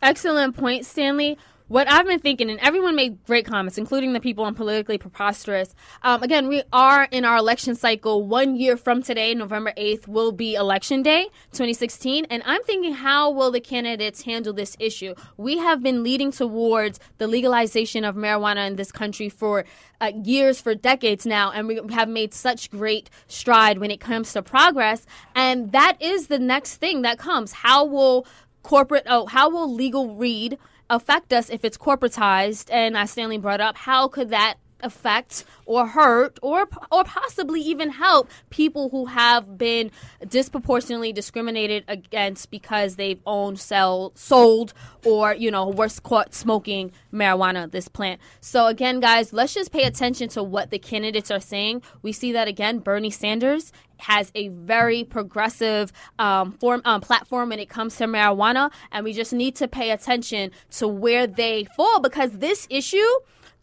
Excellent 0.00 0.56
point, 0.56 0.86
Stanley. 0.86 1.36
What 1.68 1.90
I've 1.90 2.04
been 2.04 2.20
thinking, 2.20 2.50
and 2.50 2.60
everyone 2.60 2.94
made 2.94 3.24
great 3.24 3.46
comments, 3.46 3.78
including 3.78 4.12
the 4.12 4.20
people 4.20 4.44
on 4.44 4.54
Politically 4.54 4.98
Preposterous. 4.98 5.74
Um, 6.02 6.22
again, 6.22 6.46
we 6.46 6.62
are 6.74 7.08
in 7.10 7.24
our 7.24 7.38
election 7.38 7.74
cycle. 7.74 8.22
One 8.22 8.54
year 8.54 8.76
from 8.76 9.02
today, 9.02 9.34
November 9.34 9.72
8th, 9.78 10.06
will 10.06 10.30
be 10.30 10.56
Election 10.56 11.02
Day 11.02 11.28
2016. 11.52 12.26
And 12.26 12.42
I'm 12.44 12.62
thinking, 12.64 12.92
how 12.92 13.30
will 13.30 13.50
the 13.50 13.62
candidates 13.62 14.20
handle 14.24 14.52
this 14.52 14.76
issue? 14.78 15.14
We 15.38 15.56
have 15.56 15.82
been 15.82 16.02
leading 16.02 16.32
towards 16.32 17.00
the 17.16 17.26
legalization 17.26 18.04
of 18.04 18.14
marijuana 18.14 18.66
in 18.66 18.76
this 18.76 18.92
country 18.92 19.30
for 19.30 19.64
uh, 20.02 20.12
years, 20.22 20.60
for 20.60 20.74
decades 20.74 21.24
now, 21.24 21.50
and 21.50 21.66
we 21.66 21.80
have 21.92 22.10
made 22.10 22.34
such 22.34 22.70
great 22.70 23.08
stride 23.26 23.78
when 23.78 23.90
it 23.90 24.00
comes 24.00 24.34
to 24.34 24.42
progress. 24.42 25.06
And 25.34 25.72
that 25.72 25.96
is 25.98 26.26
the 26.26 26.38
next 26.38 26.76
thing 26.76 27.00
that 27.02 27.16
comes. 27.16 27.52
How 27.52 27.86
will 27.86 28.26
corporate 28.62 29.04
oh 29.06 29.26
how 29.26 29.50
will 29.50 29.72
legal 29.72 30.16
read 30.16 30.58
affect 30.90 31.32
us 31.32 31.50
if 31.50 31.64
it's 31.64 31.76
corporatized 31.78 32.68
and 32.72 32.96
as 32.96 33.10
stanley 33.10 33.38
brought 33.38 33.60
up 33.60 33.76
how 33.76 34.08
could 34.08 34.30
that 34.30 34.56
affect 34.84 35.44
or 35.66 35.86
hurt 35.88 36.38
or 36.42 36.68
or 36.92 37.04
possibly 37.04 37.60
even 37.60 37.90
help 37.90 38.28
people 38.50 38.88
who 38.90 39.06
have 39.06 39.58
been 39.58 39.90
disproportionately 40.28 41.12
discriminated 41.12 41.84
against 41.88 42.50
because 42.50 42.96
they've 42.96 43.20
owned 43.26 43.58
sell 43.58 44.12
sold 44.14 44.74
or 45.04 45.34
you 45.34 45.50
know 45.50 45.68
were 45.68 45.88
caught 46.02 46.34
smoking 46.34 46.92
marijuana 47.12 47.70
this 47.70 47.88
plant 47.88 48.20
so 48.40 48.66
again 48.66 49.00
guys 49.00 49.32
let's 49.32 49.54
just 49.54 49.72
pay 49.72 49.84
attention 49.84 50.28
to 50.28 50.42
what 50.42 50.70
the 50.70 50.78
candidates 50.78 51.30
are 51.30 51.40
saying 51.40 51.82
we 52.02 52.12
see 52.12 52.32
that 52.32 52.48
again 52.48 52.78
bernie 52.78 53.10
sanders 53.10 53.72
has 53.98 54.30
a 54.34 54.48
very 54.48 55.04
progressive 55.04 55.92
um, 56.18 56.52
form 56.52 56.82
um, 56.84 57.00
platform 57.00 57.48
when 57.50 57.58
it 57.58 57.68
comes 57.68 57.96
to 57.96 58.04
marijuana, 58.04 58.70
and 58.92 59.04
we 59.04 59.12
just 59.12 59.32
need 59.32 59.56
to 59.56 59.68
pay 59.68 59.90
attention 59.90 60.50
to 60.70 60.88
where 60.88 61.26
they 61.26 61.64
fall 61.76 62.00
because 62.00 62.32
this 62.32 62.66
issue. 62.70 62.98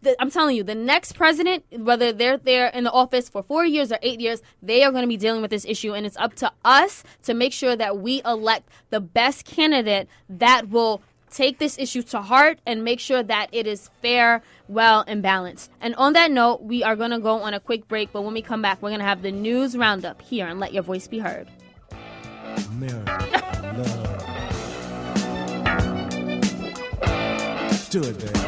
The, 0.01 0.15
I'm 0.19 0.31
telling 0.31 0.55
you, 0.55 0.63
the 0.63 0.73
next 0.73 1.13
president, 1.13 1.63
whether 1.71 2.11
they're 2.11 2.37
there 2.37 2.67
in 2.67 2.85
the 2.85 2.91
office 2.91 3.29
for 3.29 3.43
four 3.43 3.65
years 3.65 3.91
or 3.91 3.99
eight 4.01 4.19
years, 4.19 4.41
they 4.61 4.83
are 4.83 4.91
going 4.91 5.03
to 5.03 5.07
be 5.07 5.17
dealing 5.17 5.43
with 5.43 5.51
this 5.51 5.63
issue, 5.65 5.93
and 5.93 6.07
it's 6.07 6.17
up 6.17 6.33
to 6.35 6.51
us 6.65 7.03
to 7.23 7.35
make 7.35 7.53
sure 7.53 7.75
that 7.75 7.99
we 7.99 8.21
elect 8.25 8.67
the 8.89 8.99
best 8.99 9.45
candidate 9.45 10.07
that 10.27 10.69
will 10.69 11.03
take 11.29 11.59
this 11.59 11.77
issue 11.77 12.01
to 12.01 12.21
heart 12.21 12.59
and 12.65 12.83
make 12.83 12.99
sure 12.99 13.21
that 13.21 13.47
it 13.51 13.67
is 13.67 13.89
fair, 14.01 14.41
well, 14.67 15.03
and 15.07 15.21
balanced. 15.21 15.69
And 15.79 15.95
on 15.95 16.13
that 16.13 16.31
note, 16.31 16.63
we 16.63 16.83
are 16.83 16.95
going 16.95 17.11
to 17.11 17.19
go 17.19 17.41
on 17.41 17.53
a 17.53 17.59
quick 17.59 17.87
break, 17.87 18.11
but 18.11 18.23
when 18.23 18.33
we 18.33 18.41
come 18.41 18.61
back, 18.61 18.81
we're 18.81 18.89
going 18.89 18.99
to 18.99 19.05
have 19.05 19.21
the 19.21 19.31
news 19.31 19.77
roundup 19.77 20.21
here 20.21 20.47
and 20.47 20.59
let 20.59 20.73
your 20.73 20.83
voice 20.83 21.07
be 21.07 21.19
heard. 21.19 21.47
America, 22.71 23.73
love. 23.77 24.27
Do 27.91 28.01
it, 28.03 28.17
baby. 28.19 28.40